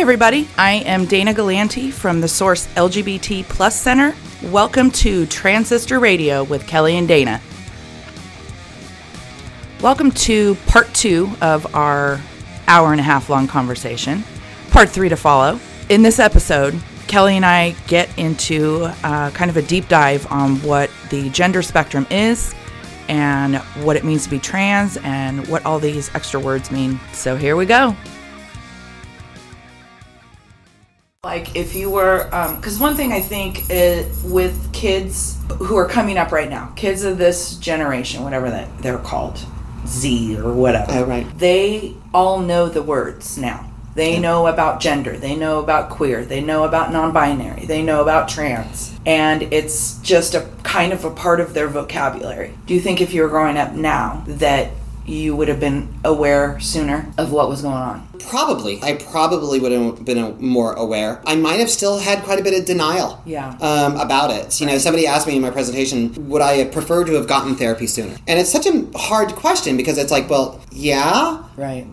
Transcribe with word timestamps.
everybody. 0.00 0.48
I 0.56 0.76
am 0.86 1.04
Dana 1.04 1.34
Galanti 1.34 1.92
from 1.92 2.22
the 2.22 2.26
Source 2.26 2.68
LGBT 2.68 3.44
Plus 3.44 3.78
Center. 3.78 4.14
Welcome 4.44 4.90
to 4.92 5.26
Transistor 5.26 6.00
Radio 6.00 6.42
with 6.42 6.66
Kelly 6.66 6.96
and 6.96 7.06
Dana. 7.06 7.38
Welcome 9.82 10.10
to 10.12 10.54
part 10.66 10.86
two 10.94 11.30
of 11.42 11.74
our 11.74 12.18
hour 12.66 12.92
and 12.92 13.00
a 13.00 13.02
half 13.02 13.28
long 13.28 13.46
conversation. 13.46 14.24
Part 14.70 14.88
three 14.88 15.10
to 15.10 15.16
follow. 15.16 15.60
In 15.90 16.00
this 16.00 16.18
episode, 16.18 16.80
Kelly 17.06 17.36
and 17.36 17.44
I 17.44 17.72
get 17.86 18.08
into 18.18 18.84
uh, 19.04 19.30
kind 19.32 19.50
of 19.50 19.58
a 19.58 19.62
deep 19.62 19.86
dive 19.88 20.26
on 20.32 20.62
what 20.62 20.90
the 21.10 21.28
gender 21.28 21.60
spectrum 21.60 22.06
is 22.10 22.54
and 23.08 23.56
what 23.84 23.96
it 23.96 24.04
means 24.04 24.24
to 24.24 24.30
be 24.30 24.38
trans 24.38 24.96
and 25.02 25.46
what 25.46 25.66
all 25.66 25.78
these 25.78 26.12
extra 26.14 26.40
words 26.40 26.70
mean. 26.70 26.98
So 27.12 27.36
here 27.36 27.54
we 27.54 27.66
go. 27.66 27.94
Like 31.30 31.54
if 31.54 31.76
you 31.76 31.90
were, 31.92 32.28
um, 32.34 32.56
because 32.56 32.80
one 32.80 32.96
thing 32.96 33.12
I 33.12 33.20
think 33.20 33.70
is 33.70 34.24
with 34.24 34.72
kids 34.72 35.38
who 35.58 35.76
are 35.76 35.86
coming 35.86 36.18
up 36.18 36.32
right 36.32 36.50
now, 36.50 36.72
kids 36.74 37.04
of 37.04 37.18
this 37.18 37.54
generation, 37.58 38.24
whatever 38.24 38.50
that 38.50 38.66
they're 38.78 38.98
called, 38.98 39.38
Z 39.86 40.36
or 40.38 40.52
whatever. 40.52 40.90
Oh, 40.90 41.04
right. 41.04 41.38
They 41.38 41.94
all 42.12 42.40
know 42.40 42.68
the 42.68 42.82
words 42.82 43.38
now. 43.38 43.72
They 43.94 44.18
know 44.18 44.48
about 44.48 44.80
gender. 44.80 45.16
They 45.16 45.36
know 45.36 45.60
about 45.60 45.90
queer. 45.90 46.24
They 46.24 46.40
know 46.40 46.64
about 46.64 46.92
non-binary. 46.92 47.66
They 47.66 47.82
know 47.82 48.02
about 48.02 48.28
trans. 48.28 48.98
And 49.06 49.42
it's 49.52 49.98
just 49.98 50.34
a 50.34 50.48
kind 50.64 50.92
of 50.92 51.04
a 51.04 51.10
part 51.10 51.38
of 51.38 51.54
their 51.54 51.68
vocabulary. 51.68 52.54
Do 52.66 52.74
you 52.74 52.80
think 52.80 53.00
if 53.00 53.12
you 53.12 53.22
were 53.22 53.28
growing 53.28 53.56
up 53.56 53.72
now 53.72 54.24
that 54.26 54.72
you 55.06 55.34
would 55.36 55.48
have 55.48 55.58
been 55.60 55.88
aware 56.04 56.58
sooner 56.60 57.10
of 57.18 57.32
what 57.32 57.48
was 57.48 57.62
going 57.62 57.74
on? 57.74 58.06
Probably. 58.28 58.80
I 58.82 58.94
probably 58.94 59.58
would 59.58 59.72
have 59.72 60.04
been 60.04 60.36
more 60.40 60.74
aware. 60.74 61.20
I 61.26 61.34
might 61.36 61.58
have 61.58 61.70
still 61.70 61.98
had 61.98 62.22
quite 62.22 62.38
a 62.38 62.42
bit 62.44 62.58
of 62.58 62.64
denial 62.66 63.20
Yeah. 63.24 63.56
um, 63.60 63.96
about 63.96 64.30
it. 64.30 64.60
You 64.60 64.66
know, 64.66 64.78
somebody 64.78 65.06
asked 65.06 65.26
me 65.26 65.36
in 65.36 65.42
my 65.42 65.50
presentation, 65.50 66.28
would 66.28 66.42
I 66.42 66.54
have 66.58 66.70
preferred 66.72 67.06
to 67.06 67.14
have 67.14 67.26
gotten 67.26 67.56
therapy 67.56 67.86
sooner? 67.86 68.16
And 68.28 68.38
it's 68.38 68.50
such 68.50 68.66
a 68.66 68.86
hard 68.94 69.34
question 69.34 69.76
because 69.76 69.98
it's 69.98 70.12
like, 70.12 70.28
well, 70.30 70.60
yeah, 70.70 71.42
Right. 71.56 71.86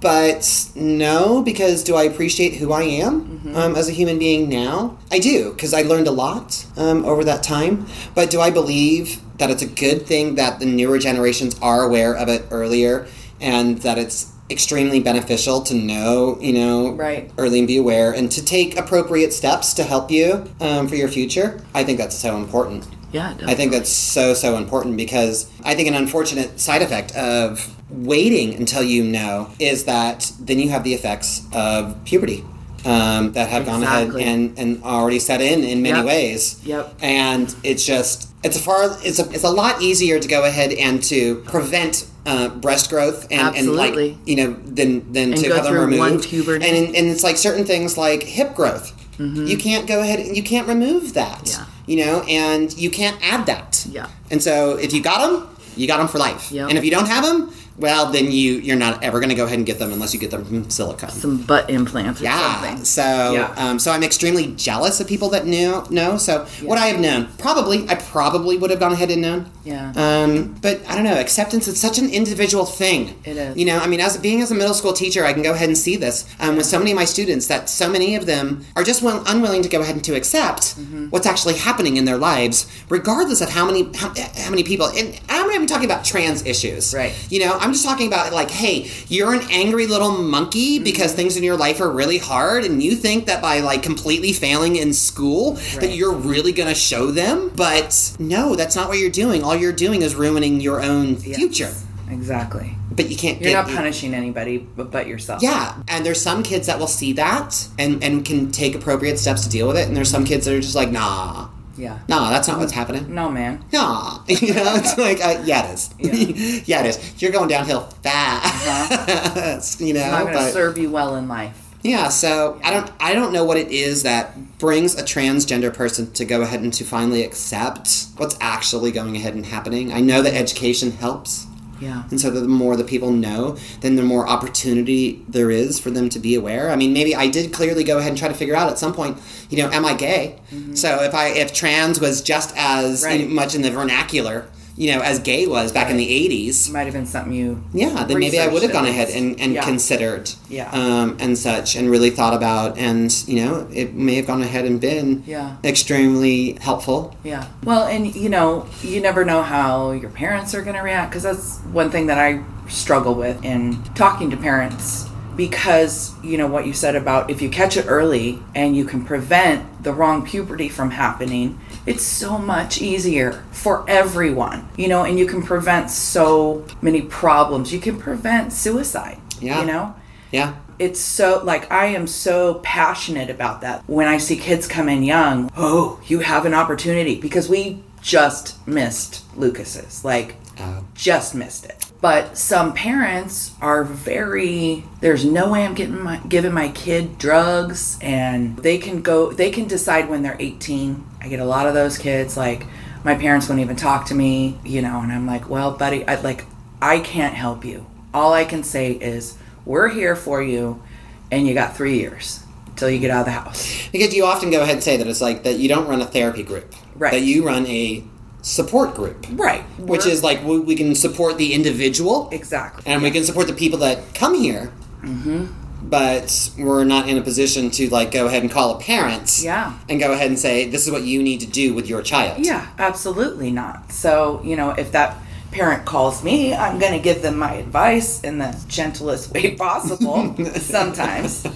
but 0.00 0.68
no, 0.74 1.42
because 1.42 1.82
do 1.84 1.94
I 1.96 2.04
appreciate 2.04 2.54
who 2.56 2.72
I 2.72 2.82
am 2.82 3.52
um, 3.54 3.76
as 3.76 3.88
a 3.88 3.92
human 3.92 4.18
being 4.18 4.48
now? 4.48 4.98
I 5.12 5.18
do, 5.18 5.52
because 5.52 5.72
I 5.72 5.82
learned 5.82 6.08
a 6.08 6.12
lot 6.12 6.64
um, 6.76 7.04
over 7.04 7.24
that 7.24 7.42
time. 7.42 7.86
But 8.14 8.30
do 8.30 8.40
I 8.40 8.50
believe 8.50 9.20
that 9.38 9.50
it's 9.50 9.62
a 9.62 9.66
good 9.66 10.06
thing 10.06 10.34
that 10.36 10.60
the 10.60 10.66
newer 10.66 10.98
generations 10.98 11.56
are 11.60 11.82
aware 11.82 12.14
of 12.14 12.28
it 12.28 12.46
earlier 12.50 13.06
and 13.40 13.78
that 13.78 13.98
it's 13.98 14.32
extremely 14.50 15.00
beneficial 15.00 15.62
to 15.62 15.74
know, 15.74 16.38
you 16.40 16.52
know, 16.52 16.92
Right. 16.92 17.30
early 17.38 17.58
and 17.60 17.68
be 17.68 17.76
aware 17.76 18.12
and 18.12 18.30
to 18.32 18.44
take 18.44 18.76
appropriate 18.76 19.32
steps 19.32 19.72
to 19.74 19.84
help 19.84 20.10
you 20.10 20.44
um, 20.60 20.86
for 20.86 20.96
your 20.96 21.08
future? 21.08 21.62
I 21.74 21.82
think 21.84 21.98
that's 21.98 22.16
so 22.16 22.36
important. 22.36 22.86
Yeah. 23.10 23.34
I 23.46 23.54
think 23.54 23.70
that's 23.70 23.88
so 23.90 24.34
so 24.34 24.56
important 24.56 24.96
because 24.96 25.48
I 25.64 25.74
think 25.76 25.88
an 25.88 25.94
unfortunate 25.94 26.58
side 26.60 26.82
effect 26.82 27.14
of 27.14 27.74
waiting 27.88 28.54
until 28.54 28.82
you 28.82 29.04
know 29.04 29.50
is 29.60 29.84
that 29.84 30.32
then 30.40 30.58
you 30.58 30.68
have 30.70 30.82
the 30.82 30.94
effects 30.94 31.42
of 31.52 31.96
puberty 32.04 32.44
um, 32.84 33.32
that 33.32 33.48
have 33.48 33.62
Exactly. 33.62 33.64
gone 33.64 33.82
ahead 33.82 34.28
and, 34.28 34.58
and 34.58 34.82
already 34.84 35.18
set 35.18 35.40
in 35.40 35.64
in 35.64 35.82
many 35.82 35.96
Yep. 35.98 36.06
ways. 36.06 36.60
Yep. 36.64 36.94
And 37.02 37.54
it's 37.62 37.84
just 37.84 38.28
it's 38.42 38.56
a 38.56 38.60
far 38.60 38.96
it's 39.02 39.18
a, 39.18 39.30
it's 39.30 39.44
a 39.44 39.50
lot 39.50 39.80
easier 39.80 40.18
to 40.20 40.28
go 40.28 40.44
ahead 40.44 40.72
and 40.72 41.02
to 41.04 41.36
prevent 41.46 42.06
uh, 42.26 42.48
breast 42.48 42.90
growth 42.90 43.26
and, 43.30 43.54
and 43.56 43.74
like 43.74 43.94
you 44.26 44.36
know 44.36 44.52
than 44.64 45.12
than 45.12 45.32
And 45.32 45.36
to 45.42 45.48
go 45.48 45.54
have 45.56 45.64
them 45.64 45.74
removed. 45.74 46.32
And 46.32 46.62
and 46.62 47.06
it's 47.08 47.22
like 47.24 47.36
certain 47.36 47.64
things 47.64 47.96
like 47.98 48.22
hip 48.22 48.54
growth. 48.54 48.92
You 49.18 49.56
can't 49.56 49.86
go 49.86 50.00
ahead 50.00 50.18
and 50.18 50.36
you 50.36 50.42
can't 50.42 50.66
remove 50.66 51.14
that. 51.14 51.44
Mm-hmm. 51.44 51.60
Yeah. 51.62 51.66
You 51.86 52.04
know, 52.04 52.20
and 52.28 52.76
you 52.76 52.90
can't 52.90 53.16
add 53.22 53.46
that. 53.46 53.86
Yeah. 53.88 54.08
And 54.30 54.42
so 54.42 54.76
if 54.76 54.92
you 54.92 55.02
got 55.02 55.20
them, 55.30 55.48
you 55.76 55.86
got 55.86 55.98
them 55.98 56.08
for 56.08 56.18
life. 56.18 56.50
Yep. 56.50 56.70
And 56.70 56.78
if 56.78 56.84
you 56.84 56.90
don't 56.90 57.06
have 57.06 57.22
them, 57.24 57.52
well, 57.78 58.12
then 58.12 58.30
you 58.30 58.54
you're 58.54 58.76
not 58.76 59.02
ever 59.02 59.18
going 59.20 59.30
to 59.30 59.34
go 59.34 59.44
ahead 59.44 59.58
and 59.58 59.66
get 59.66 59.78
them 59.78 59.92
unless 59.92 60.14
you 60.14 60.20
get 60.20 60.30
them 60.30 60.44
from 60.44 60.70
silicone. 60.70 61.10
Some 61.10 61.38
butt 61.42 61.68
implants 61.70 62.20
or 62.20 62.24
yeah. 62.24 62.60
something. 62.60 62.84
So 62.84 63.02
Yeah. 63.32 63.54
um, 63.56 63.78
so 63.78 63.90
I'm 63.90 64.02
extremely 64.02 64.48
jealous 64.54 65.00
of 65.00 65.06
people 65.08 65.28
that 65.30 65.46
knew 65.46 65.84
know. 65.90 66.16
So 66.18 66.46
would 66.62 66.78
I 66.78 66.86
have 66.86 67.00
known? 67.00 67.28
Probably. 67.38 67.88
I 67.88 67.94
probably 67.96 68.56
would 68.58 68.70
have 68.70 68.80
gone 68.80 68.92
ahead 68.92 69.10
and 69.10 69.22
known. 69.22 69.50
Yeah. 69.64 69.92
Um, 69.96 70.54
but 70.60 70.80
I 70.88 70.94
don't 70.94 71.04
know. 71.04 71.18
Acceptance 71.18 71.66
is 71.68 71.80
such 71.80 71.98
an 71.98 72.10
individual 72.10 72.66
thing. 72.66 73.18
It 73.24 73.36
is. 73.36 73.56
You 73.56 73.64
know, 73.64 73.78
I 73.78 73.86
mean, 73.86 74.00
as 74.00 74.16
being 74.18 74.42
as 74.42 74.50
a 74.50 74.54
middle 74.54 74.74
school 74.74 74.92
teacher, 74.92 75.24
I 75.24 75.32
can 75.32 75.42
go 75.42 75.52
ahead 75.52 75.68
and 75.68 75.76
see 75.78 75.96
this 75.96 76.26
um, 76.40 76.56
with 76.56 76.66
so 76.66 76.78
many 76.78 76.90
of 76.92 76.96
my 76.96 77.06
students 77.06 77.46
that 77.48 77.68
so 77.70 77.88
many 77.88 78.14
of 78.14 78.26
them 78.26 78.64
are 78.76 78.84
just 78.84 79.02
will, 79.02 79.22
unwilling 79.26 79.62
to 79.62 79.68
go 79.68 79.80
ahead 79.80 79.94
and 79.96 80.04
to 80.04 80.14
accept 80.14 80.44
Mm-hmm. 80.74 81.08
what's 81.08 81.26
actually 81.26 81.54
happening 81.54 81.96
in 81.96 82.04
their 82.04 82.16
lives, 82.18 82.66
regardless 82.88 83.40
of 83.40 83.48
how 83.48 83.64
many 83.66 83.84
how, 83.96 84.12
how 84.36 84.50
many 84.50 84.62
people. 84.62 84.86
And 84.86 85.18
I'm 85.28 85.46
not 85.46 85.54
even 85.54 85.66
talking 85.66 85.84
about 85.84 86.04
trans 86.04 86.44
issues. 86.44 86.92
Right. 86.94 87.12
You 87.30 87.40
know, 87.40 87.58
I'm 87.64 87.72
just 87.72 87.84
talking 87.84 88.06
about 88.06 88.32
like, 88.32 88.50
hey, 88.50 88.90
you're 89.08 89.32
an 89.32 89.46
angry 89.50 89.86
little 89.86 90.12
monkey 90.12 90.74
Mm-hmm. 90.74 90.84
because 90.84 91.12
things 91.14 91.36
in 91.36 91.42
your 91.42 91.56
life 91.56 91.80
are 91.80 91.90
really 91.90 92.18
hard, 92.18 92.64
and 92.64 92.82
you 92.82 92.94
think 92.94 93.26
that 93.26 93.40
by 93.40 93.60
like 93.60 93.82
completely 93.82 94.32
failing 94.32 94.76
in 94.76 94.92
school 94.92 95.52
that 95.80 95.94
you're 95.94 96.12
really 96.12 96.52
gonna 96.52 96.74
show 96.74 97.10
them. 97.10 97.50
But 97.56 98.14
no, 98.18 98.54
that's 98.54 98.76
not 98.76 98.88
what 98.88 98.98
you're 98.98 99.10
doing. 99.10 99.42
All 99.42 99.56
you're 99.56 99.72
doing 99.72 100.02
is 100.02 100.14
ruining 100.14 100.60
your 100.60 100.82
own 100.82 101.16
future. 101.16 101.72
Exactly. 102.10 102.76
But 102.92 103.08
you 103.10 103.16
can't. 103.16 103.40
You're 103.40 103.50
get, 103.50 103.66
not 103.66 103.74
punishing 103.74 104.14
anybody 104.14 104.58
but, 104.58 104.90
but 104.90 105.06
yourself. 105.06 105.42
Yeah, 105.42 105.82
and 105.88 106.04
there's 106.04 106.20
some 106.20 106.42
kids 106.42 106.66
that 106.66 106.78
will 106.78 106.86
see 106.86 107.14
that 107.14 107.68
and 107.78 108.04
and 108.04 108.24
can 108.24 108.52
take 108.52 108.74
appropriate 108.74 109.18
steps 109.18 109.42
to 109.44 109.48
deal 109.48 109.66
with 109.66 109.76
it, 109.76 109.88
and 109.88 109.96
there's 109.96 110.10
some 110.10 110.24
kids 110.24 110.44
that 110.44 110.54
are 110.54 110.60
just 110.60 110.76
like, 110.76 110.90
nah, 110.90 111.48
Yeah. 111.76 111.98
nah, 112.08 112.30
that's 112.30 112.46
not 112.48 112.58
what's 112.58 112.72
happening. 112.72 113.14
No, 113.14 113.28
man. 113.30 113.64
Nah, 113.72 114.20
you 114.28 114.54
know, 114.54 114.74
it's 114.76 114.96
like, 114.96 115.20
uh, 115.20 115.42
yeah, 115.44 115.68
it 115.70 115.74
is. 115.74 115.90
Yeah. 115.98 116.12
Yeah. 116.66 116.80
it 116.84 116.86
is. 116.90 117.22
You're 117.22 117.32
going 117.32 117.48
downhill 117.48 117.82
fast. 118.02 119.80
you 119.80 119.92
know, 119.94 120.00
It's 120.00 120.10
not 120.10 120.24
going 120.24 120.36
to 120.46 120.52
serve 120.52 120.78
you 120.78 120.90
well 120.90 121.16
in 121.16 121.28
life. 121.28 121.74
yeah. 121.82 122.08
So 122.08 122.60
I 122.62 122.70
don't, 122.70 122.90
I 123.00 123.12
don't 123.14 123.32
know 123.32 123.44
what 123.44 123.56
it 123.56 123.68
is 123.68 124.02
that 124.04 124.58
brings 124.58 124.94
a 124.94 125.02
transgender 125.02 125.72
person 125.74 126.10
to 126.12 126.24
go 126.24 126.42
ahead 126.42 126.60
and 126.60 126.72
to 126.74 126.84
finally 126.84 127.22
accept 127.24 128.06
what's 128.16 128.36
actually 128.40 128.90
going 128.92 129.16
ahead 129.16 129.34
and 129.34 129.44
happening. 129.46 129.92
I 129.92 130.00
know 130.00 130.22
that 130.22 130.34
education 130.34 130.92
helps. 130.92 131.46
Yeah. 131.80 132.04
And 132.10 132.20
so 132.20 132.30
the 132.30 132.46
more 132.46 132.76
the 132.76 132.84
people 132.84 133.10
know, 133.10 133.56
then 133.80 133.96
the 133.96 134.02
more 134.02 134.26
opportunity 134.28 135.22
there 135.28 135.50
is 135.50 135.78
for 135.78 135.90
them 135.90 136.08
to 136.10 136.18
be 136.18 136.34
aware. 136.34 136.70
I 136.70 136.76
mean, 136.76 136.92
maybe 136.92 137.14
I 137.14 137.28
did 137.28 137.52
clearly 137.52 137.84
go 137.84 137.98
ahead 137.98 138.10
and 138.10 138.18
try 138.18 138.28
to 138.28 138.34
figure 138.34 138.54
out 138.54 138.70
at 138.70 138.78
some 138.78 138.92
point, 138.94 139.18
you 139.50 139.58
know, 139.58 139.70
am 139.70 139.84
I 139.84 139.94
gay? 139.94 140.38
So 140.74 141.02
if 141.02 141.14
I 141.14 141.28
if 141.28 141.52
trans 141.52 142.00
was 142.00 142.22
just 142.22 142.54
as 142.56 143.02
Mm-hmm. 143.04 143.04
Right. 143.04 143.28
much 143.28 143.54
in 143.54 143.62
the 143.62 143.70
vernacular, 143.70 144.48
you 144.76 144.92
know, 144.92 145.00
as 145.02 145.18
gay 145.20 145.46
was 145.46 145.70
back 145.72 145.88
in 145.90 145.96
the 145.96 146.06
80s, 146.28 146.70
Might 146.72 146.84
have 146.84 146.92
been 146.94 147.06
something 147.06 147.32
you. 147.32 147.62
yeah, 147.72 148.04
then 148.04 148.18
maybe 148.18 148.38
I 148.40 148.48
would 148.48 148.62
have 148.62 148.72
gone 148.72 148.86
ahead 148.86 149.08
and, 149.10 149.38
and 149.40 149.54
Yeah. 149.54 149.64
considered 149.64 150.30
Yeah. 150.48 150.68
um, 150.72 151.16
and 151.20 151.38
such 151.38 151.76
and 151.76 151.90
really 151.90 152.10
thought 152.10 152.34
about 152.34 152.76
and, 152.76 153.12
you 153.28 153.44
know, 153.44 153.66
it 153.72 153.94
may 153.94 154.16
have 154.16 154.26
gone 154.26 154.42
ahead 154.42 154.64
and 154.64 154.80
been 154.80 155.22
Yeah. 155.26 155.56
extremely 155.62 156.58
helpful. 156.60 157.14
Yeah. 157.22 157.44
Well, 157.64 157.84
and 157.86 158.14
you 158.16 158.28
know, 158.28 158.66
you 158.82 159.00
never 159.00 159.24
know 159.24 159.42
how 159.42 159.92
your 159.92 160.10
parents 160.10 160.54
are 160.54 160.62
going 160.62 160.76
to 160.76 160.82
react 160.82 161.10
because 161.10 161.22
that's 161.22 161.58
one 161.72 161.90
thing 161.90 162.06
that 162.08 162.18
I 162.18 162.40
struggle 162.68 163.14
with 163.14 163.44
in 163.44 163.82
talking 163.94 164.30
to 164.30 164.36
parents 164.36 165.06
because 165.36 166.14
you 166.22 166.36
know 166.38 166.46
what 166.46 166.66
you 166.66 166.72
said 166.72 166.94
about 166.96 167.30
if 167.30 167.42
you 167.42 167.48
catch 167.48 167.76
it 167.76 167.86
early 167.88 168.38
and 168.54 168.76
you 168.76 168.84
can 168.84 169.04
prevent 169.04 169.82
the 169.82 169.92
wrong 169.92 170.24
puberty 170.24 170.68
from 170.68 170.90
happening 170.90 171.58
it's 171.86 172.02
so 172.04 172.38
much 172.38 172.80
easier 172.80 173.44
for 173.52 173.84
everyone 173.88 174.68
you 174.76 174.88
know 174.88 175.04
and 175.04 175.18
you 175.18 175.26
can 175.26 175.42
prevent 175.42 175.90
so 175.90 176.64
many 176.80 177.02
problems 177.02 177.72
you 177.72 177.80
can 177.80 177.98
prevent 177.98 178.52
suicide 178.52 179.18
Yeah. 179.40 179.60
you 179.60 179.66
know 179.66 179.94
Yeah. 180.30 180.54
it's 180.78 181.00
so 181.00 181.42
like 181.44 181.70
I 181.70 181.86
am 181.86 182.06
so 182.06 182.54
passionate 182.64 183.30
about 183.30 183.60
that. 183.60 183.82
When 183.86 184.08
I 184.08 184.18
see 184.18 184.36
kids 184.36 184.66
come 184.66 184.88
in 184.88 185.02
young, 185.04 185.50
oh, 185.56 186.00
you 186.06 186.18
have 186.20 186.46
an 186.46 186.54
opportunity 186.54 187.20
because 187.20 187.48
we 187.48 187.82
just 188.02 188.66
missed 188.66 189.22
Lucas's. 189.36 190.04
Like 190.04 190.36
Oh. 190.60 190.84
just 190.94 191.34
missed 191.34 191.64
it. 191.64 191.84
But 192.04 192.36
some 192.36 192.74
parents 192.74 193.52
are 193.62 193.82
very 193.82 194.84
there's 195.00 195.24
no 195.24 195.50
way 195.50 195.64
I'm 195.64 195.72
getting 195.72 196.02
my 196.02 196.18
giving 196.28 196.52
my 196.52 196.68
kid 196.68 197.16
drugs 197.16 197.98
and 198.02 198.58
they 198.58 198.76
can 198.76 199.00
go 199.00 199.32
they 199.32 199.50
can 199.50 199.66
decide 199.66 200.10
when 200.10 200.20
they're 200.20 200.36
18. 200.38 201.02
I 201.22 201.28
get 201.28 201.40
a 201.40 201.46
lot 201.46 201.66
of 201.66 201.72
those 201.72 201.96
kids 201.96 202.36
like 202.36 202.66
my 203.04 203.14
parents 203.14 203.48
won't 203.48 203.62
even 203.62 203.76
talk 203.76 204.04
to 204.08 204.14
me, 204.14 204.58
you 204.64 204.82
know, 204.82 205.00
and 205.00 205.10
I'm 205.10 205.26
like, 205.26 205.48
"Well, 205.48 205.78
buddy, 205.78 206.06
I 206.06 206.20
like 206.20 206.44
I 206.82 206.98
can't 207.00 207.34
help 207.34 207.64
you. 207.64 207.86
All 208.12 208.34
I 208.34 208.44
can 208.44 208.64
say 208.64 208.92
is 208.92 209.38
we're 209.64 209.88
here 209.88 210.14
for 210.14 210.42
you 210.42 210.82
and 211.30 211.46
you 211.46 211.54
got 211.54 211.74
3 211.74 211.96
years 211.96 212.44
till 212.76 212.90
you 212.90 212.98
get 212.98 213.12
out 213.12 213.20
of 213.20 213.24
the 213.24 213.32
house." 213.32 213.88
Because 213.92 214.12
you 214.14 214.26
often 214.26 214.50
go 214.50 214.60
ahead 214.60 214.74
and 214.74 214.84
say 214.84 214.98
that 214.98 215.06
it's 215.06 215.22
like 215.22 215.42
that 215.44 215.58
you 215.58 215.70
don't 215.70 215.88
run 215.88 216.02
a 216.02 216.06
therapy 216.06 216.42
group. 216.42 216.74
Right. 216.96 217.12
That 217.12 217.22
you 217.22 217.46
run 217.46 217.66
a 217.66 218.04
support 218.44 218.94
group. 218.94 219.26
Right. 219.32 219.62
Which 219.78 220.02
We're- 220.04 220.12
is 220.12 220.22
like 220.22 220.44
we, 220.44 220.58
we 220.60 220.74
can 220.76 220.94
support 220.94 221.38
the 221.38 221.54
individual 221.54 222.28
exactly. 222.30 222.82
and 222.86 223.02
we 223.02 223.10
can 223.10 223.24
support 223.24 223.46
the 223.48 223.54
people 223.54 223.78
that 223.80 224.14
come 224.14 224.34
here. 224.34 224.70
Mm-hmm. 225.02 225.46
but 225.82 226.50
we're 226.56 226.84
not 226.84 227.08
in 227.10 227.18
a 227.18 227.20
position 227.20 227.70
to 227.70 227.90
like 227.90 228.10
go 228.10 228.26
ahead 228.26 228.42
and 228.42 228.50
call 228.50 228.74
a 228.76 228.80
parent 228.80 229.40
Yeah. 229.42 229.74
and 229.88 230.00
go 230.00 230.12
ahead 230.12 230.28
and 230.28 230.38
say 230.38 230.66
this 230.68 230.86
is 230.86 230.90
what 230.90 231.02
you 231.02 231.22
need 231.22 231.40
to 231.40 231.46
do 231.46 231.74
with 231.74 231.86
your 231.88 232.00
child 232.00 232.44
Yeah, 232.44 232.66
absolutely 232.78 233.50
not. 233.50 233.92
So, 233.92 234.40
you 234.42 234.56
know, 234.56 234.70
if 234.70 234.92
that 234.92 235.18
parent 235.50 235.84
calls 235.84 236.24
me, 236.24 236.54
I'm 236.54 236.78
going 236.78 236.94
to 236.94 236.98
give 236.98 237.20
them 237.20 237.36
my 237.38 237.52
advice 237.54 238.22
in 238.22 238.38
the 238.38 238.56
gentlest 238.66 239.32
way 239.32 239.54
possible. 239.68 240.34
Sometimes. 240.56 241.46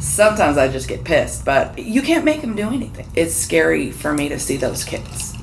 Sometimes 0.00 0.56
I 0.58 0.66
just 0.68 0.88
get 0.88 1.04
pissed, 1.04 1.44
but 1.44 1.78
you 1.78 2.02
can't 2.02 2.24
make 2.24 2.40
them 2.40 2.56
do 2.56 2.68
anything. 2.68 3.06
It's 3.14 3.34
scary 3.34 3.90
for 3.92 4.12
me 4.12 4.28
to 4.30 4.38
see 4.40 4.56
those 4.56 4.82
kids. 4.82 5.34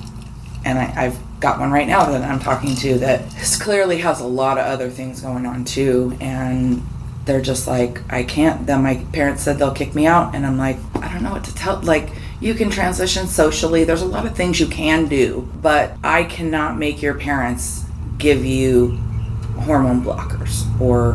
And 0.67 0.77
I, 0.77 1.05
I've 1.05 1.39
got 1.39 1.61
one 1.61 1.71
right 1.71 1.87
now 1.87 2.11
that 2.11 2.29
I'm 2.29 2.41
talking 2.41 2.75
to 2.75 2.97
that 2.99 3.23
clearly 3.61 3.99
has 3.99 4.19
a 4.19 4.27
lot 4.27 4.57
of 4.57 4.65
other 4.65 4.89
things 4.89 5.21
going 5.21 5.45
on 5.45 5.63
too. 5.63 6.17
And 6.19 6.85
they're 7.23 7.41
just 7.41 7.67
like, 7.67 8.01
I 8.11 8.23
can't. 8.23 8.67
Then 8.67 8.83
my 8.83 8.95
parents 9.13 9.43
said 9.43 9.59
they'll 9.59 9.73
kick 9.73 9.95
me 9.95 10.05
out. 10.05 10.35
And 10.35 10.45
I'm 10.45 10.57
like, 10.57 10.77
I 10.95 11.11
don't 11.13 11.23
know 11.23 11.31
what 11.31 11.45
to 11.45 11.55
tell. 11.55 11.79
Like, 11.79 12.09
you 12.41 12.53
can 12.53 12.69
transition 12.69 13.27
socially. 13.27 13.85
There's 13.85 14.01
a 14.01 14.05
lot 14.05 14.25
of 14.25 14.35
things 14.35 14.59
you 14.59 14.67
can 14.67 15.07
do, 15.07 15.49
but 15.61 15.95
I 16.03 16.25
cannot 16.25 16.77
make 16.77 17.01
your 17.01 17.13
parents 17.13 17.85
give 18.17 18.43
you 18.43 18.97
hormone 19.61 20.03
blockers 20.03 20.65
or 20.81 21.13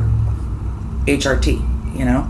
HRT, 1.04 1.98
you 1.98 2.06
know? 2.06 2.22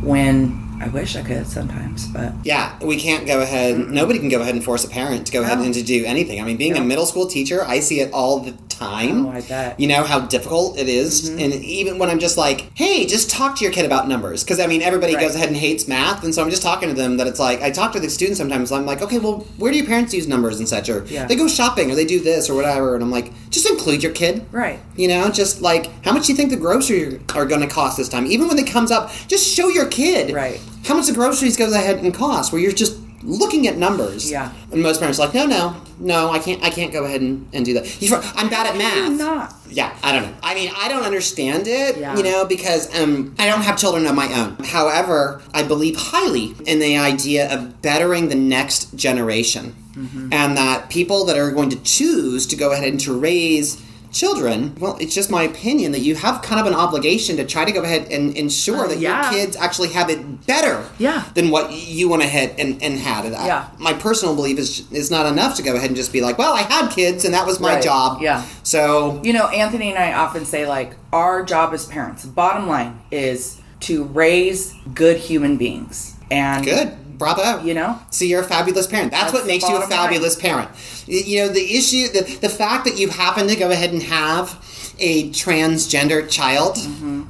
When 0.00 0.67
I 0.80 0.88
wish 0.88 1.16
I 1.16 1.22
could 1.22 1.46
sometimes, 1.46 2.06
but 2.08 2.32
Yeah, 2.44 2.72
we 2.82 2.96
can't 2.96 3.26
go 3.26 3.40
ahead. 3.40 3.78
Nobody 3.90 4.18
can 4.18 4.28
go 4.28 4.40
ahead 4.40 4.54
and 4.54 4.62
force 4.64 4.84
a 4.84 4.88
parent 4.88 5.26
to 5.26 5.32
go 5.32 5.42
ahead 5.42 5.58
and 5.58 5.74
to 5.74 5.82
do 5.82 6.04
anything. 6.04 6.40
I 6.40 6.44
mean, 6.44 6.56
being 6.56 6.76
a 6.76 6.80
middle 6.80 7.06
school 7.06 7.26
teacher, 7.26 7.64
I 7.66 7.80
see 7.80 8.00
it 8.00 8.12
all 8.12 8.40
the 8.40 8.52
time. 8.68 9.26
Oh, 9.26 9.30
I 9.30 9.40
bet. 9.40 9.78
You 9.80 9.88
know 9.88 10.04
how 10.04 10.20
difficult 10.20 10.78
it 10.78 10.88
is? 10.88 11.30
Mm-hmm. 11.30 11.38
and 11.40 11.52
even 11.64 11.98
when 11.98 12.08
I'm 12.10 12.20
just 12.20 12.36
like, 12.38 12.70
"Hey, 12.74 13.06
just 13.06 13.28
talk 13.28 13.56
to 13.56 13.64
your 13.64 13.72
kid 13.72 13.84
about 13.86 14.06
numbers," 14.08 14.44
because 14.44 14.60
I 14.60 14.68
mean, 14.68 14.82
everybody 14.82 15.14
Right. 15.16 15.20
goes 15.26 15.34
ahead 15.34 15.48
and 15.48 15.56
hates 15.56 15.88
math, 15.88 16.22
and 16.22 16.32
so 16.32 16.42
I'm 16.44 16.50
just 16.50 16.62
talking 16.62 16.88
to 16.88 16.94
them 16.94 17.16
that 17.16 17.26
it's 17.26 17.40
like 17.40 17.60
I 17.60 17.70
talk 17.70 17.90
to 17.94 18.00
the 18.00 18.08
students 18.08 18.38
sometimes. 18.38 18.70
I'm 18.70 18.86
like, 18.86 19.02
"Okay, 19.02 19.18
well, 19.18 19.44
where 19.56 19.72
do 19.72 19.78
your 19.78 19.86
parents 19.86 20.14
use 20.14 20.28
numbers 20.28 20.60
and 20.60 20.68
such?" 20.68 20.88
Or 20.88 21.04
Yeah. 21.10 21.26
they 21.26 21.34
go 21.34 21.48
shopping, 21.48 21.90
or 21.90 21.96
they 21.96 22.04
do 22.04 22.20
this 22.20 22.48
or 22.48 22.54
whatever, 22.54 22.94
and 22.94 23.02
I'm 23.02 23.10
like, 23.10 23.32
just 23.50 23.68
include 23.68 24.02
your 24.02 24.12
kid. 24.12 24.42
right. 24.52 24.78
You 24.96 25.08
know, 25.08 25.28
just 25.30 25.60
like 25.60 25.90
how 26.04 26.12
much 26.12 26.26
do 26.26 26.32
you 26.32 26.36
think 26.36 26.50
the 26.50 26.56
groceries 26.56 27.18
are 27.34 27.46
going 27.46 27.60
to 27.62 27.66
cost 27.66 27.96
this 27.96 28.08
time? 28.08 28.26
Even 28.26 28.46
when 28.46 28.58
it 28.58 28.66
comes 28.68 28.90
up, 28.92 29.10
just 29.26 29.44
show 29.46 29.68
your 29.68 29.86
kid 29.86 30.32
Right. 30.32 30.60
How 30.84 30.94
much 30.96 31.06
the 31.06 31.14
groceries 31.14 31.56
goes 31.56 31.72
ahead 31.72 31.98
and 31.98 32.14
cost. 32.14 32.52
Where 32.52 32.60
you're 32.60 32.72
just 32.72 32.98
looking 33.22 33.66
at 33.66 33.76
numbers. 33.76 34.30
Yeah. 34.30 34.52
And 34.72 34.82
most 34.82 35.00
parents 35.00 35.18
are 35.18 35.26
like, 35.26 35.34
no, 35.34 35.46
no, 35.46 35.76
no, 35.98 36.30
I 36.30 36.38
can't, 36.38 36.62
I 36.62 36.70
can't 36.70 36.92
go 36.92 37.04
ahead 37.04 37.20
and, 37.20 37.48
and 37.52 37.64
do 37.64 37.74
that. 37.74 38.00
You're, 38.02 38.20
I'm 38.34 38.48
bad 38.48 38.66
at 38.66 38.76
math. 38.76 39.06
I'm 39.10 39.16
not. 39.18 39.54
Yeah, 39.68 39.94
I 40.02 40.12
don't 40.12 40.22
know. 40.22 40.34
I 40.42 40.54
mean, 40.54 40.70
I 40.76 40.88
don't 40.88 41.02
understand 41.02 41.66
it, 41.66 41.98
Yeah. 41.98 42.16
you 42.16 42.22
know, 42.22 42.46
because 42.46 42.94
um, 42.98 43.34
I 43.38 43.46
don't 43.46 43.62
have 43.62 43.76
children 43.76 44.06
of 44.06 44.14
my 44.14 44.32
own. 44.32 44.56
However, 44.64 45.42
I 45.52 45.62
believe 45.62 45.96
highly 45.98 46.54
in 46.64 46.78
the 46.78 46.96
idea 46.96 47.52
of 47.52 47.82
bettering 47.82 48.28
the 48.28 48.34
next 48.36 48.94
generation. 48.96 49.74
Mm-hmm. 49.94 50.32
And 50.32 50.56
that 50.56 50.90
people 50.90 51.24
that 51.24 51.36
are 51.36 51.50
going 51.50 51.70
to 51.70 51.82
choose 51.82 52.46
to 52.46 52.56
go 52.56 52.70
ahead 52.70 52.88
and 52.88 53.00
to 53.00 53.18
raise 53.18 53.82
children, 54.12 54.74
well, 54.78 54.96
it's 55.00 55.14
just 55.14 55.30
my 55.30 55.42
opinion 55.42 55.92
that 55.92 56.00
you 56.00 56.14
have 56.14 56.42
kind 56.42 56.60
of 56.60 56.66
an 56.66 56.74
obligation 56.74 57.36
to 57.36 57.44
try 57.44 57.64
to 57.64 57.72
go 57.72 57.82
ahead 57.82 58.10
and 58.10 58.36
ensure 58.36 58.84
Uh, 58.84 58.88
that 58.88 58.98
yeah. 58.98 59.30
your 59.30 59.40
kids 59.40 59.56
actually 59.56 59.88
have 59.90 60.08
it 60.10 60.46
better 60.46 60.84
Yeah. 60.98 61.24
than 61.34 61.50
what 61.50 61.72
you 61.72 62.08
went 62.08 62.22
ahead 62.22 62.54
and, 62.58 62.82
and 62.82 62.98
had. 62.98 63.32
I- 63.32 63.46
Yeah. 63.46 63.64
My 63.78 63.92
personal 63.92 64.34
belief 64.34 64.58
is 64.58 64.82
is 64.90 65.10
not 65.10 65.26
enough 65.26 65.54
to 65.56 65.62
go 65.62 65.74
ahead 65.74 65.88
and 65.90 65.96
just 65.96 66.12
be 66.12 66.20
like, 66.20 66.38
well, 66.38 66.52
I 66.54 66.62
had 66.62 66.88
kids 66.90 67.24
and 67.24 67.34
that 67.34 67.46
was 67.46 67.60
my 67.60 67.74
Right. 67.74 67.82
job. 67.82 68.22
Yeah. 68.22 68.42
So 68.62 69.20
You 69.22 69.32
know, 69.32 69.46
Anthony 69.48 69.90
and 69.90 69.98
I 69.98 70.12
often 70.14 70.44
say, 70.46 70.66
like, 70.66 70.92
our 71.12 71.42
job 71.44 71.72
as 71.74 71.84
parents, 71.84 72.24
bottom 72.24 72.66
line, 72.68 72.98
is 73.10 73.56
to 73.80 74.04
raise 74.04 74.74
good 74.94 75.16
human 75.18 75.56
beings. 75.56 76.14
And, 76.30 76.64
Good. 76.64 76.92
Bravo. 77.18 77.62
you 77.64 77.74
know, 77.74 77.98
So 78.10 78.24
you're 78.24 78.42
a 78.42 78.44
fabulous 78.44 78.86
parent. 78.86 79.10
That's, 79.10 79.24
That's 79.32 79.34
what 79.34 79.46
makes 79.46 79.64
you 79.68 79.70
a 79.76 79.80
bottom 79.80 79.90
line. 79.90 79.98
fabulous 80.08 80.36
parent. 80.36 80.70
You 81.06 81.40
know, 81.42 81.48
the 81.48 81.76
issue, 81.76 82.08
the, 82.08 82.38
the 82.40 82.48
fact 82.48 82.84
that 82.84 82.96
you 82.98 83.08
happen 83.08 83.48
to 83.48 83.56
go 83.56 83.70
ahead 83.70 83.92
and 83.92 84.02
have 84.04 84.64
a 85.00 85.28
transgender 85.30 86.28
child, 86.30 86.76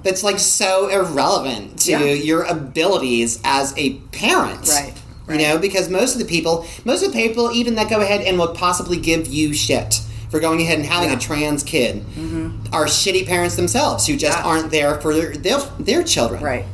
that's 0.02 0.22
like 0.22 0.38
so 0.38 0.88
irrelevant 0.88 1.78
to 1.80 1.92
Mm-hmm. 1.92 2.04
Yeah. 2.04 2.12
your 2.12 2.42
abilities 2.44 3.40
as 3.44 3.74
a 3.76 3.94
parent. 4.12 4.68
Right, 4.68 4.94
You 5.28 5.38
know, 5.38 5.58
because 5.58 5.88
most 5.88 6.12
of 6.14 6.18
the 6.20 6.24
people, 6.26 6.66
most 6.84 7.02
of 7.04 7.12
the 7.12 7.18
people 7.18 7.50
even 7.52 7.74
that 7.76 7.88
go 7.90 8.00
ahead 8.00 8.20
and 8.22 8.38
will 8.38 8.48
possibly 8.54 8.96
give 8.98 9.26
you 9.26 9.52
shit 9.52 10.00
for 10.30 10.40
going 10.40 10.60
ahead 10.60 10.78
and 10.78 10.86
having 10.86 11.08
Yeah. 11.10 11.16
Mm-hmm. 11.16 11.32
a 11.32 11.36
trans 11.36 11.62
kid 11.62 12.04
are 12.72 12.84
shitty 12.86 13.26
parents 13.26 13.56
themselves 13.56 14.06
who 14.06 14.16
just 14.16 14.36
Yeah. 14.38 14.44
aren't 14.44 14.70
there 14.70 15.00
for 15.00 15.14
their, 15.14 15.34
their, 15.36 15.58
their 15.78 16.02
children. 16.02 16.42
right. 16.42 16.64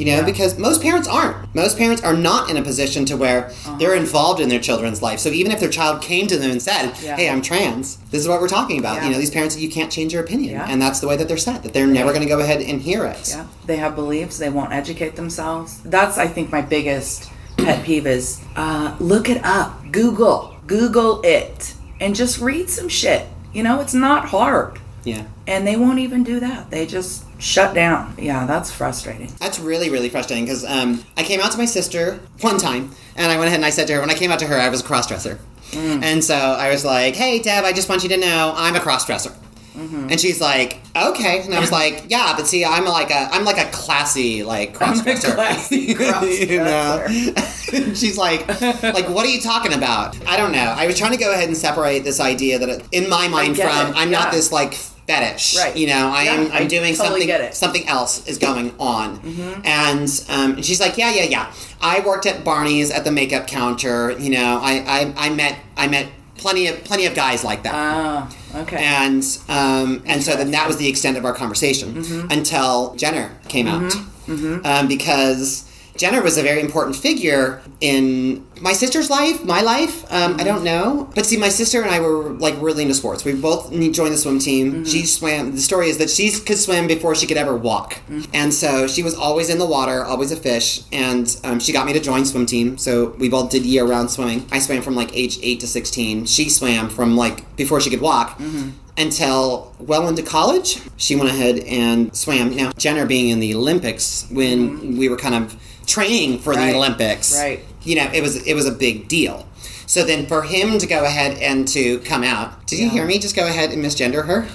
You 0.00 0.06
know, 0.06 0.16
Yeah. 0.20 0.22
because 0.22 0.56
most 0.58 0.80
parents 0.80 1.06
aren't. 1.06 1.36
Most 1.54 1.76
parents 1.76 2.00
are 2.02 2.14
not 2.14 2.48
in 2.48 2.56
a 2.56 2.62
position 2.62 3.04
to 3.04 3.18
where 3.18 3.48
Uh-huh. 3.48 3.76
they're 3.78 3.94
involved 3.94 4.40
in 4.40 4.48
their 4.48 4.58
children's 4.58 5.02
life. 5.02 5.18
So 5.20 5.28
even 5.28 5.52
if 5.52 5.60
their 5.60 5.68
child 5.68 6.00
came 6.00 6.26
to 6.28 6.38
them 6.38 6.50
and 6.50 6.62
said, 6.62 6.92
Yeah. 7.04 7.16
"Hey, 7.16 7.28
I'm 7.28 7.42
trans," 7.42 7.98
this 8.10 8.22
is 8.22 8.26
what 8.26 8.40
we're 8.40 8.48
talking 8.48 8.78
about. 8.78 8.96
Yeah. 8.96 9.04
You 9.04 9.10
know, 9.12 9.18
these 9.18 9.28
parents 9.30 9.58
you 9.58 9.68
can't 9.68 9.90
change 9.90 10.12
their 10.12 10.22
opinion, 10.22 10.58
and 10.70 10.80
that's 10.80 11.00
the 11.00 11.06
way 11.06 11.16
that 11.18 11.28
they're 11.28 11.36
set. 11.36 11.62
That 11.64 11.74
they're 11.74 11.86
never 11.86 12.10
going 12.14 12.22
to 12.22 12.28
go 12.28 12.38
ahead 12.40 12.62
and 12.62 12.80
hear 12.80 13.04
it. 13.04 13.28
Yeah, 13.28 13.44
they 13.66 13.76
have 13.76 13.94
beliefs. 13.94 14.38
They 14.38 14.48
won't 14.48 14.72
educate 14.72 15.16
themselves. 15.16 15.74
That's, 15.84 16.16
I 16.16 16.26
think, 16.28 16.50
my 16.50 16.62
biggest 16.62 17.28
pet 17.58 17.84
peeve 17.84 18.06
is 18.06 18.38
uh, 18.56 18.92
look 19.00 19.28
it 19.28 19.44
up. 19.44 19.92
Google. 19.92 20.54
Google 20.66 21.20
it. 21.22 21.74
And 22.00 22.14
just 22.14 22.40
read 22.40 22.70
some 22.70 22.88
shit. 22.88 23.26
You 23.52 23.62
know, 23.62 23.80
it's 23.80 23.92
not 23.92 24.24
hard. 24.26 24.78
Yeah. 25.04 25.26
And 25.46 25.66
they 25.66 25.76
won't 25.76 25.98
even 25.98 26.22
do 26.24 26.40
that. 26.40 26.70
They 26.70 26.86
just 26.86 27.24
shut 27.40 27.74
down. 27.74 28.14
Yeah, 28.18 28.46
that's 28.46 28.70
frustrating. 28.70 29.32
That's 29.38 29.58
really, 29.58 29.90
really 29.90 30.08
frustrating 30.08 30.44
because 30.44 30.64
um, 30.64 31.04
I 31.16 31.22
came 31.22 31.40
out 31.40 31.52
to 31.52 31.58
my 31.58 31.64
sister 31.64 32.20
one 32.40 32.58
time 32.58 32.90
and 33.16 33.32
I 33.32 33.36
went 33.36 33.48
ahead 33.48 33.58
and 33.58 33.66
I 33.66 33.70
said 33.70 33.86
to 33.88 33.94
her, 33.94 34.00
when 34.00 34.10
I 34.10 34.14
came 34.14 34.30
out 34.30 34.38
to 34.40 34.46
her, 34.46 34.56
I 34.56 34.68
was 34.68 34.80
a 34.80 34.84
cross 34.84 35.06
dresser. 35.06 35.38
Mm. 35.70 36.02
And 36.02 36.24
so 36.24 36.34
I 36.34 36.70
was 36.70 36.84
like, 36.84 37.14
hey, 37.14 37.38
Deb, 37.38 37.64
I 37.64 37.72
just 37.72 37.88
want 37.88 38.02
you 38.02 38.08
to 38.10 38.16
know 38.16 38.52
I'm 38.56 38.74
a 38.74 38.80
cross 38.80 39.06
dresser. 39.06 39.34
Mm-hmm. 39.74 40.08
And 40.10 40.20
she's 40.20 40.40
like, 40.40 40.80
okay. 40.96 41.42
And 41.42 41.54
I 41.54 41.60
was 41.60 41.70
like, 41.70 42.04
yeah, 42.08 42.34
but 42.36 42.46
see, 42.46 42.64
I'm 42.64 42.84
like 42.84 43.10
a, 43.10 43.28
I'm 43.30 43.44
like 43.44 43.58
a 43.58 43.70
classy 43.70 44.42
like 44.42 44.74
cross 44.74 45.02
dresser. 45.02 45.32
classy 45.32 45.94
cross-dresser. 45.94 47.36
And 47.72 47.96
she's 47.96 48.18
like, 48.18 48.46
like, 48.82 49.08
what 49.08 49.24
are 49.24 49.30
you 49.30 49.40
talking 49.40 49.72
about? 49.72 50.20
I 50.26 50.36
don't 50.36 50.52
know. 50.52 50.58
I 50.58 50.86
was 50.86 50.98
trying 50.98 51.12
to 51.12 51.18
go 51.18 51.32
ahead 51.32 51.48
and 51.48 51.56
separate 51.56 52.00
this 52.00 52.20
idea 52.20 52.58
that 52.58 52.68
it, 52.68 52.88
in 52.90 53.08
my 53.08 53.28
mind 53.28 53.56
from 53.56 53.68
it, 53.68 53.96
I'm 53.96 54.10
yeah. 54.10 54.18
not 54.18 54.32
this 54.32 54.50
like 54.50 54.74
fetish. 55.10 55.56
Right. 55.58 55.76
You 55.76 55.86
know, 55.88 56.04
I 56.14 56.22
Yeah, 56.24 56.32
am. 56.34 56.52
I'm 56.52 56.68
doing 56.68 56.94
totally 56.94 57.20
something. 57.22 57.26
get 57.26 57.40
it. 57.40 57.54
Something 57.54 57.86
else 57.88 58.26
is 58.28 58.38
going 58.38 58.74
on. 58.78 59.20
And 59.64 60.08
um, 60.28 60.52
and 60.56 60.64
she's 60.64 60.80
like, 60.80 60.96
yeah, 60.98 61.10
yeah, 61.18 61.24
yeah. 61.24 61.52
I 61.80 62.00
worked 62.00 62.26
at 62.26 62.44
Barney's 62.44 62.90
at 62.90 63.04
the 63.04 63.10
makeup 63.10 63.46
counter. 63.46 64.12
You 64.18 64.30
know, 64.30 64.60
I, 64.62 64.72
I, 64.96 65.26
I 65.26 65.30
met 65.30 65.56
I 65.76 65.86
met 65.88 66.06
plenty 66.36 66.66
of 66.68 66.82
plenty 66.84 67.06
of 67.06 67.14
guys 67.14 67.44
like 67.44 67.62
that. 67.64 67.74
Oh, 67.74 68.60
okay. 68.62 68.78
And 68.82 69.22
um, 69.48 70.02
and 70.06 70.22
so 70.22 70.36
then 70.36 70.50
that 70.52 70.66
was 70.66 70.76
the 70.76 70.88
extent 70.88 71.16
of 71.18 71.24
our 71.24 71.34
conversation 71.34 71.94
Mm-hmm. 71.94 72.30
until 72.30 72.94
Jenner 72.96 73.36
came 73.48 73.66
out, 73.66 73.94
Um, 74.28 74.86
because 74.88 75.64
Jenner 75.96 76.22
was 76.22 76.38
a 76.38 76.42
very 76.42 76.60
important 76.60 76.96
figure 76.96 77.60
in 77.80 78.46
my 78.60 78.72
sister's 78.72 79.10
life, 79.10 79.44
my 79.44 79.60
life. 79.60 80.04
Um, 80.12 80.30
Mm-hmm. 80.30 80.40
I 80.40 80.44
don't 80.44 80.64
know, 80.64 81.10
but 81.14 81.26
see, 81.26 81.36
my 81.36 81.48
sister 81.48 81.82
and 81.82 81.90
I 81.90 81.98
were 82.00 82.30
like 82.30 82.54
really 82.60 82.82
into 82.82 82.94
sports. 82.94 83.24
We 83.24 83.34
both 83.34 83.70
joined 83.72 84.12
the 84.12 84.18
swim 84.18 84.38
team. 84.38 84.72
Mm-hmm. 84.72 84.84
She 84.84 85.04
swam. 85.06 85.52
The 85.52 85.60
story 85.60 85.88
is 85.88 85.98
that 85.98 86.08
she 86.10 86.30
could 86.30 86.58
swim 86.58 86.86
before 86.86 87.14
she 87.14 87.26
could 87.26 87.36
ever 87.36 87.56
walk, 87.56 87.94
Mm-hmm. 88.08 88.30
and 88.34 88.52
so 88.54 88.86
she 88.86 89.02
was 89.02 89.14
always 89.14 89.48
in 89.50 89.58
the 89.58 89.66
water, 89.66 90.04
always 90.04 90.30
a 90.32 90.36
fish. 90.36 90.82
And 90.92 91.34
um, 91.44 91.58
she 91.60 91.72
got 91.72 91.86
me 91.86 91.92
to 91.94 92.00
join 92.00 92.24
swim 92.24 92.46
team. 92.46 92.78
So 92.78 93.10
we 93.18 93.28
both 93.28 93.50
did 93.50 93.64
year 93.64 93.84
round 93.86 94.10
swimming. 94.10 94.46
I 94.52 94.58
swam 94.60 94.82
from 94.82 94.94
like 94.94 95.10
age 95.16 95.38
eight 95.42 95.60
to 95.60 95.66
sixteen. 95.66 96.26
She 96.26 96.48
swam 96.48 96.88
from 96.90 97.16
like 97.16 97.56
before 97.56 97.80
she 97.80 97.90
could 97.90 98.00
walk 98.00 98.38
Mm-hmm. 98.38 98.70
Until 99.00 99.74
well 99.78 100.08
into 100.08 100.22
college. 100.22 100.80
She 100.96 101.16
went 101.16 101.30
ahead 101.30 101.58
and 101.60 102.14
swam. 102.14 102.54
Now, 102.54 102.72
Jenner 102.78 103.06
being 103.06 103.28
in 103.30 103.40
the 103.40 103.54
Olympics 103.54 104.26
when 104.30 104.96
we 104.96 105.08
were 105.08 105.16
kind 105.16 105.34
of 105.34 105.56
training 105.86 106.38
for 106.38 106.52
Mm-hmm. 106.52 106.60
Right. 106.60 106.70
the 106.72 106.76
Olympics, 106.78 107.36
Right. 107.36 107.64
You 107.82 107.94
know, 107.96 108.10
it 108.12 108.22
was 108.22 108.36
it 108.46 108.54
was 108.54 108.66
a 108.66 108.72
big 108.72 109.08
deal. 109.08 109.46
So 109.90 110.04
then, 110.04 110.26
for 110.26 110.42
him 110.42 110.78
to 110.78 110.86
go 110.86 111.02
ahead 111.02 111.38
and 111.42 111.66
to 111.66 111.98
come 111.98 112.22
out, 112.22 112.64
did 112.68 112.78
you 112.78 112.88
hear 112.88 113.04
me 113.04 113.18
just 113.18 113.34
go 113.34 113.44
ahead 113.48 113.72
and 113.72 113.84
misgender 113.84 114.24
her? 114.24 114.46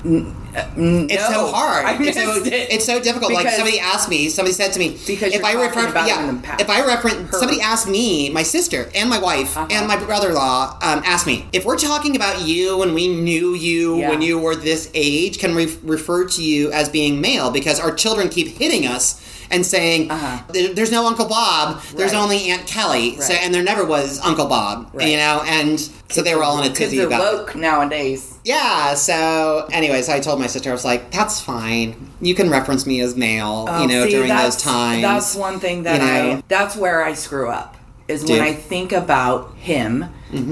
It's 0.56 1.28
so 1.28 1.52
hard. 1.52 1.86
I 1.86 1.98
it's, 2.02 2.18
so, 2.18 2.36
it. 2.42 2.54
it's 2.72 2.86
so 2.86 3.02
difficult. 3.02 3.34
like 3.34 3.50
somebody 3.50 3.78
asked 3.78 4.08
me, 4.08 4.30
somebody 4.30 4.54
said 4.54 4.72
to 4.72 4.80
me, 4.80 4.98
Because 5.06 5.34
if 5.34 5.42
you're 5.42 5.46
I 5.46 5.62
refer, 5.62 5.92
yeah, 6.08 6.30
in 6.30 6.38
the 6.38 6.42
past. 6.42 6.62
if 6.62 6.70
I 6.70 6.86
reference, 6.86 7.30
Her. 7.32 7.38
somebody 7.40 7.60
asked 7.60 7.86
me, 7.90 8.30
my 8.30 8.44
sister 8.44 8.90
and 8.96 9.10
my 9.10 9.20
wife 9.20 9.58
Uh-huh. 9.58 9.68
and 9.72 9.90
my 9.90 9.98
brother-in-law 9.98 10.78
um, 10.82 11.02
asked 11.06 11.28
me 11.28 11.46
if 11.52 11.66
we're 11.66 11.78
talking 11.78 12.16
about 12.16 12.48
you 12.48 12.78
when 12.78 12.94
we 12.94 13.10
knew 13.10 13.56
you 13.56 13.98
Yeah. 14.00 14.10
when 14.12 14.22
you 14.22 14.40
were 14.40 14.56
this 14.56 14.90
age, 14.94 15.38
can 15.40 15.54
we 15.54 15.66
refer 15.84 16.26
to 16.30 16.42
you 16.42 16.72
as 16.72 16.88
being 16.88 17.20
male 17.20 17.52
because 17.52 17.78
our 17.78 17.94
children 17.94 18.30
keep 18.30 18.48
hitting 18.58 18.88
us. 18.88 19.22
And 19.52 19.66
saying 19.66 20.10
Uh-huh. 20.12 20.40
There's 20.74 20.92
no 20.92 21.06
Uncle 21.08 21.26
Bob, 21.28 21.82
there's 21.96 22.14
Right. 22.14 22.20
only 22.22 22.50
Aunt 22.52 22.66
Kelly, 22.68 23.18
so 23.20 23.34
and 23.34 23.54
there 23.54 23.64
never 23.64 23.86
was 23.86 24.20
Uncle 24.24 24.46
Bob, 24.48 24.90
Right. 24.94 25.08
you 25.10 25.18
know, 25.18 25.42
and 25.46 25.80
so 26.10 26.22
they 26.22 26.36
were 26.36 26.44
all 26.44 26.62
in 26.62 26.72
a 26.72 26.74
tizzy 26.74 27.00
about 27.00 27.22
it. 27.22 27.38
woke 27.38 27.56
nowadays. 27.56 28.34
yeah, 28.44 28.94
so 28.94 29.68
anyways, 29.72 30.10
I 30.10 30.20
told 30.20 30.40
my 30.40 30.48
sister, 30.48 30.70
I 30.70 30.74
was 30.74 30.86
like, 30.86 31.12
that's 31.12 31.40
fine. 31.40 31.96
You 32.22 32.36
can 32.36 32.50
reference 32.50 32.86
me 32.86 33.02
as 33.02 33.16
male, 33.16 33.68
you 33.82 33.88
know, 33.88 34.02
Oh, 34.02 34.06
See, 34.06 34.12
during 34.12 34.30
those 34.36 34.58
times. 34.58 35.02
That's 35.02 35.36
one 35.36 35.60
thing 35.60 35.84
that 35.84 36.02
you 36.02 36.08
know. 36.08 36.38
I. 36.38 36.44
That's 36.48 36.76
where 36.76 37.04
I 37.04 37.14
screw 37.14 37.50
up. 37.50 37.76
Is 38.08 38.24
Do 38.24 38.34
when? 38.34 38.42
I 38.42 38.54
think 38.54 38.92
about 38.92 39.56
him 39.58 40.06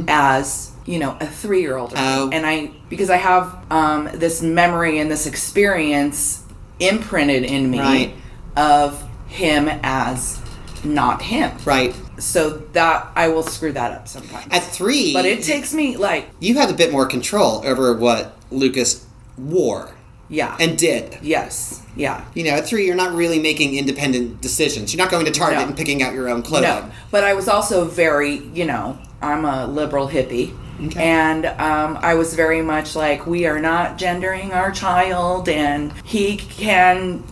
as 0.08 0.72
you 0.86 0.98
know 1.00 1.16
a 1.22 1.28
three 1.28 1.62
year 1.62 1.78
old, 1.78 1.94
Oh. 1.96 2.30
and 2.34 2.46
I 2.48 2.72
because 2.90 3.10
I 3.12 3.18
have 3.18 3.56
um, 3.70 4.10
this 4.14 4.42
memory 4.42 4.98
and 5.00 5.10
this 5.12 5.26
experience 5.28 6.40
imprinted 6.80 7.44
in 7.44 7.70
me 7.70 7.80
Right. 7.80 8.16
Of 8.56 9.04
him 9.28 9.68
as 9.84 10.40
not 10.84 11.22
him. 11.22 11.52
Right. 11.66 11.96
So 12.20 12.50
that 12.74 13.08
I 13.16 13.30
will 13.30 13.44
screw 13.44 13.72
that 13.74 13.92
up 13.92 14.08
sometimes. 14.08 14.48
At 14.52 14.64
three, 14.64 15.14
but 15.14 15.26
it 15.26 15.44
takes 15.44 15.74
me 15.74 15.98
like 15.98 16.30
you 16.40 16.56
had 16.56 16.70
a 16.70 16.74
bit 16.74 16.92
more 16.92 17.06
control 17.06 17.66
over 17.66 17.94
what 17.96 18.36
Lucas 18.52 19.06
wore 19.38 19.92
yeah 20.30 20.56
and 20.60 20.78
did. 20.78 21.18
yes 21.22 21.82
yeah 21.96 22.24
You 22.34 22.44
know, 22.46 22.52
at 22.52 22.66
three, 22.68 22.86
you're 22.86 22.96
not 22.96 23.14
really 23.14 23.40
making 23.40 23.76
independent 23.76 24.42
decisions. 24.42 24.94
You're 24.94 25.04
not 25.04 25.12
going 25.12 25.26
to 25.26 25.32
Target 25.32 25.60
No. 25.60 25.66
and 25.66 25.78
picking 25.78 26.02
out 26.04 26.14
your 26.14 26.30
own 26.30 26.44
clothing. 26.44 26.70
No, 26.70 26.92
but 27.12 27.24
I 27.24 27.34
was 27.34 27.48
also 27.48 27.86
very, 27.86 28.38
you 28.54 28.66
know, 28.66 28.98
I'm 29.22 29.44
a 29.46 29.68
liberal 29.68 30.08
hippie. 30.08 30.56
Okay. 30.88 31.02
And 31.04 31.46
um, 31.46 31.98
I 32.02 32.16
was 32.16 32.34
very 32.34 32.62
much 32.62 32.96
like, 32.96 33.26
we 33.28 33.46
are 33.46 33.60
not 33.60 33.98
gendering 33.98 34.52
our 34.54 34.72
child, 34.72 35.48
and 35.48 35.92
he 36.04 36.38
can, 36.38 37.24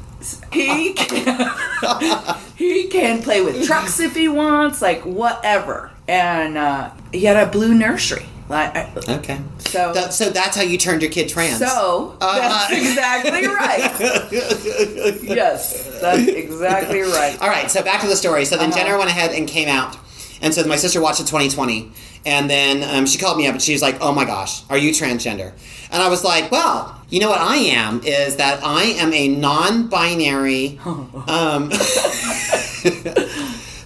he 0.51 0.94
can, 0.94 1.51
he 2.56 2.88
can 2.88 3.22
play 3.22 3.42
with 3.42 3.66
trucks 3.66 4.00
if 4.00 4.16
he 4.16 4.28
wants, 4.28 4.82
like 4.82 5.01
whatever. 5.06 5.92
And 6.08 6.58
uh, 6.58 6.92
he 7.13 7.25
had 7.25 7.38
a 7.38 7.50
blue 7.51 7.74
nursery, 7.74 8.25
like 8.50 8.75
I- 8.75 8.92
Okay. 9.08 9.40
so. 9.60 9.94
That- 9.94 10.13
so 10.13 10.30
that's 10.30 10.56
how 10.58 10.63
you 10.63 10.78
turned 10.78 11.01
your 11.01 11.12
kid 11.12 11.30
trans. 11.30 11.60
so 11.60 12.18
Uh, 12.20 12.40
that's 12.40 12.72
exactly 12.82 13.48
right. 13.48 15.22
yes, 15.24 16.00
that's 16.01 16.28
exactly 16.28 17.01
right. 17.01 17.38
All 17.42 17.50
right, 17.50 17.70
so 17.72 17.82
back 17.84 18.01
to 18.01 18.08
the 18.08 18.16
story. 18.16 18.46
So 18.46 18.58
then 18.58 18.70
Uh-huh. 18.70 18.80
Jenner 18.80 18.98
went 18.98 19.10
ahead 19.10 19.32
and 19.32 19.48
came 19.48 19.68
out. 19.70 19.98
And 20.42 20.54
so 20.54 20.63
my 20.66 20.75
sister 20.75 21.00
watched 21.01 21.20
it 21.20 21.28
20/20. 21.28 21.92
And 22.25 22.50
then 22.50 22.84
um, 22.84 23.06
she 23.06 23.18
called 23.18 23.38
me 23.38 23.48
up 23.48 23.54
and 23.54 23.62
she's 23.62 23.82
like, 23.82 23.98
oh 24.01 24.13
my 24.13 24.25
gosh, 24.25 24.63
are 24.70 24.78
you 24.78 24.92
transgender? 24.92 25.54
And 25.92 26.01
I 26.01 26.10
was 26.10 26.24
like, 26.24 26.51
well, 26.51 27.01
you 27.10 27.20
know 27.20 27.30
what 27.30 27.42
I 27.42 27.58
am 27.58 28.01
is 28.04 28.38
that 28.38 28.62
I 28.63 28.84
am 28.84 29.13
a 29.13 29.28
non 29.28 29.88
binary. 29.88 30.80
um, 30.86 31.72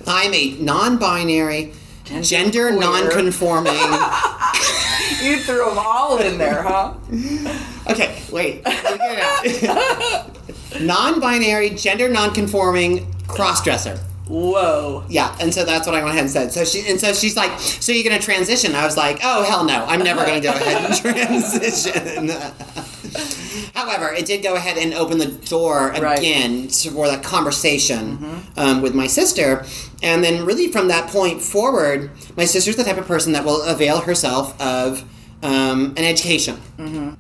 I'm 0.08 0.34
a 0.34 0.58
non 0.60 0.98
binary, 0.98 1.74
gender 2.22 2.68
queer. 2.70 2.80
non 2.80 3.10
conforming. 3.10 3.74
You 5.22 5.38
threw 5.38 5.66
them 5.66 5.78
all 5.78 6.18
in 6.18 6.38
there, 6.38 6.62
huh? 6.62 6.94
Okay, 7.90 8.22
wait. 8.32 8.64
let 8.66 8.92
me 8.92 8.98
get 8.98 9.54
it 9.64 9.64
out. 9.70 10.82
non-binary, 10.82 11.72
gender 11.72 12.10
non-conforming 12.10 13.12
cross-dresser. 13.28 14.00
Whoa. 14.28 15.04
Yeah, 15.08 15.36
and 15.40 15.54
so 15.54 15.64
that's 15.66 15.86
what 15.86 15.96
I 15.96 16.00
went 16.00 16.10
ahead 16.14 16.24
and 16.24 16.32
said. 16.32 16.52
So 16.52 16.66
she 16.66 16.88
and 16.90 17.00
so 17.00 17.14
she's 17.14 17.36
like, 17.38 17.60
"So 17.60 17.92
you're 17.92 18.04
gonna 18.04 18.20
transition?" 18.22 18.74
I 18.76 18.84
was 18.86 18.98
like, 18.98 19.20
"Oh 19.24 19.44
hell 19.44 19.64
no, 19.64 19.86
I'm 19.86 20.02
never 20.04 20.26
gonna 20.26 20.42
go 20.42 20.50
ahead 20.52 20.84
and 20.84 20.96
transition." 21.02 22.30
However, 23.76 24.12
it 24.14 24.26
did 24.26 24.42
go 24.42 24.56
ahead 24.56 24.78
and 24.78 24.94
open 24.94 25.18
the 25.20 25.28
door 25.28 25.92
again 26.18 26.68
to- 26.70 26.92
for 26.92 27.08
that 27.08 27.24
conversation 27.24 28.44
um, 28.58 28.82
with 28.82 28.96
my 28.96 29.06
sister, 29.08 29.66
and 30.02 30.24
then 30.24 30.46
really 30.46 30.72
from 30.72 30.88
that 30.88 31.10
point 31.10 31.42
forward, 31.42 32.10
my 32.36 32.46
sister's 32.46 32.78
the 32.78 32.84
type 32.84 32.98
of 32.98 33.06
person 33.06 33.34
that 33.34 33.46
will 33.46 33.62
avail 33.64 34.02
herself 34.02 34.60
of 34.62 35.04
um, 35.44 35.94
an 35.98 36.04
education. 36.04 36.60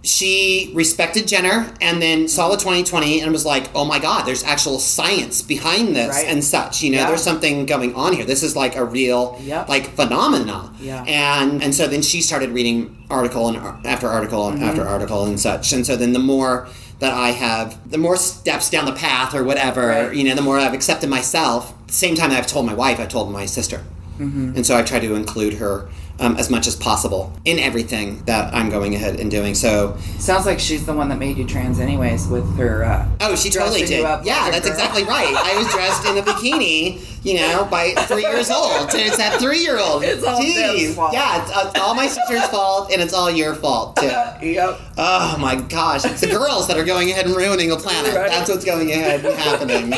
She 0.03 0.71
respected 0.73 1.27
Jenner, 1.27 1.71
and 1.81 2.01
then 2.01 2.27
saw 2.27 2.49
the 2.49 2.57
20/20 2.57 3.21
and 3.21 3.31
was 3.31 3.45
like, 3.45 3.69
"Oh 3.75 3.85
my 3.85 3.99
God, 3.99 4.25
there's 4.25 4.43
actual 4.43 4.79
science 4.79 5.41
behind 5.41 5.95
this 5.95 6.09
Right. 6.15 6.25
and 6.27 6.43
such. 6.43 6.81
You 6.81 6.91
know, 6.91 6.99
Yeah. 6.99 7.07
there's 7.07 7.23
something 7.23 7.65
going 7.65 7.93
on 7.95 8.13
here. 8.13 8.25
This 8.25 8.43
is 8.43 8.55
like 8.55 8.75
a 8.75 8.83
real 8.83 9.39
Yep. 9.43 9.69
like 9.69 9.95
phenomena. 9.95 10.71
Yeah. 10.81 11.03
And 11.07 11.63
and 11.63 11.73
so 11.73 11.87
then 11.87 12.01
she 12.01 12.21
started 12.21 12.51
reading 12.51 12.95
article 13.09 13.47
and 13.47 13.57
after 13.85 14.07
article 14.09 14.47
and 14.47 14.59
Mm-hmm. 14.59 14.69
after 14.69 14.87
article 14.87 15.25
and 15.25 15.39
such. 15.39 15.73
And 15.73 15.85
so 15.85 15.95
then 15.95 16.13
the 16.13 16.19
more 16.19 16.67
that 16.99 17.13
I 17.13 17.31
have, 17.31 17.77
the 17.89 17.97
more 17.97 18.15
steps 18.17 18.69
down 18.69 18.85
the 18.85 18.93
path 18.93 19.35
or 19.35 19.43
whatever, 19.43 19.87
Right. 19.87 20.15
you 20.15 20.23
know, 20.23 20.33
the 20.35 20.41
more 20.41 20.57
I've 20.57 20.73
accepted 20.73 21.09
myself. 21.09 21.73
Same 21.89 22.15
time 22.15 22.29
that 22.31 22.39
I've 22.39 22.47
told 22.47 22.65
my 22.65 22.73
wife, 22.73 22.99
I've 22.99 23.09
told 23.09 23.31
my 23.31 23.45
sister. 23.45 23.81
Mm-hmm. 24.19 24.53
And 24.55 24.65
so 24.65 24.77
I 24.77 24.81
try 24.81 24.99
to 24.99 25.13
include 25.15 25.55
her 25.55 25.89
um, 26.19 26.37
as 26.37 26.49
much 26.49 26.67
as 26.67 26.75
possible 26.75 27.33
in 27.45 27.59
everything 27.59 28.23
that 28.25 28.53
I'm 28.53 28.69
going 28.69 28.95
ahead 28.95 29.19
and 29.19 29.29
doing. 29.29 29.55
So, 29.55 29.97
Sounds 30.19 30.45
like 30.45 30.59
she's 30.59 30.85
the 30.85 30.93
one 30.93 31.09
that 31.09 31.19
made 31.19 31.37
you 31.37 31.45
trans, 31.45 31.79
anyways, 31.79 32.27
with 32.27 32.57
her. 32.57 32.85
Uh, 32.85 33.07
oh, 33.21 33.35
she 33.35 33.49
totally 33.49 33.85
did. 33.85 34.01
Yeah, 34.01 34.49
that's 34.49 34.65
girl. 34.65 34.71
exactly 34.73 35.03
right. 35.03 35.33
I 35.35 35.57
was 35.57 35.67
dressed 35.71 36.05
in 36.05 36.17
a 36.17 36.21
bikini, 36.21 37.03
you 37.23 37.35
know, 37.35 37.65
by 37.65 37.91
three 38.07 38.21
years 38.23 38.49
old. 38.49 38.91
So 38.91 38.97
it's 38.97 39.17
that 39.17 39.39
three 39.39 39.59
year 39.59 39.77
old. 39.79 40.03
It's 40.03 40.23
all 40.23 40.41
Deb's 40.41 40.95
fault. 40.95 41.13
Yeah, 41.13 41.41
it's, 41.41 41.51
uh, 41.51 41.71
it's 41.73 41.79
all 41.79 41.95
my 41.95 42.07
sister's 42.07 42.45
fault, 42.47 42.91
and 42.91 43.01
it's 43.01 43.13
all 43.13 43.29
your 43.29 43.55
fault, 43.55 43.97
too. 43.97 44.05
yep. 44.41 44.79
Oh 44.97 45.37
my 45.39 45.55
gosh, 45.55 46.05
it's 46.05 46.21
the 46.21 46.27
girls 46.27 46.67
that 46.67 46.77
are 46.77 46.85
going 46.85 47.11
ahead 47.11 47.25
and 47.25 47.35
ruining 47.35 47.69
the 47.69 47.77
planet. 47.77 48.15
Right. 48.15 48.29
That's 48.29 48.49
what's 48.49 48.65
going 48.65 48.91
ahead 48.91 49.25
and 49.25 49.35
happening. 49.37 49.93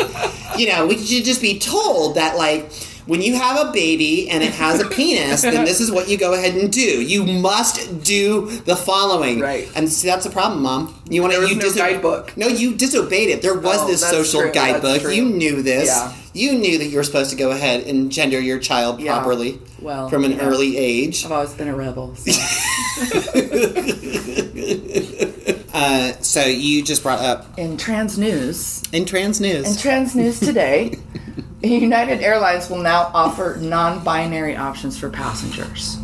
You 0.57 0.73
know, 0.73 0.87
we 0.87 0.97
should 0.97 1.23
just 1.23 1.41
be 1.41 1.59
told 1.59 2.15
that, 2.15 2.35
like, 2.37 2.71
when 3.07 3.21
you 3.21 3.35
have 3.35 3.67
a 3.67 3.71
baby 3.71 4.29
and 4.29 4.43
it 4.43 4.53
has 4.53 4.79
a 4.81 4.87
penis, 4.89 5.41
then 5.41 5.65
this 5.65 5.79
is 5.81 5.91
what 5.91 6.07
you 6.09 6.17
go 6.17 6.33
ahead 6.33 6.55
and 6.55 6.71
do. 6.71 7.01
You 7.01 7.25
must 7.25 8.03
do 8.03 8.47
the 8.61 8.75
following. 8.75 9.39
Right. 9.39 9.69
And 9.75 9.89
see, 9.89 10.07
that's 10.07 10.25
the 10.25 10.31
problem, 10.31 10.61
Mom. 10.61 10.93
You 11.09 11.21
want 11.21 11.33
to 11.33 11.39
There 11.39 11.47
was 11.47 11.55
you 11.55 11.71
no 11.71 11.73
guidebook. 11.73 12.35
No, 12.37 12.47
you 12.47 12.75
disobeyed 12.75 13.29
it. 13.29 13.41
There 13.41 13.57
was 13.57 13.79
Oh, 13.81 13.87
this 13.87 14.01
social 14.07 14.41
true, 14.41 14.51
guidebook. 14.51 15.03
You 15.13 15.25
knew 15.25 15.61
this. 15.63 15.87
Yeah. 15.87 16.13
You 16.33 16.53
knew 16.59 16.77
that 16.77 16.85
you 16.85 16.97
were 16.97 17.03
supposed 17.03 17.31
to 17.31 17.35
go 17.35 17.49
ahead 17.51 17.87
and 17.87 18.11
gender 18.11 18.39
your 18.39 18.59
child 18.59 18.99
Yeah. 18.99 19.13
properly 19.17 19.59
Well, 19.81 20.07
from 20.09 20.23
an 20.23 20.33
yeah. 20.33 20.41
early 20.45 20.77
age. 20.77 21.25
I've 21.25 21.31
always 21.31 21.53
been 21.53 21.67
a 21.69 21.75
rebel. 21.75 22.15
so. 22.15 22.31
Uh, 25.73 26.13
so 26.21 26.41
you 26.43 26.83
just 26.83 27.03
brought 27.03 27.19
up 27.19 27.57
In 27.59 27.77
trans 27.77 28.17
news, 28.17 28.81
in 28.91 29.05
trans 29.05 29.39
news. 29.39 29.69
in 29.69 29.77
trans 29.77 30.15
news 30.15 30.39
today, 30.39 30.97
United 31.63 32.21
Airlines 32.21 32.69
will 32.69 32.81
now 32.81 33.09
offer 33.13 33.57
non-binary 33.59 34.55
options 34.55 34.97
for 34.97 35.09
passengers. 35.09 35.97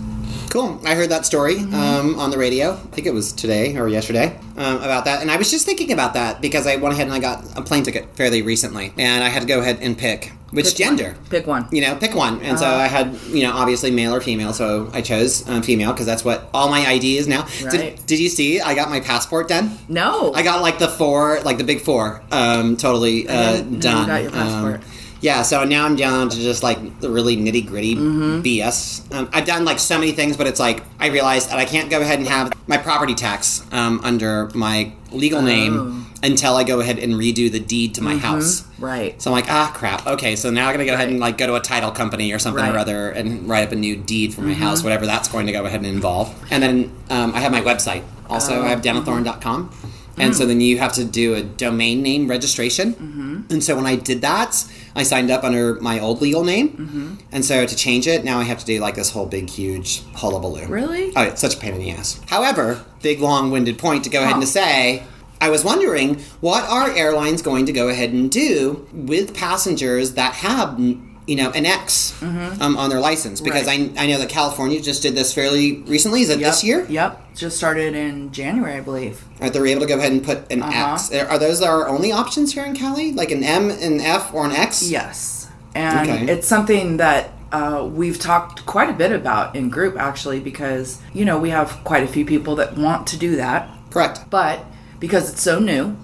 Cool. 0.49 0.79
I 0.85 0.93
heard 0.93 1.09
that 1.09 1.25
story 1.25 1.55
Mm-hmm. 1.55 1.73
um, 1.73 2.19
on 2.19 2.29
the 2.29 2.37
radio. 2.37 2.73
I 2.73 2.75
think 2.75 3.07
it 3.07 3.13
was 3.13 3.33
today 3.33 3.75
or 3.75 3.87
yesterday 3.87 4.37
um, 4.55 4.77
about 4.77 5.05
that. 5.05 5.21
And 5.23 5.31
I 5.31 5.37
was 5.37 5.49
just 5.49 5.65
thinking 5.65 5.91
about 5.91 6.13
that 6.13 6.41
because 6.41 6.67
I 6.67 6.75
went 6.75 6.93
ahead 6.93 7.07
and 7.07 7.13
I 7.13 7.17
got 7.19 7.43
a 7.57 7.61
plane 7.63 7.81
ticket 7.83 8.15
fairly 8.15 8.43
recently. 8.43 8.93
And 8.99 9.23
I 9.23 9.29
had 9.29 9.41
to 9.41 9.47
go 9.47 9.61
ahead 9.61 9.79
and 9.81 9.97
pick 9.97 10.31
which 10.51 10.67
Pick 10.67 10.75
gender. 10.75 11.13
one. 11.13 11.25
Pick 11.31 11.47
one. 11.47 11.67
You 11.71 11.81
know, 11.81 11.95
pick 11.95 12.13
one. 12.13 12.39
And 12.41 12.59
so 12.59 12.67
Uh-huh. 12.67 12.75
I 12.83 12.87
had, 12.87 13.15
you 13.31 13.41
know, 13.41 13.51
obviously 13.53 13.89
male 13.89 14.13
or 14.13 14.21
female. 14.21 14.53
So 14.53 14.91
I 14.93 15.01
chose 15.01 15.49
um, 15.49 15.63
female 15.63 15.91
because 15.91 16.05
that's 16.05 16.23
what 16.23 16.47
all 16.53 16.69
my 16.69 16.85
ID 16.85 17.17
is 17.17 17.27
now. 17.27 17.47
Right. 17.63 17.71
Did, 17.71 18.05
did 18.05 18.19
you 18.19 18.29
see? 18.29 18.61
I 18.61 18.75
got 18.75 18.91
my 18.91 18.99
passport 18.99 19.49
done. 19.49 19.75
No. 19.89 20.31
I 20.35 20.43
got 20.43 20.61
like 20.61 20.77
the 20.77 20.87
four, 20.87 21.39
like 21.41 21.57
the 21.57 21.63
big 21.63 21.81
four, 21.81 22.21
um, 22.31 22.77
totally 22.77 23.27
uh, 23.27 23.33
know 23.63 23.69
you 23.71 23.77
done. 23.79 24.05
got 24.07 24.21
your 24.21 24.31
passport. 24.31 24.75
Um, 24.75 24.89
yeah, 25.23 25.41
so 25.41 25.63
now 25.63 25.85
I'm 25.85 25.95
down 25.95 26.27
to 26.29 26.35
just 26.35 26.61
like 26.63 26.99
the 26.99 27.09
really 27.09 27.35
nitty 27.37 27.65
gritty 27.65 27.95
Mm-hmm. 27.95 28.41
BS. 28.41 29.11
Um, 29.15 29.29
I've 29.33 29.45
done 29.45 29.63
like 29.65 29.79
so 29.79 29.97
many 29.97 30.11
things, 30.11 30.35
but 30.37 30.45
it's 30.47 30.59
like 30.59 30.83
I 30.99 31.07
realized 31.07 31.49
that 31.49 31.57
I 31.59 31.65
can't 31.65 31.89
go 31.89 32.01
ahead 32.01 32.19
and 32.19 32.27
have 32.27 32.51
my 32.67 32.77
property 32.77 33.15
tax 33.15 33.63
um, 33.71 34.01
under 34.03 34.49
my 34.53 34.91
legal 35.11 35.39
Oh. 35.39 35.45
name 35.45 36.05
until 36.23 36.55
I 36.55 36.63
go 36.63 36.79
ahead 36.79 36.99
and 36.99 37.13
redo 37.15 37.51
the 37.51 37.59
deed 37.59 37.95
to 37.95 38.01
my 38.01 38.11
Mm-hmm. 38.15 38.19
house. 38.19 38.63
right. 38.79 39.21
So 39.21 39.29
I'm 39.31 39.35
like, 39.35 39.49
ah, 39.49 39.71
crap. 39.73 40.05
Okay, 40.07 40.35
so 40.35 40.49
now 40.51 40.67
I'm 40.67 40.73
gonna 40.73 40.85
go 40.85 40.93
ahead 40.93 41.09
and 41.09 41.19
like 41.19 41.37
go 41.37 41.47
to 41.47 41.55
a 41.55 41.61
title 41.61 41.91
company 41.91 42.31
or 42.33 42.39
something 42.39 42.63
or 42.63 42.67
Right. 42.67 42.71
Mm-hmm. 42.71 42.79
other 42.81 43.09
and 43.11 43.47
write 43.49 43.65
up 43.67 43.71
a 43.71 43.75
new 43.77 43.95
deed 43.95 44.33
for 44.33 44.41
my 44.41 44.53
house, 44.53 44.83
whatever 44.83 45.05
that's 45.05 45.27
going 45.29 45.45
to 45.47 45.53
go 45.53 45.63
ahead 45.65 45.79
and 45.79 45.87
involve. 45.87 46.27
And 46.51 46.61
then 46.61 46.75
um, 47.09 47.33
I 47.33 47.39
have 47.39 47.51
my 47.51 47.61
website. 47.61 48.03
Also, 48.29 48.53
Oh, 48.59 48.63
I 48.65 48.69
have 48.69 48.81
danathorn.com. 48.81 49.69
And 50.15 50.31
Mm. 50.33 50.35
so 50.37 50.45
then 50.45 50.61
you 50.61 50.77
have 50.77 50.93
to 50.93 51.03
do 51.05 51.33
a 51.33 51.41
domain 51.41 52.03
name 52.03 52.27
registration. 52.27 52.93
Mm-hmm. 52.93 53.39
And 53.53 53.63
so 53.63 53.75
when 53.75 53.87
I 53.87 53.95
did 53.95 54.21
that, 54.21 54.63
I 54.95 55.03
signed 55.03 55.31
up 55.31 55.43
under 55.43 55.75
my 55.81 55.99
old 55.99 56.21
legal 56.21 56.43
name. 56.43 56.69
Mm-hmm. 56.69 57.15
And 57.31 57.43
so 57.43 57.65
to 57.65 57.75
change 57.75 58.07
it, 58.07 58.23
now 58.23 58.39
I 58.39 58.43
have 58.43 58.59
to 58.59 58.65
do 58.65 58.79
like 58.79 58.95
this 58.95 59.09
whole 59.11 59.25
big, 59.25 59.49
huge 59.49 60.03
hullabaloo. 60.13 60.67
Really? 60.67 61.11
Oh, 61.15 61.23
it's 61.23 61.41
such 61.41 61.55
a 61.55 61.57
pain 61.57 61.73
in 61.73 61.79
the 61.79 61.91
ass. 61.91 62.21
However, 62.27 62.85
big, 63.01 63.19
long-winded 63.19 63.79
point 63.79 64.03
to 64.03 64.09
go 64.09 64.21
ahead 64.21 64.33
and 64.33 64.41
to 64.41 64.47
say, 64.47 65.03
I 65.41 65.49
was 65.49 65.65
wondering 65.65 66.19
what 66.39 66.63
are 66.69 66.89
airlines 66.91 67.41
going 67.41 67.65
to 67.65 67.73
go 67.73 67.89
ahead 67.89 68.11
and 68.11 68.31
do 68.31 68.87
with 68.93 69.35
passengers 69.35 70.13
that 70.13 70.35
have, 70.35 70.79
you 71.25 71.35
know, 71.37 71.51
an 71.51 71.65
X 71.65 72.13
um, 72.21 72.75
on 72.77 72.89
their 72.89 72.99
license? 72.99 73.39
Because 73.41 73.65
Mm-hmm. 73.67 73.93
Right. 73.95 73.99
I, 74.01 74.03
I 74.03 74.07
know 74.07 74.17
that 74.19 74.29
California 74.29 74.81
just 74.81 75.01
did 75.01 75.15
this 75.15 75.33
fairly 75.33 75.77
recently. 75.83 76.21
Is 76.21 76.29
it 76.29 76.39
Yep. 76.39 76.49
this 76.51 76.63
year? 76.63 76.85
Yep. 76.89 77.35
Just 77.35 77.57
started 77.57 77.95
in 77.95 78.31
January, 78.31 78.75
I 78.75 78.81
believe. 78.81 79.23
Are 79.41 79.49
they 79.49 79.71
able 79.71 79.81
to 79.81 79.87
go 79.87 79.97
ahead 79.97 80.11
and 80.11 80.23
put 80.23 80.51
an 80.51 80.61
Uh-huh. 80.61 80.93
X? 80.93 81.11
Are 81.13 81.39
those 81.39 81.61
our 81.61 81.87
only 81.87 82.11
options 82.11 82.53
here 82.53 82.65
in 82.65 82.75
Cali? 82.75 83.11
Like 83.13 83.31
an 83.31 83.43
M, 83.43 83.69
an 83.69 84.01
F, 84.01 84.33
or 84.33 84.45
an 84.45 84.51
X? 84.51 84.89
Yes. 84.89 85.47
And 85.75 86.09
Okay. 86.09 86.31
it's 86.31 86.47
something 86.47 86.97
that 86.97 87.31
uh, 87.51 87.87
we've 87.91 88.19
talked 88.19 88.65
quite 88.65 88.89
a 88.89 88.93
bit 88.93 89.11
about 89.11 89.55
in 89.55 89.69
group 89.69 89.95
actually 89.97 90.39
because 90.39 90.97
you 91.13 91.23
know 91.23 91.37
we 91.37 91.51
have 91.51 91.79
quite 91.83 92.03
a 92.03 92.07
few 92.07 92.25
people 92.25 92.55
that 92.55 92.75
want 92.75 93.05
to 93.07 93.15
do 93.17 93.35
that 93.35 93.69
Correct. 93.91 94.21
but 94.31 94.65
because 94.99 95.29
it's 95.31 95.43
so 95.43 95.59
new 95.59 95.95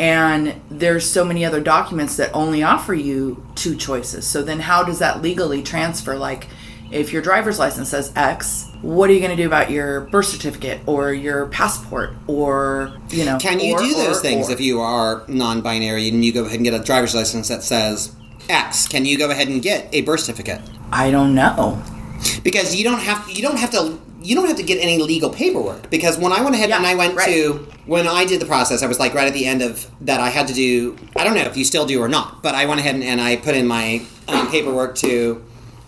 and 0.00 0.54
there's 0.70 1.04
so 1.08 1.24
many 1.26 1.44
other 1.44 1.60
documents 1.60 2.16
that 2.16 2.30
only 2.32 2.62
offer 2.62 2.94
you 2.94 3.46
two 3.54 3.76
choices 3.76 4.26
so 4.26 4.42
then 4.42 4.58
how 4.60 4.82
does 4.82 4.98
that 4.98 5.20
legally 5.20 5.62
transfer 5.62 6.16
like 6.16 6.48
if 6.90 7.12
your 7.12 7.20
driver's 7.20 7.58
license 7.58 7.90
says 7.90 8.10
x 8.16 8.66
what 8.80 9.10
are 9.10 9.12
you 9.12 9.20
going 9.20 9.30
to 9.30 9.36
do 9.36 9.46
about 9.46 9.70
your 9.70 10.00
birth 10.12 10.24
certificate 10.24 10.80
or 10.86 11.12
your 11.12 11.46
passport 11.48 12.14
or 12.26 12.96
you 13.10 13.26
know 13.26 13.36
Can 13.38 13.60
you 13.60 13.74
or- 13.74 13.78
do 13.80 13.92
those 13.94 14.18
or- 14.18 14.22
things 14.22 14.48
or- 14.48 14.52
if 14.52 14.60
you 14.60 14.80
are 14.80 15.22
non-binary 15.28 16.08
and 16.08 16.24
you 16.24 16.32
go 16.32 16.44
ahead 16.46 16.56
and 16.56 16.64
get 16.64 16.72
a 16.72 16.82
driver's 16.82 17.14
license 17.14 17.48
that 17.48 17.62
says 17.62 18.16
X? 18.48 18.88
Can 18.88 19.04
you 19.04 19.18
go 19.18 19.30
ahead 19.30 19.48
and 19.48 19.60
get 19.62 19.88
a 19.92 20.00
birth 20.00 20.20
certificate? 20.20 20.60
i 20.92 21.10
don't 21.10 21.34
know 21.34 21.80
Because 22.42 22.74
you 22.74 22.82
don't 22.84 22.98
have 23.00 23.28
you 23.30 23.42
don't 23.42 23.58
have 23.58 23.70
to 23.72 23.98
you 24.22 24.34
don't 24.34 24.46
have 24.46 24.56
to 24.58 24.62
get 24.62 24.76
any 24.82 24.98
legal 24.98 25.30
paperwork. 25.30 25.90
Because 25.90 26.18
when 26.18 26.32
I 26.32 26.42
went 26.42 26.54
ahead 26.54 26.68
Yeah, 26.70 26.76
and 26.78 26.86
I 26.86 26.94
went 26.94 27.14
right. 27.16 27.26
to 27.28 27.66
when 27.86 28.06
I 28.06 28.24
did 28.24 28.40
the 28.40 28.46
process, 28.46 28.82
I 28.82 28.86
was 28.86 28.98
like 29.00 29.14
right 29.14 29.26
at 29.26 29.34
the 29.34 29.46
end 29.46 29.62
of 29.62 29.90
that 30.02 30.20
I 30.20 30.28
had 30.30 30.46
to 30.48 30.54
do. 30.54 30.96
I 31.16 31.24
don't 31.24 31.34
know 31.34 31.42
if 31.42 31.56
you 31.56 31.64
still 31.64 31.86
do 31.86 32.00
or 32.00 32.08
not, 32.08 32.42
but 32.42 32.54
I 32.54 32.66
went 32.66 32.80
ahead 32.80 32.94
and, 32.94 33.04
and 33.04 33.20
I 33.20 33.36
put 33.36 33.54
in 33.54 33.66
my 33.66 34.02
um, 34.28 34.50
paperwork 34.50 34.94
to. 34.96 35.44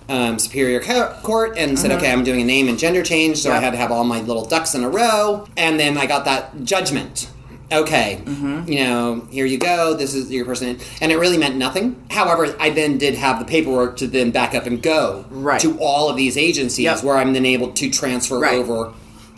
Um, 0.09 0.39
Superior 0.39 0.81
Co- 0.81 1.17
Court 1.23 1.57
and 1.57 1.79
said, 1.79 1.91
okay, 1.93 2.13
I'm 2.13 2.25
doing 2.25 2.43
a 2.43 2.45
name 2.45 2.69
and 2.69 2.77
gender 2.79 3.03
change, 3.03 3.39
so 3.39 3.51
I 3.51 3.53
Uh-huh. 3.55 3.63
Had 3.67 3.71
to 3.71 3.77
have 3.79 3.93
all 3.93 4.05
my 4.05 4.21
little 4.21 4.45
ducks 4.45 4.75
in 4.75 4.83
a 4.83 4.89
row, 4.91 5.47
and 5.57 5.79
then 5.81 5.97
I 5.97 6.05
got 6.07 6.25
that 6.27 6.65
judgment. 6.65 7.31
Okay, 7.73 8.21
Mm-hmm. 8.25 8.71
you 8.71 8.85
know, 8.85 9.27
here 9.31 9.47
you 9.47 9.59
go. 9.59 9.95
This 9.95 10.15
is 10.15 10.31
your 10.31 10.45
person, 10.45 10.79
and 11.01 11.11
it 11.11 11.17
really 11.19 11.39
meant 11.39 11.57
nothing. 11.57 11.97
However, 12.11 12.55
I 12.61 12.71
then 12.71 12.99
did 12.99 13.15
have 13.15 13.39
the 13.39 13.45
paperwork 13.45 13.97
to 13.99 14.07
then 14.07 14.31
back 14.31 14.55
up 14.55 14.67
and 14.67 14.83
go 14.83 15.25
Right. 15.31 15.61
to 15.61 15.79
all 15.79 16.09
of 16.11 16.17
these 16.17 16.37
agencies 16.37 16.85
Yep. 16.85 17.03
where 17.05 17.17
I'm 17.17 17.33
then 17.33 17.47
able 17.47 17.73
to 17.73 17.91
transfer 17.91 18.39
Right. 18.39 18.55
over. 18.59 18.93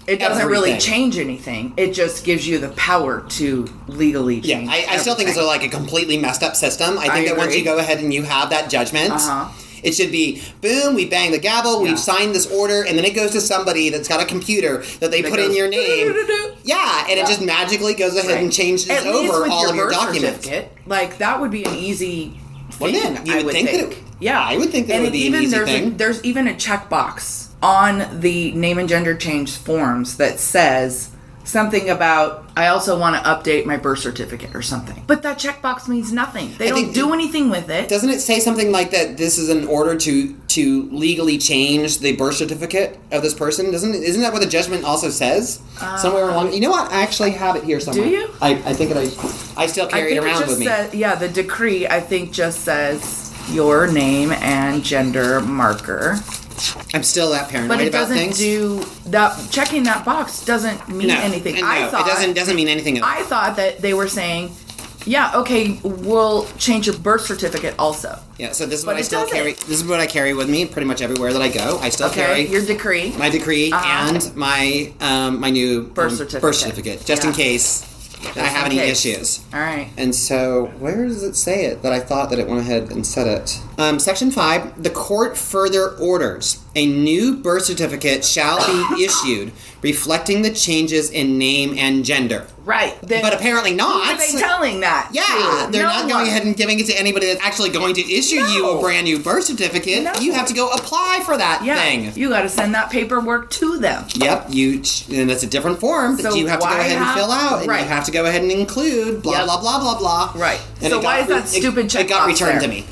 it 0.06 0.18
doesn't 0.18 0.48
really 0.48 0.76
change 0.76 1.16
anything 1.16 1.72
it 1.78 1.94
just 1.94 2.26
gives 2.26 2.46
you 2.46 2.58
the 2.58 2.68
power 2.76 3.24
to 3.26 3.66
legally 3.88 4.38
Yeah, 4.40 4.58
I, 4.68 4.84
I 4.90 4.96
still 4.98 5.14
think 5.14 5.30
it's 5.30 5.38
everything. 5.38 5.46
like 5.62 5.64
a 5.64 5.68
completely 5.74 6.18
messed 6.18 6.42
up 6.42 6.56
system. 6.56 6.98
I 6.98 7.04
think 7.08 7.26
I 7.26 7.28
that 7.30 7.38
once 7.38 7.56
you 7.56 7.64
go 7.64 7.78
ahead 7.78 8.00
and 8.00 8.12
you 8.12 8.22
have 8.24 8.50
that 8.50 8.68
judgment, 8.68 9.12
Uh-huh. 9.12 9.48
It 9.84 9.94
should 9.94 10.10
be 10.10 10.42
boom, 10.60 10.94
we 10.94 11.06
bang 11.06 11.30
the 11.30 11.38
gavel, 11.38 11.82
Yeah. 11.84 11.90
we've 11.90 11.98
signed 11.98 12.34
this 12.34 12.46
order, 12.50 12.82
and 12.82 12.96
then 12.98 13.04
it 13.04 13.14
goes 13.14 13.30
to 13.32 13.40
somebody 13.40 13.90
that's 13.90 14.08
got 14.08 14.20
a 14.22 14.24
computer 14.26 14.78
that 15.00 15.10
they 15.10 15.22
put 15.22 15.38
in 15.38 15.54
your 15.54 15.68
name. 15.68 16.14
Yeah, 16.66 17.00
and 17.08 17.18
Yeah. 17.18 17.24
it 17.24 17.26
just 17.26 17.42
magically 17.42 17.92
goes 17.94 18.16
ahead 18.16 18.42
and 18.42 18.50
changes 18.52 18.88
At 18.88 19.06
over 19.06 19.46
all 19.48 19.62
your 19.62 19.70
of 19.70 19.76
your 19.76 19.90
documents. 19.90 20.48
like 20.86 21.18
that 21.18 21.40
would 21.40 21.50
be 21.50 21.62
an 21.64 21.74
easy 21.74 22.40
thing. 22.70 22.94
it? 22.94 23.26
You 23.26 23.34
I 23.38 23.42
would 23.42 23.52
think 23.52 23.68
think. 23.68 23.90
that 23.90 23.96
it- 23.98 24.02
yeah, 24.20 24.40
I 24.42 24.56
would 24.56 24.70
think 24.70 24.86
that 24.86 24.94
it 24.94 24.96
and 24.96 25.04
would 25.04 25.12
be 25.12 25.22
an 25.26 25.34
even 25.34 25.42
easy 25.42 25.50
there's 25.56 25.68
thing. 25.68 25.86
A, 25.88 25.90
there's 25.90 26.24
even 26.24 26.48
a 26.48 26.54
checkbox 26.54 27.48
on 27.62 28.20
the 28.20 28.52
name 28.52 28.78
and 28.78 28.88
gender 28.88 29.14
change 29.14 29.56
forms 29.56 30.16
that 30.16 30.40
says 30.40 31.10
something 31.44 31.90
about 31.90 32.50
I 32.56 32.68
also 32.68 32.98
want 32.98 33.16
to 33.16 33.22
update 33.22 33.66
my 33.66 33.76
birth 33.76 34.00
certificate 34.00 34.54
or 34.54 34.62
something. 34.62 35.04
But 35.06 35.22
that 35.22 35.38
checkbox 35.38 35.88
means 35.88 36.12
nothing. 36.12 36.54
They 36.56 36.68
I 36.68 36.70
don't 36.70 36.92
do 36.92 37.12
anything 37.12 37.50
with 37.50 37.68
it. 37.70 37.88
Doesn't 37.88 38.10
it 38.10 38.20
say 38.20 38.40
something 38.40 38.72
like 38.72 38.90
that? 38.92 39.16
This 39.16 39.38
is 39.38 39.48
in 39.48 39.66
order 39.66 39.96
to 39.96 40.34
to 40.34 40.82
legally 40.90 41.36
change 41.36 41.98
the 41.98 42.14
birth 42.16 42.36
certificate 42.36 42.98
of 43.10 43.22
this 43.22 43.34
person. 43.34 43.70
Doesn't 43.70 43.94
isn't 43.94 44.22
that 44.22 44.32
what 44.32 44.42
the 44.42 44.48
judgment 44.48 44.84
also 44.84 45.10
says? 45.10 45.60
Somewhere 45.98 46.28
along. 46.28 46.52
You 46.52 46.60
know 46.60 46.70
what? 46.70 46.92
I 46.92 47.02
actually 47.02 47.32
have 47.32 47.56
it 47.56 47.64
here 47.64 47.80
somewhere. 47.80 48.06
Uh, 48.06 48.10
you? 48.10 48.30
I, 48.40 48.50
I 48.52 48.72
think 48.72 48.92
that 48.92 48.98
I 48.98 49.62
I 49.62 49.66
still 49.66 49.86
carry 49.86 50.12
it 50.12 50.14
think 50.14 50.22
it 50.22 50.24
around 50.24 50.40
just 50.40 50.50
with 50.50 50.58
me. 50.60 50.66
says 50.66 50.94
yeah. 50.94 51.14
The 51.14 51.28
decree 51.28 51.86
I 51.86 52.00
think 52.00 52.32
just 52.32 52.60
says 52.60 53.34
your 53.50 53.86
name 53.86 54.32
and 54.32 54.82
gender 54.82 55.40
marker. 55.40 56.18
I'm 56.94 57.02
still 57.02 57.30
that 57.30 57.49
paranoid 57.49 57.68
But 57.68 57.80
it 57.80 57.88
about 57.88 58.00
doesn't 58.08 58.16
things. 58.16 58.38
do 58.38 58.84
that. 59.06 59.50
Checking 59.50 59.82
that 59.84 60.04
box 60.04 60.44
doesn't 60.44 60.88
mean 60.88 61.08
no, 61.08 61.18
anything. 61.20 61.56
No, 61.56 61.62
I 61.66 61.87
thought 61.88 62.06
it 62.06 62.11
doesn't 62.11 62.34
doesn't 62.34 62.56
mean 62.56 62.68
anything. 62.68 63.02
I 63.02 63.23
thought 63.23 63.56
that 63.56 63.80
they 63.80 63.94
were 63.94 64.08
saying, 64.08 64.50
yeah, 65.06 65.32
okay, 65.34 65.78
we'll 65.82 66.46
change 66.56 66.87
your 66.87 66.96
birth 66.96 67.23
certificate 67.26 67.75
also. 67.78 68.18
yeah. 68.38 68.52
So 68.52 68.64
this 68.66 68.78
is 68.80 68.84
but 68.87 68.92
what 68.92 68.99
I 68.99 69.02
still 69.02 69.20
doesn't. 69.23 69.37
carry. 69.37 69.52
This 69.52 69.82
is 69.82 69.84
what 69.84 70.00
I 70.00 70.06
carry 70.06 70.32
with 70.32 70.49
me 70.49 70.64
pretty 70.64 70.87
much 70.87 71.02
everywhere 71.02 71.32
that 71.32 71.42
I 71.42 71.49
go. 71.49 71.78
I 71.82 71.88
still 71.90 72.06
Okay, 72.08 72.25
carry 72.25 72.46
your 72.49 72.64
decree. 72.64 73.12
my 73.19 73.28
decree 73.28 73.71
Uh-huh. 73.73 74.12
and 74.14 74.34
my 74.36 74.93
um, 75.00 75.40
my 75.40 75.50
new 75.50 75.82
Birth 75.82 76.12
um, 76.12 76.17
certificate. 76.19 76.43
birth 76.43 76.56
certificate, 76.56 77.04
just 77.04 77.25
in 77.25 77.30
Yeah. 77.30 77.36
case 77.36 77.90
I 78.36 78.40
have 78.47 78.64
any 78.64 78.76
case. 78.76 79.04
issues. 79.04 79.40
All 79.52 79.60
right. 79.60 79.90
And 79.99 80.14
so, 80.14 80.73
where 80.78 81.04
does 81.06 81.23
it 81.23 81.36
say 81.36 81.67
it 81.67 81.82
that 81.82 81.93
I 81.93 82.00
thought 82.00 82.30
that 82.30 82.38
it 82.38 82.49
went 82.49 82.60
ahead 82.62 82.90
and 82.90 83.06
said 83.06 83.26
it? 83.26 83.60
Um, 83.76 83.99
section 83.99 84.30
5 84.30 84.82
The 84.82 84.91
court 84.91 85.37
further 85.37 85.91
orders 85.97 86.60
a 86.76 86.87
new 86.87 87.37
birth 87.37 87.65
certificate 87.65 88.25
shall 88.25 88.58
be 88.67 89.04
issued 89.04 89.52
reflecting 89.82 90.43
the 90.43 90.50
changes 90.50 91.10
in 91.10 91.37
name 91.39 91.76
and 91.76 92.04
gender. 92.04 92.47
Right. 92.65 92.97
But 93.02 93.34
apparently 93.34 93.73
who 93.73 93.76
not. 93.76 94.15
are 94.15 94.17
they 94.17 94.39
telling 94.39 94.80
that? 94.80 95.10
Yeah, 95.13 95.67
to? 95.67 95.73
they're 95.73 95.82
No 95.82 95.89
not 95.91 96.02
going 96.08 96.15
one. 96.23 96.26
ahead 96.26 96.45
and 96.47 96.56
giving 96.56 96.80
it 96.80 96.87
to 96.87 96.99
anybody 96.99 97.26
that's 97.26 97.45
actually 97.45 97.69
going 97.71 97.95
to 97.97 98.00
issue 98.00 98.37
you 98.37 98.71
a 98.71 98.80
brand 98.80 99.04
new 99.04 99.19
birth 99.19 99.45
certificate. 99.45 100.02
No. 100.02 100.13
You 100.21 100.32
have 100.32 100.47
to 100.49 100.54
go 100.54 100.71
apply 100.71 101.23
for 101.26 101.37
that 101.37 101.63
Yeah, 101.65 101.76
thing. 101.76 102.13
you 102.17 102.30
got 102.30 102.43
to 102.43 102.49
send 102.49 102.75
that 102.75 102.91
paperwork 102.91 103.50
to 103.50 103.78
them. 103.78 104.06
Yep, 104.15 104.47
you 104.50 104.73
and 105.13 105.30
it's 105.30 105.43
a 105.43 105.47
different 105.47 105.78
form 105.80 106.17
that 106.17 106.23
So 106.32 106.34
you 106.34 106.47
have 106.47 106.60
to 106.60 106.67
go 106.67 106.73
ahead 106.78 106.97
and 107.02 107.15
fill 107.15 107.30
out, 107.30 107.60
and 107.60 107.69
right. 107.69 107.82
you 107.82 107.89
have 107.89 108.04
to 108.06 108.10
go 108.13 108.25
ahead 108.25 108.41
and 108.43 108.50
include 108.50 109.23
blah 109.23 109.34
Yep. 109.41 109.45
blah 109.45 109.60
blah 109.60 109.80
blah 109.80 109.99
blah. 109.99 110.32
Right. 110.34 110.60
And 110.80 110.91
So 110.91 110.99
why 111.00 111.21
got 111.21 111.21
is 111.21 111.28
that 111.28 111.49
stupid 111.49 111.87
It, 111.87 111.95
it 111.97 112.08
got 112.08 112.26
returned 112.26 112.63
to 112.63 112.69
me. 112.69 112.87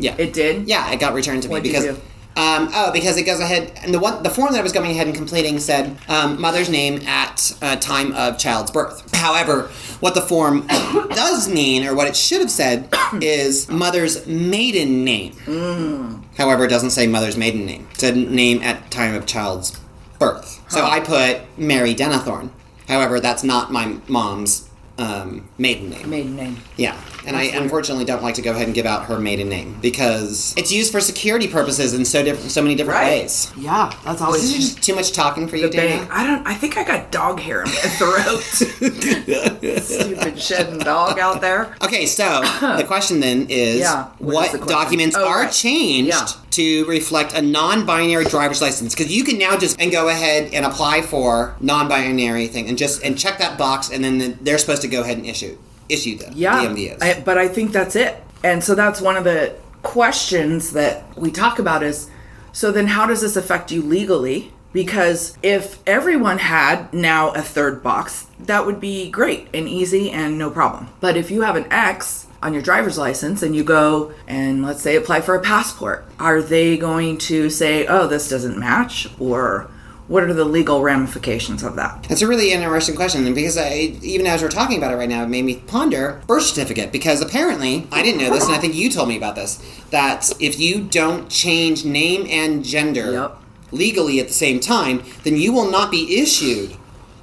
Yeah. 0.00 0.14
It 0.18 0.32
did. 0.32 0.68
Yeah, 0.68 0.90
it 0.90 0.98
got 1.00 1.14
returned 1.14 1.42
to 1.42 1.48
me 1.48 1.52
What'd 1.52 1.66
you 1.66 1.72
because 1.72 1.96
do? 1.96 2.02
um, 2.40 2.70
oh, 2.74 2.90
because 2.92 3.16
it 3.16 3.24
goes 3.24 3.40
ahead 3.40 3.72
and 3.82 3.92
the 3.92 3.98
one 3.98 4.22
the 4.22 4.30
form 4.30 4.52
that 4.52 4.60
I 4.60 4.62
was 4.62 4.72
going 4.72 4.90
ahead 4.90 5.06
and 5.06 5.14
completing 5.14 5.58
said 5.58 5.96
um, 6.08 6.40
mother's 6.40 6.68
name 6.70 7.06
at 7.06 7.52
uh, 7.60 7.76
time 7.76 8.12
of 8.14 8.38
child's 8.38 8.70
birth. 8.70 9.14
However, 9.14 9.64
what 10.00 10.14
the 10.14 10.22
form 10.22 10.66
does 10.66 11.48
mean, 11.52 11.84
or 11.84 11.94
what 11.94 12.06
it 12.08 12.16
should 12.16 12.40
have 12.40 12.50
said, 12.50 12.88
is 13.20 13.68
mother's 13.68 14.26
maiden 14.26 15.04
name. 15.04 15.34
Mm. 15.44 16.22
However, 16.36 16.64
it 16.64 16.68
doesn't 16.68 16.90
say 16.90 17.06
mother's 17.06 17.36
maiden 17.36 17.66
name. 17.66 17.86
It 17.92 18.00
said 18.00 18.16
name 18.16 18.62
at 18.62 18.90
time 18.90 19.14
of 19.14 19.26
child's 19.26 19.78
birth. 20.18 20.62
So 20.70 20.84
I 20.84 21.00
put 21.00 21.40
Mary 21.58 21.94
Denethorn. 21.94 22.50
However, 22.88 23.20
that's 23.20 23.42
not 23.44 23.70
my 23.72 23.98
mom's 24.08 24.69
um, 25.00 25.48
maiden 25.58 25.90
name. 25.90 26.08
Maiden 26.10 26.36
name. 26.36 26.56
Yeah, 26.76 27.00
and 27.26 27.34
I 27.36 27.44
unfortunately 27.44 28.04
don't 28.04 28.22
like 28.22 28.34
to 28.36 28.42
go 28.42 28.50
ahead 28.52 28.66
and 28.66 28.74
give 28.74 28.86
out 28.86 29.06
her 29.06 29.18
maiden 29.18 29.48
name 29.48 29.78
because 29.80 30.54
it's 30.56 30.70
used 30.70 30.92
for 30.92 31.00
security 31.00 31.48
purposes 31.48 31.94
in 31.94 32.04
so 32.04 32.22
different, 32.22 32.50
so 32.50 32.60
many 32.62 32.74
different 32.74 33.00
Right. 33.00 33.22
ways. 33.22 33.50
Yeah, 33.56 33.90
that's 34.04 34.18
This 34.18 34.22
always 34.26 34.42
is 34.44 34.52
just 34.54 34.82
too 34.82 34.94
much 34.94 35.12
talking 35.12 35.48
for 35.48 35.56
you, 35.56 35.68
the. 35.68 35.76
Dana. 35.78 36.06
I 36.10 36.26
don't. 36.26 36.46
I 36.46 36.54
think 36.54 36.76
I 36.76 36.84
got 36.84 37.10
dog 37.10 37.40
hair 37.40 37.62
in 37.62 37.68
my 37.68 37.74
throat. 37.98 38.40
Stupid 39.82 40.38
shedding 40.40 40.78
dog 40.78 41.18
out 41.18 41.40
there. 41.40 41.74
Okay, 41.82 42.06
so 42.06 42.40
the 42.76 42.84
question 42.86 43.20
then 43.20 43.46
is, 43.48 43.80
Yeah, 43.80 44.04
what 44.18 44.34
what, 44.34 44.46
is 44.46 44.52
the 44.52 44.58
question? 44.58 44.78
documents 44.78 45.16
Oh, 45.16 45.26
are 45.26 45.42
right. 45.44 45.52
changed 45.52 46.10
Yeah. 46.10 46.26
To 46.50 46.84
reflect 46.86 47.34
a 47.34 47.42
non-binary 47.42 48.24
driver's 48.24 48.60
license? 48.60 48.94
Because 48.94 49.12
you 49.14 49.24
can 49.24 49.38
now 49.38 49.56
just 49.56 49.80
and 49.80 49.90
go 49.90 50.08
ahead 50.08 50.52
and 50.52 50.64
apply 50.64 51.02
for 51.02 51.56
non-binary 51.60 52.48
thing 52.48 52.68
and 52.68 52.76
just 52.76 53.02
and 53.02 53.18
check 53.18 53.38
that 53.38 53.58
box, 53.58 53.90
and 53.90 54.02
then 54.04 54.38
they're 54.40 54.58
supposed 54.58 54.82
to 54.82 54.88
go 54.88 55.02
ahead 55.02 55.16
and 55.16 55.26
issue 55.26 55.56
issue 55.88 56.16
the 56.16 56.32
Yeah, 56.34 56.64
DMVs. 56.66 57.02
I, 57.02 57.20
but 57.20 57.36
I 57.36 57.48
think 57.48 57.72
that's 57.72 57.96
it. 57.96 58.22
And 58.42 58.62
so 58.62 58.74
that's 58.74 59.00
one 59.00 59.16
of 59.16 59.24
the 59.24 59.54
questions 59.82 60.72
that 60.72 61.16
we 61.16 61.30
talk 61.30 61.58
about 61.58 61.82
is 61.82 62.10
so 62.52 62.72
then 62.72 62.88
how 62.88 63.06
does 63.06 63.20
this 63.20 63.36
affect 63.36 63.70
you 63.70 63.82
legally? 63.82 64.52
Because 64.72 65.36
if 65.42 65.78
everyone 65.86 66.38
had 66.38 66.92
now 66.94 67.30
a 67.30 67.42
third 67.42 67.82
box, 67.82 68.26
that 68.38 68.66
would 68.66 68.80
be 68.80 69.10
great 69.10 69.48
and 69.52 69.68
easy 69.68 70.10
and 70.10 70.38
no 70.38 70.50
problem. 70.50 70.88
But 71.00 71.16
if 71.16 71.30
you 71.30 71.42
have 71.42 71.56
an 71.56 71.66
X 71.72 72.26
on 72.42 72.52
your 72.52 72.62
driver's 72.62 72.96
license 72.98 73.42
and 73.42 73.54
you 73.54 73.62
go 73.62 74.12
and 74.26 74.64
let's 74.64 74.82
say 74.82 74.96
apply 74.96 75.20
for 75.20 75.34
a 75.34 75.40
passport, 75.40 76.04
are 76.18 76.40
they 76.40 76.76
going 76.76 77.18
to 77.18 77.50
say, 77.50 77.86
oh, 77.86 78.06
this 78.06 78.28
doesn't 78.28 78.58
match? 78.58 79.08
Or 79.18 79.70
what 80.08 80.24
are 80.24 80.34
the 80.34 80.44
legal 80.44 80.82
ramifications 80.82 81.62
of 81.62 81.76
that? 81.76 82.02
That's 82.08 82.22
a 82.22 82.26
really 82.26 82.50
interesting 82.50 82.96
question, 82.96 83.24
and 83.26 83.34
because 83.34 83.56
I, 83.56 83.96
even 84.02 84.26
as 84.26 84.42
we're 84.42 84.48
talking 84.48 84.76
about 84.76 84.92
it 84.92 84.96
right 84.96 85.08
now, 85.08 85.22
it 85.22 85.28
made 85.28 85.44
me 85.44 85.62
ponder 85.68 86.20
birth 86.26 86.42
certificate. 86.42 86.90
Because 86.90 87.20
apparently, 87.20 87.86
I 87.92 88.02
didn't 88.02 88.20
know 88.20 88.30
this, 88.30 88.46
and 88.46 88.52
I 88.52 88.58
think 88.58 88.74
you 88.74 88.90
told 88.90 89.08
me 89.08 89.16
about 89.16 89.36
this. 89.36 89.62
That 89.90 90.28
if 90.40 90.58
you 90.58 90.82
don't 90.82 91.30
change 91.30 91.84
name 91.84 92.26
and 92.28 92.64
gender 92.64 93.12
Yep. 93.12 93.38
legally 93.70 94.18
at 94.18 94.26
the 94.26 94.34
same 94.34 94.58
time, 94.58 95.04
then 95.22 95.36
you 95.36 95.52
will 95.52 95.70
not 95.70 95.92
be 95.92 96.18
issued 96.20 96.76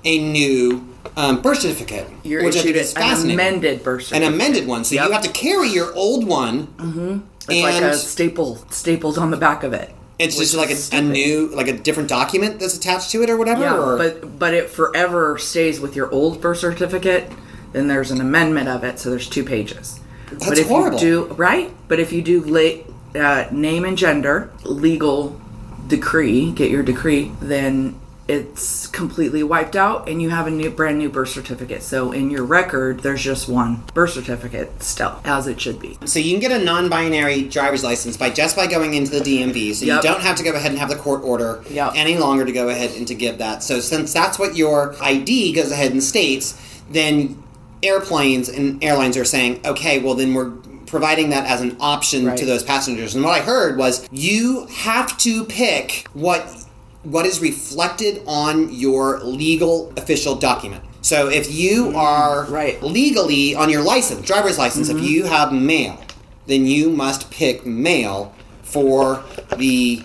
a 0.06 0.20
new 0.20 0.88
um, 1.16 1.42
birth 1.42 1.60
certificate. 1.60 2.08
You're 2.24 2.44
which 2.44 2.56
issued 2.58 2.76
is 2.76 2.94
an 2.96 3.02
fascinating. 3.02 3.34
amended 3.40 3.84
birth 3.84 4.04
certificate. 4.04 4.28
An 4.28 4.34
certificate. 4.34 4.48
amended 4.50 4.68
one, 4.68 4.84
so 4.84 4.96
Yep. 4.96 5.06
you 5.08 5.12
have 5.14 5.22
to 5.24 5.32
carry 5.32 5.70
your 5.70 5.94
old 5.96 6.26
one, 6.28 6.68
Mm-hmm. 6.78 7.20
It's 7.50 7.50
and 7.50 7.62
like 7.62 7.82
a 7.82 7.96
staple 7.96 8.58
stapled 8.72 9.18
on 9.18 9.32
the 9.32 9.38
back 9.38 9.64
of 9.64 9.72
it. 9.74 9.94
it's 10.20 10.36
just 10.38 10.54
like 10.56 10.70
a, 10.70 10.98
a 10.98 11.02
new, 11.02 11.48
like 11.56 11.68
a 11.70 11.78
different 11.78 12.10
document 12.10 12.60
that's 12.60 12.76
attached 12.76 13.12
to 13.12 13.24
it, 13.24 13.30
or 13.30 13.38
whatever. 13.38 13.62
Yeah, 13.62 13.78
or, 13.78 13.98
but 13.98 14.38
but 14.38 14.54
it 14.54 14.70
forever 14.70 15.38
stays 15.38 15.80
with 15.80 15.96
your 15.96 16.12
old 16.12 16.42
birth 16.42 16.58
certificate. 16.60 17.32
Then 17.72 17.88
there's 17.88 18.12
an 18.12 18.20
amendment 18.20 18.68
of 18.68 18.84
it, 18.84 19.00
so 19.00 19.10
there's 19.10 19.30
two 19.30 19.44
pages. 19.46 20.00
but 20.30 20.40
That's 20.42 20.60
if 20.60 20.68
horrible. 20.68 21.00
you 21.00 21.28
do 21.28 21.34
right, 21.36 21.72
but 21.88 22.00
if 22.02 22.12
you 22.12 22.22
do 22.22 22.42
late 22.42 22.86
uh, 23.16 23.46
name 23.52 23.86
and 23.86 23.98
gender, 23.98 24.52
legal 24.66 25.40
decree, 25.88 26.52
get 26.52 26.70
your 26.70 26.84
decree, 26.84 27.32
then 27.40 27.96
it's 28.28 28.88
completely 28.88 29.42
wiped 29.42 29.76
out 29.76 30.10
and 30.10 30.22
you 30.22 30.30
have 30.30 30.48
a 30.48 30.52
new 30.52 30.70
brand 30.70 30.98
new 30.98 31.10
birth 31.10 31.30
certificate. 31.30 31.82
So 31.82 32.12
in 32.12 32.30
your 32.30 32.44
record 32.44 33.00
there's 33.00 33.24
just 33.24 33.48
one 33.48 33.84
birth 33.94 34.12
certificate 34.12 34.84
still 34.84 35.22
as 35.24 35.48
it 35.48 35.62
should 35.62 35.80
be. 35.80 35.98
So 36.06 36.20
you 36.20 36.32
can 36.32 36.42
get 36.42 36.52
a 36.52 36.64
non-binary 36.64 37.44
driver's 37.44 37.84
license 37.84 38.18
by 38.18 38.30
just 38.30 38.56
by 38.56 38.68
going 38.68 38.94
into 38.96 39.12
the 39.12 39.20
DMV. 39.22 39.74
So 39.76 39.86
you 39.86 40.02
don't 40.02 40.22
have 40.22 40.36
to 40.38 40.44
go 40.44 40.52
ahead 40.54 40.72
and 40.72 40.80
have 40.80 40.90
the 40.90 40.96
court 40.98 41.24
order 41.24 41.64
Yep. 41.70 41.94
any 41.96 42.18
longer 42.18 42.44
to 42.44 42.52
go 42.52 42.68
ahead 42.70 42.92
and 42.98 43.08
to 43.08 43.16
give 43.16 43.38
that. 43.38 43.64
So 43.64 43.80
since 43.80 44.12
that's 44.12 44.38
what 44.38 44.58
your 44.58 44.96
ID 45.02 45.54
goes 45.54 45.72
ahead 45.72 45.92
and 45.92 46.04
states, 46.04 46.60
then 46.92 47.42
airplanes 47.84 48.50
and 48.50 48.84
airlines 48.84 49.16
are 49.18 49.26
saying, 49.26 49.62
okay, 49.66 50.00
well 50.00 50.16
then 50.16 50.34
we're 50.34 50.52
providing 50.88 51.30
that 51.30 51.46
as 51.46 51.62
an 51.62 51.76
option 51.80 52.26
Right. 52.26 52.38
to 52.38 52.46
those 52.46 52.64
passengers. 52.64 53.14
And 53.16 53.24
what 53.24 53.34
I 53.40 53.44
heard 53.44 53.78
was 53.78 54.08
you 54.12 54.66
have 54.68 55.18
to 55.20 55.44
pick 55.46 56.08
what 56.14 56.46
what 57.12 57.26
is 57.26 57.40
reflected 57.40 58.22
on 58.28 58.74
your 58.74 59.20
legal 59.24 59.94
official 59.98 60.36
document. 60.36 60.84
So 61.02 61.30
if 61.30 61.52
you 61.54 61.96
are 61.96 62.46
Mm, 62.46 62.52
right. 62.52 62.76
Mm-hmm. 62.76 62.86
legally 62.88 63.56
on 63.56 63.70
your 63.70 63.82
license, 63.82 64.26
driver's 64.26 64.58
license, 64.58 64.90
if 64.90 65.00
you 65.00 65.24
have 65.26 65.54
mail, 65.54 66.02
then 66.48 66.66
you 66.66 66.90
must 66.90 67.32
pick 67.32 67.66
mail 67.66 68.34
for 68.64 69.24
the 69.56 70.04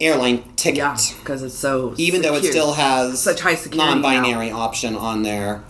airline 0.00 0.42
ticket. 0.56 0.78
Yeah, 0.78 0.96
because 1.20 1.42
it's 1.42 1.54
so 1.54 1.94
Even 1.98 2.22
though 2.22 2.34
it 2.34 2.44
still 2.44 2.72
has 2.72 3.20
Such 3.22 3.40
high 3.40 3.54
security 3.54 3.78
non-binary 3.78 4.50
option 4.50 4.96
on 4.96 5.22
there, 5.22 5.62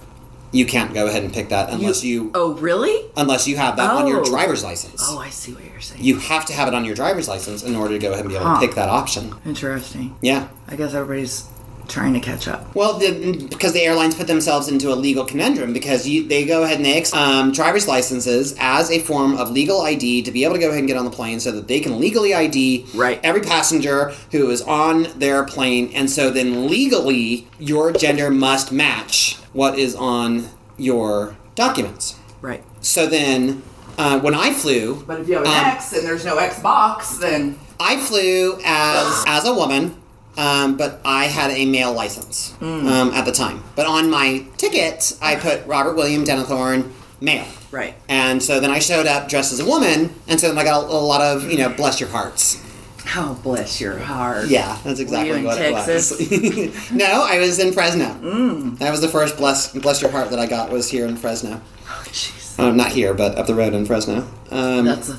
you 0.52 0.66
can't 0.66 0.92
go 0.94 1.06
ahead 1.06 1.22
and 1.22 1.32
pick 1.32 1.48
that 1.50 1.70
unless 1.70 2.02
you, 2.04 2.30
Oh 2.34 2.54
really? 2.54 3.04
unless 3.16 3.46
you 3.46 3.56
have 3.56 3.76
that 3.76 3.90
on 3.90 4.06
your 4.06 4.20
Oh. 4.20 4.24
driver's 4.24 4.64
license. 4.64 5.02
Oh, 5.08 5.18
I 5.18 5.30
see 5.30 5.52
what 5.52 5.64
you're 5.64 5.80
saying. 5.80 6.02
You 6.02 6.16
have 6.18 6.44
to 6.46 6.52
have 6.52 6.66
it 6.68 6.74
on 6.74 6.84
your 6.84 6.94
driver's 6.94 7.28
license 7.28 7.62
in 7.62 7.76
order 7.76 7.94
to 7.94 7.98
go 8.00 8.08
ahead 8.12 8.24
and 8.24 8.30
be 8.30 8.36
able 8.36 8.46
Huh. 8.46 8.60
to 8.60 8.66
pick 8.66 8.74
that 8.76 8.88
option. 8.88 9.32
Interesting. 9.46 10.14
Yeah. 10.22 10.48
I 10.68 10.76
guess 10.76 10.92
everybody's 10.94 11.44
trying 11.88 12.14
to 12.14 12.20
catch 12.20 12.46
up. 12.46 12.72
Well, 12.76 12.98
the, 12.98 13.46
because 13.50 13.72
the 13.72 13.80
airlines 13.82 14.14
put 14.14 14.28
themselves 14.28 14.68
into 14.68 14.92
a 14.92 14.94
legal 14.94 15.24
conundrum 15.24 15.72
because 15.72 16.06
you, 16.06 16.22
they 16.28 16.44
go 16.44 16.62
ahead 16.62 16.76
and 16.76 16.84
they 16.84 16.94
ex- 16.94 17.12
um, 17.12 17.50
driver's 17.50 17.88
licenses 17.88 18.54
as 18.60 18.92
a 18.92 19.00
form 19.00 19.36
of 19.36 19.50
legal 19.50 19.80
ID 19.82 20.22
to 20.22 20.30
be 20.30 20.44
able 20.44 20.54
to 20.54 20.60
go 20.60 20.68
ahead 20.68 20.78
and 20.78 20.86
get 20.86 20.96
on 20.96 21.04
the 21.04 21.10
plane 21.10 21.40
so 21.40 21.50
that 21.50 21.66
they 21.66 21.80
can 21.80 21.98
legally 21.98 22.32
ID 22.32 22.86
Right. 22.94 23.18
every 23.24 23.40
passenger 23.40 24.12
who 24.30 24.48
is 24.50 24.62
on 24.62 25.08
their 25.18 25.42
plane, 25.42 25.90
and 25.92 26.08
so 26.08 26.30
then 26.30 26.68
legally 26.68 27.48
your 27.58 27.90
gender 27.90 28.30
must 28.30 28.70
match 28.70 29.36
what 29.52 29.78
is 29.78 29.94
on 29.94 30.48
your 30.76 31.36
documents. 31.54 32.16
Right. 32.40 32.62
So 32.80 33.06
then, 33.06 33.62
uh, 33.98 34.18
when 34.20 34.34
I 34.34 34.52
flew, 34.52 35.02
But 35.06 35.20
if 35.20 35.28
you 35.28 35.34
have 35.34 35.44
an 35.44 35.48
Um, 35.50 35.54
X 35.66 35.92
and 35.92 36.06
there's 36.06 36.24
no 36.24 36.36
X 36.38 36.58
box, 36.60 37.18
then 37.18 37.58
I 37.78 37.96
flew 37.98 38.58
as 38.64 39.24
as 39.26 39.44
a 39.46 39.52
woman, 39.54 39.96
um, 40.38 40.76
but 40.76 41.00
I 41.04 41.24
had 41.24 41.50
a 41.50 41.66
male 41.66 41.92
license 41.92 42.52
Hmm. 42.60 42.86
um, 42.88 43.10
at 43.12 43.24
the 43.26 43.32
time. 43.32 43.62
But 43.76 43.86
on 43.86 44.08
my 44.10 44.44
ticket, 44.56 45.14
I 45.20 45.36
put 45.36 45.66
Robert 45.66 45.94
William 45.96 46.24
Denethorn, 46.24 46.90
male. 47.20 47.44
right. 47.72 47.94
And 48.08 48.42
so 48.42 48.58
then 48.60 48.70
I 48.70 48.78
showed 48.78 49.06
up 49.06 49.28
dressed 49.28 49.52
as 49.52 49.60
a 49.60 49.64
woman, 49.66 50.14
and 50.28 50.40
so 50.40 50.48
then 50.48 50.58
I 50.58 50.64
got 50.64 50.84
a, 50.84 50.86
a 50.86 51.04
lot 51.12 51.20
of 51.20 51.50
you 51.50 51.58
know, 51.58 51.68
bless 51.68 52.00
your 52.00 52.08
hearts. 52.08 52.56
Oh, 53.16 53.38
bless 53.42 53.80
your 53.80 53.98
heart. 53.98 54.48
Yeah, 54.48 54.78
that's 54.84 55.00
exactly 55.00 55.30
Were 55.30 55.36
you 55.36 55.40
in 55.40 55.46
what 55.46 55.58
Texas? 55.58 56.12
it 56.20 56.70
was. 56.70 56.90
no, 56.92 57.24
I 57.26 57.38
was 57.38 57.58
in 57.58 57.72
Fresno. 57.72 58.04
Mm. 58.04 58.78
That 58.78 58.90
was 58.90 59.00
the 59.00 59.08
first 59.08 59.36
bless 59.36 59.72
bless 59.72 60.00
your 60.00 60.10
heart 60.10 60.30
that 60.30 60.38
I 60.38 60.46
got 60.46 60.70
was 60.70 60.88
here 60.90 61.06
in 61.06 61.16
Fresno. 61.16 61.60
Oh, 61.86 62.02
jeez. 62.06 62.58
Uh, 62.58 62.72
not 62.72 62.92
here, 62.92 63.14
but 63.14 63.36
up 63.36 63.46
the 63.46 63.54
road 63.54 63.74
in 63.74 63.86
Fresno. 63.86 64.28
Um, 64.50 64.84
That's 64.84 65.08
a 65.08 65.18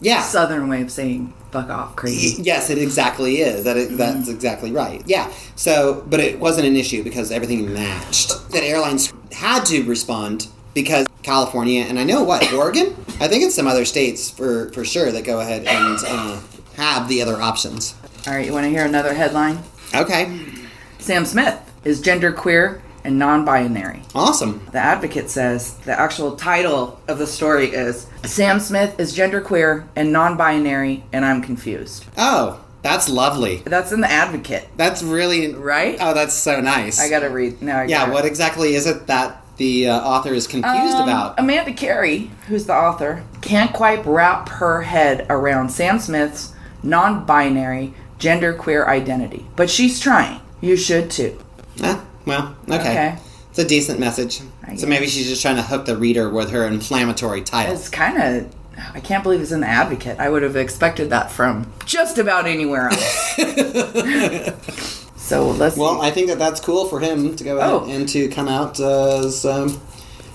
yeah. 0.00 0.22
southern 0.22 0.68
way 0.68 0.82
of 0.82 0.90
saying 0.90 1.32
fuck 1.50 1.68
off, 1.68 1.96
crazy. 1.96 2.42
Yes, 2.42 2.70
it 2.70 2.78
exactly 2.78 3.36
is. 3.36 3.64
That 3.64 3.76
it, 3.76 3.96
that's 3.96 4.28
exactly 4.28 4.72
right. 4.72 5.02
Yeah. 5.06 5.32
So, 5.54 6.02
but 6.08 6.18
it 6.20 6.40
wasn't 6.40 6.66
an 6.66 6.76
issue 6.76 7.02
because 7.02 7.30
everything 7.30 7.72
matched. 7.72 8.50
That 8.50 8.62
airlines 8.62 9.12
had 9.32 9.64
to 9.66 9.82
respond 9.84 10.48
because 10.74 11.06
California 11.22 11.82
and 11.82 11.98
I 11.98 12.04
know 12.04 12.24
what 12.24 12.52
Oregon. 12.52 12.94
I 13.20 13.28
think 13.28 13.44
it's 13.44 13.54
some 13.54 13.66
other 13.66 13.84
states 13.84 14.30
for 14.30 14.70
for 14.72 14.84
sure 14.84 15.12
that 15.12 15.24
go 15.24 15.40
ahead 15.40 15.66
and 15.66 15.98
uh, 16.06 16.40
have 16.76 17.08
the 17.08 17.22
other 17.22 17.40
options. 17.40 17.94
All 18.26 18.34
right, 18.34 18.46
you 18.46 18.52
want 18.52 18.64
to 18.64 18.70
hear 18.70 18.84
another 18.84 19.14
headline? 19.14 19.58
Okay. 19.94 20.38
Sam 20.98 21.24
Smith 21.24 21.58
is 21.84 22.00
genderqueer 22.00 22.80
and 23.04 23.18
non-binary. 23.18 24.02
Awesome. 24.14 24.64
The 24.72 24.78
Advocate 24.78 25.28
says 25.28 25.74
the 25.78 25.98
actual 25.98 26.36
title 26.36 27.00
of 27.08 27.18
the 27.18 27.26
story 27.26 27.66
is 27.70 28.06
Sam 28.24 28.60
Smith 28.60 28.98
is 29.00 29.16
genderqueer 29.16 29.86
and 29.96 30.12
non-binary, 30.12 31.04
and 31.12 31.24
I'm 31.24 31.42
confused. 31.42 32.04
Oh, 32.16 32.64
that's 32.82 33.08
lovely. 33.08 33.56
That's 33.64 33.90
in 33.92 34.00
the 34.00 34.10
Advocate, 34.10 34.68
That's 34.76 35.02
really 35.02 35.52
right? 35.54 35.96
Oh, 36.00 36.14
that's 36.14 36.34
so 36.34 36.60
nice. 36.60 37.00
I 37.00 37.08
gotta 37.10 37.30
read 37.30 37.60
now. 37.62 37.80
I 37.80 37.84
yeah. 37.84 38.10
What 38.10 38.24
exactly 38.24 38.74
is 38.74 38.86
it 38.86 39.06
that 39.08 39.38
the 39.56 39.88
uh, 39.88 40.00
author 40.00 40.32
is 40.32 40.46
confused 40.46 40.94
Um, 40.96 41.02
about? 41.08 41.34
Amanda 41.38 41.72
Carey, 41.72 42.30
who's 42.48 42.66
the 42.66 42.74
author, 42.74 43.24
can't 43.40 43.72
quite 43.72 44.04
wrap 44.06 44.48
her 44.48 44.82
head 44.82 45.26
around 45.28 45.70
Sam 45.70 45.98
Smith's 45.98 46.52
non-binary 46.82 47.94
genderqueer 48.18 48.86
identity, 48.86 49.46
but 49.56 49.68
she's 49.70 49.98
trying. 50.00 50.40
You 50.60 50.76
should 50.76 51.10
too. 51.10 51.38
Ah, 51.82 52.04
well, 52.26 52.54
okay. 52.68 52.78
Okay. 52.80 53.18
It's 53.50 53.58
a 53.58 53.64
decent 53.66 53.98
message. 54.00 54.40
So 54.76 54.86
maybe 54.86 55.06
she's 55.06 55.28
just 55.28 55.42
trying 55.42 55.56
to 55.56 55.62
hook 55.62 55.84
the 55.84 55.96
reader 55.96 56.30
with 56.30 56.50
her 56.50 56.66
inflammatory 56.66 57.42
title. 57.42 57.74
It's 57.74 57.88
kind 57.90 58.22
of. 58.22 58.54
I 58.94 59.00
can't 59.00 59.22
believe 59.22 59.42
it's 59.42 59.52
in 59.52 59.60
the 59.60 59.66
Advocate. 59.68 60.18
I 60.18 60.30
would 60.30 60.42
have 60.42 60.56
expected 60.56 61.10
that 61.10 61.30
from 61.30 61.70
just 61.84 62.16
about 62.16 62.46
anywhere 62.46 62.88
else. 62.88 63.36
so 65.16 65.48
let's. 65.50 65.76
Well, 65.76 66.00
I 66.00 66.10
think 66.10 66.28
that 66.28 66.38
that's 66.38 66.60
cool 66.60 66.86
for 66.86 67.00
him 67.00 67.36
to 67.36 67.44
go 67.44 67.58
ahead 67.58 67.70
Oh. 67.70 67.90
and 67.90 68.08
to 68.08 68.28
come 68.28 68.48
out 68.48 68.80
as 68.80 69.44
um, 69.44 69.70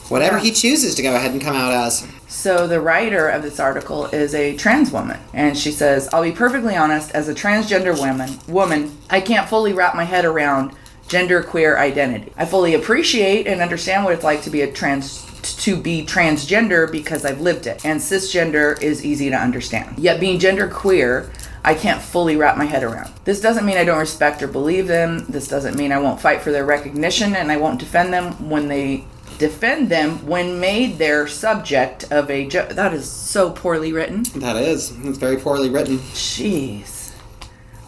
whatever 0.10 0.38
Yeah. 0.38 0.44
he 0.44 0.52
chooses 0.52 0.94
to 0.96 1.02
go 1.02 1.16
ahead 1.16 1.32
and 1.32 1.42
come 1.42 1.56
out 1.56 1.74
as. 1.74 2.08
So 2.28 2.68
the 2.68 2.82
writer 2.82 3.30
of 3.30 3.42
this 3.42 3.60
article 3.60 4.08
is 4.08 4.36
a 4.36 4.56
trans 4.56 4.92
woman, 4.92 5.18
and 5.34 5.58
she 5.58 5.72
says, 5.72 6.10
"I'll 6.12 6.24
be 6.24 6.32
perfectly 6.32 6.76
honest. 6.76 7.12
As 7.12 7.30
a 7.30 7.34
transgender 7.34 7.98
woman, 7.98 8.38
woman, 8.48 8.98
I 9.10 9.22
can't 9.22 9.48
fully 9.48 9.74
wrap 9.74 9.96
my 9.96 10.04
head 10.04 10.26
around 10.26 10.72
gender 11.08 11.42
queer 11.42 11.78
identity. 11.78 12.34
I 12.38 12.46
fully 12.46 12.74
appreciate 12.74 13.48
and 13.48 13.62
understand 13.62 14.04
what 14.04 14.14
it's 14.14 14.24
like 14.26 14.42
to 14.44 14.50
be 14.50 14.62
a 14.62 14.68
trans." 14.68 15.24
To 15.42 15.78
be 15.78 16.06
transgender 16.06 16.92
because 16.92 17.24
I've 17.24 17.40
lived 17.40 17.68
it, 17.68 17.86
and 17.86 18.02
cisgender 18.02 18.82
is 18.82 19.06
easy 19.06 19.30
to 19.30 19.36
understand. 19.38 19.96
Yet 19.98 20.20
being 20.20 20.40
gender 20.40 20.68
queer, 20.68 21.30
I 21.64 21.74
can't 21.74 22.02
fully 22.02 22.36
wrap 22.36 22.58
my 22.58 22.66
head 22.66 22.84
around. 22.84 23.12
This 23.24 23.40
doesn't 23.40 23.66
mean 23.66 23.78
I 23.78 23.86
don't 23.86 24.00
respect 24.00 24.44
or 24.44 24.48
believe 24.48 24.88
them. 24.88 25.26
This 25.30 25.48
doesn't 25.48 25.78
mean 25.78 25.94
I 25.94 26.00
won't 26.00 26.20
fight 26.20 26.42
for 26.42 26.52
their 26.52 26.66
recognition 26.66 27.36
and 27.36 27.50
I 27.52 27.58
won't 27.58 27.80
defend 27.80 28.14
them 28.14 28.50
when 28.50 28.68
they 28.68 29.06
defend 29.38 29.90
them 29.90 30.26
when 30.26 30.60
made 30.60 30.98
their 30.98 31.28
subject 31.28 32.12
of 32.12 32.30
a 32.30 32.48
jo- 32.48 32.68
that 32.68 32.94
is 32.94 33.10
so 33.10 33.52
poorly 33.52 33.94
written. 33.94 34.24
That 34.36 34.56
is. 34.56 34.92
It's 35.04 35.18
very 35.18 35.38
poorly 35.38 35.70
written. 35.70 35.98
jeez. 36.14 37.14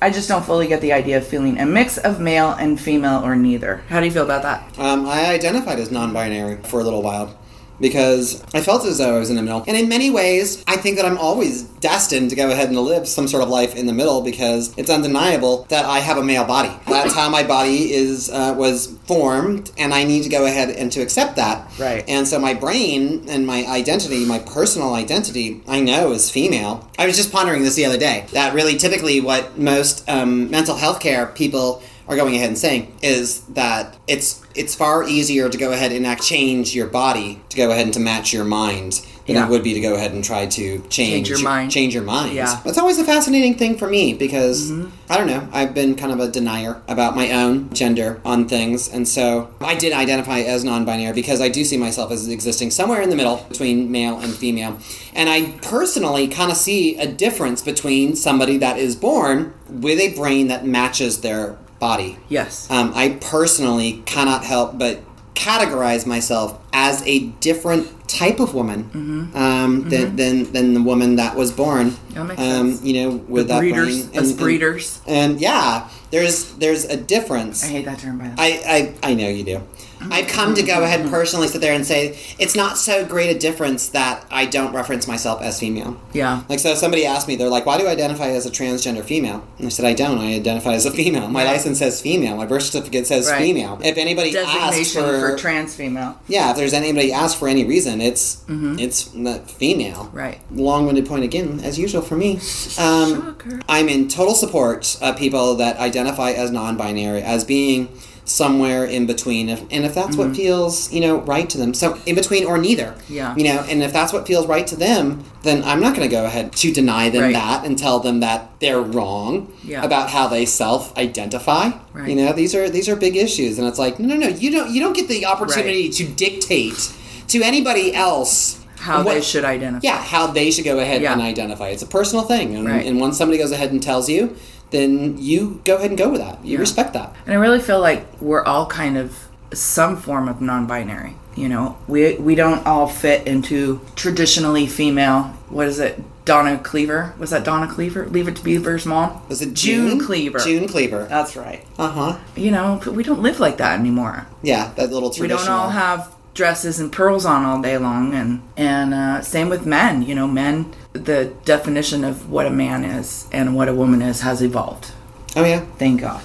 I 0.01 0.09
just 0.09 0.29
don't 0.29 0.45
fully 0.45 0.67
get 0.67 0.79
the 0.81 0.93
idea 0.93 1.17
of 1.17 1.27
feeling 1.27 1.59
a 1.59 1.65
mix 1.65 1.97
of 1.97 2.19
male 2.21 2.51
and 2.51 2.79
female 2.79 3.21
or 3.23 3.35
neither. 3.35 3.77
How 3.89 3.99
do 3.99 4.05
you 4.05 4.11
feel 4.11 4.23
about 4.23 4.43
that? 4.43 4.79
Um, 4.79 5.05
I 5.05 5.25
identified 5.25 5.79
as 5.79 5.91
non-binary 5.91 6.57
for 6.63 6.79
a 6.79 6.83
little 6.83 7.01
while 7.01 7.37
because 7.79 8.43
I 8.53 8.61
felt 8.61 8.85
as 8.85 8.97
though 8.97 9.15
I 9.15 9.19
was 9.19 9.29
in 9.29 9.35
the 9.35 9.41
middle. 9.41 9.63
And 9.67 9.77
in 9.77 9.89
many 9.89 10.09
ways, 10.09 10.63
I 10.67 10.77
think 10.77 10.97
that 10.97 11.05
I'm 11.05 11.17
always 11.17 11.63
destined 11.63 12.29
to 12.31 12.35
go 12.35 12.51
ahead 12.51 12.69
and 12.69 12.77
live 12.77 13.07
some 13.07 13.27
sort 13.27 13.43
of 13.43 13.49
life 13.49 13.75
in 13.75 13.85
the 13.85 13.93
middle 13.93 14.21
because 14.21 14.75
it's 14.77 14.89
undeniable 14.89 15.65
that 15.69 15.85
I 15.85 15.99
have 15.99 16.17
a 16.17 16.23
male 16.23 16.45
body. 16.45 16.71
That's 16.87 17.13
how 17.19 17.29
my 17.29 17.43
body 17.43 17.91
is 17.93 18.29
uh, 18.29 18.53
was 18.57 18.87
formed, 19.05 19.71
and 19.77 19.93
I 19.93 20.03
need 20.03 20.23
to 20.23 20.29
go 20.29 20.45
ahead 20.45 20.69
and 20.69 20.91
to 20.91 21.01
accept 21.01 21.35
that. 21.37 21.71
Right. 21.79 22.03
And 22.07 22.27
so 22.27 22.39
my 22.39 22.53
brain 22.53 23.25
and 23.29 23.45
my 23.45 23.65
identity, 23.65 24.25
my 24.25 24.39
personal 24.39 24.93
identity, 24.93 25.61
I 25.67 25.79
know 25.79 26.11
is 26.11 26.29
female. 26.29 26.89
I 26.97 27.05
was 27.05 27.15
just 27.15 27.31
pondering 27.31 27.63
this 27.63 27.75
the 27.75 27.85
other 27.85 27.97
day. 27.97 28.27
That 28.33 28.53
really 28.53 28.77
typically 28.77 29.21
what 29.21 29.57
most 29.57 30.07
um, 30.09 30.49
mental 30.51 30.75
health 30.75 30.99
care 30.99 31.27
people 31.27 31.81
are 32.09 32.15
going 32.15 32.35
ahead 32.35 32.49
and 32.49 32.57
saying 32.57 32.91
is 33.01 33.41
that 33.41 33.95
it's 34.07 34.41
it's 34.55 34.75
far 34.75 35.03
easier 35.07 35.47
to 35.47 35.57
go 35.57 35.71
ahead 35.71 35.91
and 35.91 36.05
act 36.05 36.23
change 36.23 36.75
your 36.75 36.87
body 36.87 37.41
to 37.49 37.55
go 37.55 37.69
ahead 37.71 37.85
and 37.85 37.93
to 37.93 37.99
match 37.99 38.33
your 38.33 38.43
mind 38.43 39.05
than 39.27 39.35
Yeah. 39.35 39.45
it 39.45 39.49
would 39.51 39.63
be 39.63 39.75
to 39.75 39.79
go 39.79 39.93
ahead 39.93 40.11
and 40.11 40.23
try 40.23 40.47
to 40.47 40.79
change, 40.89 41.29
your 41.29 41.39
mind. 41.43 41.69
change 41.69 41.93
your 41.93 42.01
mind. 42.03 42.33
Yeah. 42.33 42.47
Mm-hmm. 42.47 42.63
That's 42.65 42.79
always 42.79 42.97
a 42.97 43.03
fascinating 43.03 43.53
thing 43.59 43.77
for 43.77 43.87
me 43.87 44.15
because 44.15 44.71
I 45.07 45.17
don't 45.17 45.27
know, 45.27 45.47
I've 45.53 45.75
been 45.75 45.93
kind 45.95 46.11
of 46.11 46.19
a 46.19 46.31
denier 46.31 46.81
about 46.87 47.15
my 47.15 47.31
own 47.31 47.71
gender 47.71 48.19
on 48.25 48.47
things 48.47 48.89
and 48.91 49.07
so 49.07 49.53
I 49.61 49.75
did 49.75 49.93
identify 49.93 50.39
as 50.39 50.63
non-binary 50.63 51.13
because 51.13 51.41
I 51.41 51.49
do 51.49 51.63
see 51.63 51.77
myself 51.77 52.11
as 52.11 52.27
existing 52.27 52.71
somewhere 52.71 53.01
in 53.03 53.11
the 53.11 53.15
middle 53.15 53.45
between 53.47 53.91
male 53.91 54.17
and 54.19 54.33
female. 54.33 54.79
And 55.13 55.29
I 55.29 55.51
personally 55.61 56.27
kind 56.27 56.49
of 56.49 56.57
see 56.57 56.97
a 56.97 57.05
difference 57.05 57.61
between 57.61 58.15
somebody 58.15 58.57
that 58.57 58.79
is 58.79 58.95
born 58.95 59.53
with 59.69 59.99
a 59.99 60.15
brain 60.15 60.47
that 60.47 60.65
matches 60.65 61.21
their 61.21 61.55
body. 61.79 62.17
yes 62.27 62.69
Um, 62.69 62.91
I 62.95 63.17
personally 63.21 64.03
cannot 64.05 64.43
help 64.43 64.77
but 64.77 65.01
categorize 65.35 66.05
myself 66.05 66.59
as 66.73 67.01
a 67.07 67.27
different 67.39 67.87
type 68.09 68.39
of 68.41 68.53
woman 68.53 69.31
um, 69.33 69.87
Than, 69.89 70.15
than 70.15 70.51
than 70.51 70.73
the 70.73 70.81
woman 70.81 71.15
that 71.15 71.35
was 71.35 71.51
born 71.51 71.95
That 72.13 72.25
makes 72.25 72.41
um, 72.41 72.71
sense. 72.73 72.83
You 72.83 72.93
know, 73.03 73.09
with 73.27 73.47
The 73.47 73.53
that 73.53 73.59
breeders, 73.59 74.07
brain. 74.07 74.23
us 74.23 74.33
breeders. 74.33 75.01
And 75.07 75.39
yeah, 75.39 75.87
there's 76.11 76.53
there's 76.55 76.85
a 76.85 76.97
difference. 76.97 77.63
I 77.63 77.67
hate 77.67 77.85
that 77.85 77.99
term, 77.99 78.17
by 78.17 78.25
the 78.25 78.29
way. 78.31 78.35
I, 78.65 78.93
I, 79.03 79.11
I 79.11 79.13
know 79.13 79.27
you 79.29 79.43
do. 79.43 79.61
I've 80.01 80.27
come 80.27 80.55
to 80.55 80.63
go 80.63 80.81
ahead 80.81 81.01
and 81.01 81.09
personally 81.09 81.49
sit 81.49 81.59
there 81.59 81.73
and 81.73 81.85
say 81.85 82.17
it's 82.39 82.55
not 82.55 82.77
so 82.77 83.05
great 83.05 83.35
a 83.35 83.37
difference 83.37 83.89
that 83.89 84.25
I 84.31 84.45
don't 84.45 84.73
reference 84.73 85.09
myself 85.09 85.41
as 85.41 85.59
female. 85.59 85.99
yeah. 86.13 86.43
Like, 86.47 86.59
so 86.59 86.73
somebody 86.73 87.05
asked 87.05 87.27
me, 87.27 87.35
they're 87.35 87.49
like, 87.49 87.65
why 87.65 87.77
do 87.77 87.83
you 87.83 87.89
identify 87.89 88.27
as 88.29 88.45
a 88.45 88.49
transgender 88.49 89.03
female? 89.03 89.45
And 89.57 89.65
I 89.65 89.69
said, 89.69 89.83
I 89.83 89.91
don't. 89.93 90.17
I 90.19 90.35
identify 90.35 90.71
as 90.71 90.85
a 90.85 90.91
female. 90.91 91.27
My 91.27 91.43
Right. 91.43 91.51
license 91.51 91.79
says 91.79 91.99
female. 91.99 92.37
My 92.37 92.45
birth 92.45 92.63
certificate 92.63 93.07
says 93.07 93.27
Right. 93.29 93.39
female. 93.39 93.77
If 93.83 93.97
anybody 93.97 94.37
asks 94.37 94.93
for, 94.93 95.01
for, 95.01 95.37
trans 95.37 95.75
female. 95.75 96.17
yeah, 96.29 96.51
if 96.51 96.55
there's 96.55 96.73
anybody 96.73 97.11
asks 97.11 97.37
for 97.37 97.49
any 97.49 97.65
reason, 97.65 97.99
it's 97.99 98.41
it's 98.47 99.03
female. 99.51 100.05
Mm-hmm. 100.05 100.17
Right. 100.17 100.39
Long-winded 100.49 101.07
point 101.07 101.25
again, 101.25 101.59
as 101.61 101.77
usual 101.77 102.01
for 102.01 102.15
me. 102.15 102.35
Um, 102.79 103.35
Shocker. 103.37 103.59
I'm 103.67 103.89
in 103.89 104.07
total 104.07 104.33
support 104.33 104.97
of 105.01 105.17
people 105.17 105.55
that 105.55 105.75
identify 105.77 105.98
as 106.07 106.51
non-binary, 106.51 107.21
as 107.21 107.43
being 107.43 107.89
somewhere 108.25 108.85
in 108.85 109.07
between, 109.07 109.49
if, 109.49 109.59
and 109.71 109.83
if 109.85 109.95
that's 109.95 110.15
what 110.15 110.35
feels 110.35 110.93
you 110.93 111.01
know 111.01 111.17
right 111.21 111.49
to 111.49 111.57
them. 111.57 111.73
So 111.73 111.97
in 112.05 112.13
between 112.13 112.45
or 112.45 112.59
neither. 112.59 112.91
Mm-hmm. 112.91 113.13
Yeah. 113.13 113.35
You 113.35 113.43
know, 113.45 113.65
and 113.67 113.81
if 113.81 113.91
that's 113.91 114.13
what 114.13 114.27
feels 114.27 114.45
right 114.45 114.67
to 114.67 114.75
them, 114.75 115.23
then 115.41 115.63
I'm 115.63 115.79
not 115.79 115.95
going 115.95 116.07
to 116.07 116.15
go 116.15 116.25
ahead 116.25 116.51
to 116.53 116.71
deny 116.71 117.09
them 117.09 117.23
Right. 117.23 117.33
that 117.33 117.65
and 117.65 117.75
tell 117.75 117.99
them 117.99 118.19
that 118.19 118.51
they're 118.59 118.81
wrong 118.81 119.51
Yeah. 119.63 119.83
about 119.83 120.11
how 120.11 120.27
they 120.27 120.45
self-identify. 120.93 121.71
Right. 121.93 122.09
You 122.09 122.15
know, 122.17 122.33
these 122.33 122.53
are 122.55 122.69
these 122.69 122.87
are 122.89 122.95
big 122.95 123.15
issues, 123.15 123.57
and 123.57 123.67
it's 123.67 123.79
like, 123.79 123.99
no, 123.99 124.07
no, 124.15 124.15
no, 124.15 124.27
you 124.27 124.51
don't 124.51 124.69
you 124.69 124.81
don't 124.81 124.93
get 124.95 125.07
the 125.07 125.25
opportunity 125.25 125.89
to 125.89 126.03
dictate 126.05 126.91
to 127.29 127.41
anybody 127.41 127.93
else 127.93 128.59
How 128.77 129.03
what- 129.03 129.15
they 129.15 129.21
should 129.21 129.43
identify. 129.45 129.81
yeah, 129.87 129.97
how 130.01 130.27
they 130.27 130.51
should 130.51 130.65
go 130.65 130.79
ahead 130.79 131.01
Yeah. 131.01 131.13
and 131.13 131.21
identify. 131.21 131.69
It's 131.69 131.83
a 131.83 131.87
personal 131.87 132.23
thing, 132.25 132.55
and, 132.55 132.67
Right. 132.67 132.85
and 132.85 132.99
once 132.99 133.17
somebody 133.17 133.37
goes 133.37 133.51
ahead 133.51 133.71
and 133.71 133.81
tells 133.81 134.09
you, 134.09 134.35
then 134.71 135.17
you 135.17 135.61
go 135.65 135.75
ahead 135.77 135.89
and 135.91 135.97
go 135.97 136.09
with 136.09 136.21
that. 136.21 136.43
You 136.43 136.53
Yeah. 136.53 136.59
respect 136.59 136.93
that. 136.93 137.13
And 137.25 137.33
I 137.33 137.37
really 137.37 137.59
feel 137.59 137.79
like 137.79 138.05
we're 138.21 138.43
all 138.43 138.65
kind 138.67 138.97
of 138.97 139.15
some 139.53 139.97
form 139.97 140.27
of 140.27 140.41
non-binary. 140.41 141.15
You 141.35 141.47
know, 141.49 141.77
we 141.87 142.15
we 142.15 142.35
don't 142.35 142.65
all 142.65 142.87
fit 142.87 143.25
into 143.25 143.81
traditionally 143.95 144.67
female. 144.67 145.33
What 145.49 145.67
is 145.67 145.79
it? 145.79 146.01
Donna 146.25 146.59
Cleaver 146.59 147.13
was 147.17 147.31
that 147.31 147.43
Donna 147.43 147.65
Cleaver? 147.67 148.05
Leave 148.05 148.27
it 148.27 148.35
to 148.35 148.43
Beaver's 148.43 148.85
mom. 148.85 149.21
Was 149.29 149.41
it 149.41 149.53
June 149.55 149.89
June 149.97 150.05
Cleaver? 150.05 150.37
June 150.39 150.67
Cleaver. 150.67 151.05
That's 151.09 151.35
right. 151.35 151.65
Uh 151.79 151.89
huh. 151.89 152.15
You 152.35 152.51
know, 152.51 152.79
we 152.91 153.01
don't 153.03 153.21
live 153.23 153.39
like 153.39 153.57
that 153.57 153.79
anymore. 153.79 154.27
Yeah, 154.43 154.71
that 154.75 154.91
little 154.91 155.09
traditional. 155.09 155.45
We 155.45 155.47
don't 155.47 155.49
all 155.63 155.69
have 155.71 156.09
dresses 156.33 156.79
and 156.79 156.91
pearls 156.91 157.25
on 157.25 157.43
all 157.45 157.61
day 157.61 157.77
long, 157.77 158.13
and 158.13 158.41
and 158.57 158.93
uh, 158.93 159.21
same 159.21 159.49
with 159.49 159.65
men. 159.65 160.01
You 160.03 160.15
know, 160.15 160.27
men. 160.27 160.73
The 160.93 161.33
definition 161.45 162.03
of 162.03 162.29
what 162.31 162.45
a 162.47 162.49
man 162.49 162.83
is 162.83 163.27
and 163.31 163.55
what 163.55 163.67
a 163.69 163.73
woman 163.75 164.01
is 164.01 164.21
has 164.21 164.41
evolved. 164.41 164.91
oh 165.35 165.45
yeah, 165.45 165.61
Thank 165.77 166.01
God. 166.01 166.21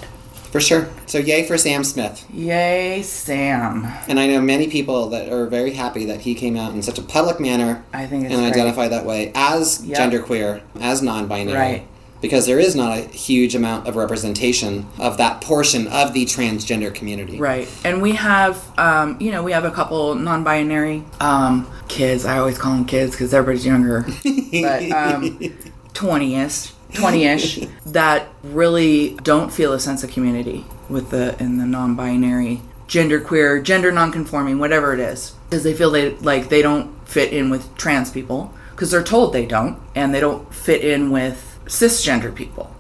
for 0.51 0.61
sure. 0.61 0.89
So 1.07 1.19
yay 1.19 1.47
for 1.47 1.59
Sam 1.59 1.85
Smith. 1.85 2.25
Yay, 2.33 3.03
Sam. 3.03 3.87
And 4.09 4.19
I 4.19 4.27
know 4.27 4.41
many 4.41 4.69
people 4.69 5.09
that 5.11 5.31
are 5.31 5.47
very 5.47 5.73
happy 5.73 6.07
that 6.07 6.23
he 6.23 6.35
came 6.35 6.57
out 6.57 6.73
in 6.75 6.83
such 6.83 6.99
a 6.99 7.03
public 7.03 7.39
manner 7.41 7.85
I 7.93 8.07
think 8.07 8.25
and 8.25 8.35
great. 8.35 8.47
identified 8.53 8.91
that 8.93 9.05
way 9.05 9.33
as 9.35 9.85
Yep. 9.85 9.99
genderqueer, 9.99 10.63
as 10.81 11.03
non-binary. 11.03 11.57
Right. 11.59 11.87
Because 12.25 12.47
there 12.47 12.59
is 12.59 12.75
not 12.75 12.97
a 12.97 13.03
huge 13.03 13.55
amount 13.55 13.87
of 13.87 13.97
representation 13.97 14.87
of 14.99 15.19
that 15.19 15.43
portion 15.43 15.89
of 15.89 16.15
the 16.15 16.25
transgender 16.25 16.95
community. 16.95 17.39
Right. 17.39 17.69
And 17.85 18.01
we 18.01 18.13
have, 18.13 18.67
um, 18.79 19.19
you 19.21 19.31
know, 19.31 19.43
we 19.43 19.53
have 19.53 19.67
a 19.67 19.71
couple 19.71 20.15
non 20.15 20.43
binary 20.43 21.05
um, 21.21 21.71
kids. 21.89 22.25
I 22.25 22.39
always 22.39 22.57
call 22.57 22.73
them 22.73 22.87
kids 22.87 23.13
because 23.13 23.35
everybody's 23.35 23.67
younger. 23.67 24.07
but 24.53 24.91
um, 24.91 25.39
20 25.93 26.35
ish. 26.37 26.73
20ish 26.93 27.69
that 27.87 28.29
really 28.45 29.17
don't 29.25 29.53
feel 29.53 29.73
a 29.73 29.81
sense 29.81 30.05
of 30.05 30.11
community 30.11 30.65
with 30.89 31.11
the 31.11 31.37
in 31.43 31.59
the 31.59 31.67
non-binary 31.67 32.63
gender 32.87 33.21
queer 33.21 33.61
gender 33.61 33.91
non-conforming 33.91 34.61
whatever 34.61 34.95
it 34.95 35.01
is 35.01 35.35
because 35.51 35.65
they 35.65 35.75
feel 35.75 35.91
they 35.91 36.11
like 36.19 36.51
they 36.51 36.63
don't 36.63 36.89
fit 37.09 37.33
in 37.33 37.51
with 37.51 37.75
trans 37.77 38.13
people 38.13 38.55
because 38.71 38.91
they're 38.91 39.03
told 39.03 39.33
they 39.33 39.47
don't 39.47 39.79
and 39.95 40.15
they 40.15 40.21
don't 40.21 40.55
fit 40.55 40.85
in 40.85 41.11
with 41.11 41.54
cisgender 41.67 42.35
people 42.35 42.71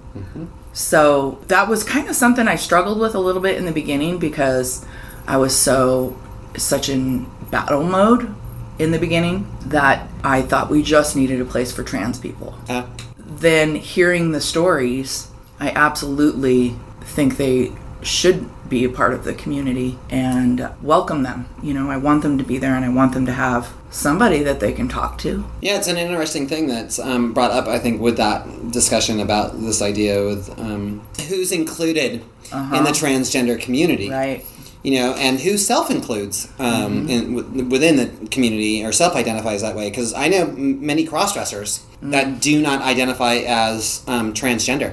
so 0.72 1.38
that 1.48 1.68
was 1.68 1.84
kind 1.84 2.08
of 2.08 2.16
something 2.16 2.48
I 2.48 2.56
struggled 2.56 2.98
with 2.98 3.14
a 3.14 3.20
little 3.20 3.40
bit 3.42 3.56
in 3.56 3.64
the 3.64 3.72
beginning 3.72 4.18
because 4.18 4.84
I 5.26 5.36
was 5.36 5.56
so 5.56 6.16
such 6.56 6.88
in 6.88 7.26
battle 7.50 7.84
mode 7.84 8.34
in 8.78 8.90
the 8.90 8.98
beginning 8.98 9.46
that 9.66 10.08
I 10.22 10.42
thought 10.42 10.70
we 10.70 10.82
just 10.82 11.14
needed 11.16 11.40
a 11.40 11.44
place 11.44 11.72
for 11.72 11.84
trans 11.84 12.18
people. 12.18 12.58
Uh, 12.68 12.86
Then 13.18 13.76
hearing 13.76 14.32
the 14.32 14.40
stories, 14.40 15.28
I 15.60 15.70
absolutely 15.70 16.74
think 17.02 17.36
they 17.36 17.72
should 18.04 18.48
be 18.68 18.84
a 18.84 18.88
part 18.88 19.14
of 19.14 19.24
the 19.24 19.34
community 19.34 19.98
and 20.10 20.68
welcome 20.82 21.22
them. 21.22 21.48
You 21.62 21.74
know, 21.74 21.90
I 21.90 21.96
want 21.96 22.22
them 22.22 22.38
to 22.38 22.44
be 22.44 22.58
there 22.58 22.74
and 22.74 22.84
I 22.84 22.88
want 22.88 23.14
them 23.14 23.26
to 23.26 23.32
have 23.32 23.72
somebody 23.90 24.42
that 24.42 24.60
they 24.60 24.72
can 24.72 24.88
talk 24.88 25.18
to. 25.18 25.44
Yeah, 25.60 25.76
it's 25.76 25.86
an 25.88 25.96
interesting 25.96 26.48
thing 26.48 26.66
that's 26.66 26.98
um, 26.98 27.32
brought 27.32 27.50
up, 27.50 27.66
I 27.66 27.78
think, 27.78 28.00
with 28.00 28.16
that 28.16 28.70
discussion 28.70 29.20
about 29.20 29.60
this 29.60 29.80
idea 29.80 30.24
with 30.24 30.50
um, 30.58 31.06
who's 31.28 31.52
included 31.52 32.22
in 32.52 32.84
the 32.84 32.90
transgender 32.90 33.60
community. 33.60 34.08
Uh-huh. 34.08 34.18
Right. 34.18 34.46
You 34.84 34.98
know, 35.00 35.14
and 35.14 35.40
who 35.40 35.56
self 35.56 35.90
includes 35.90 36.46
um, 36.58 37.08
in, 37.08 37.36
w- 37.36 37.64
within 37.74 37.96
the 37.96 38.28
community 38.28 38.84
or 38.84 38.92
self 38.92 39.16
identifies 39.16 39.62
that 39.62 39.74
way. 39.74 39.88
Because 39.90 40.12
I 40.12 40.28
know 40.28 40.42
m- 40.42 40.84
many 40.84 41.04
cross 41.06 41.32
dressers 41.32 41.82
that 42.02 42.40
do 42.42 42.60
not 42.60 42.82
identify 42.82 43.36
as 43.46 44.04
um, 44.06 44.34
transgender 44.34 44.92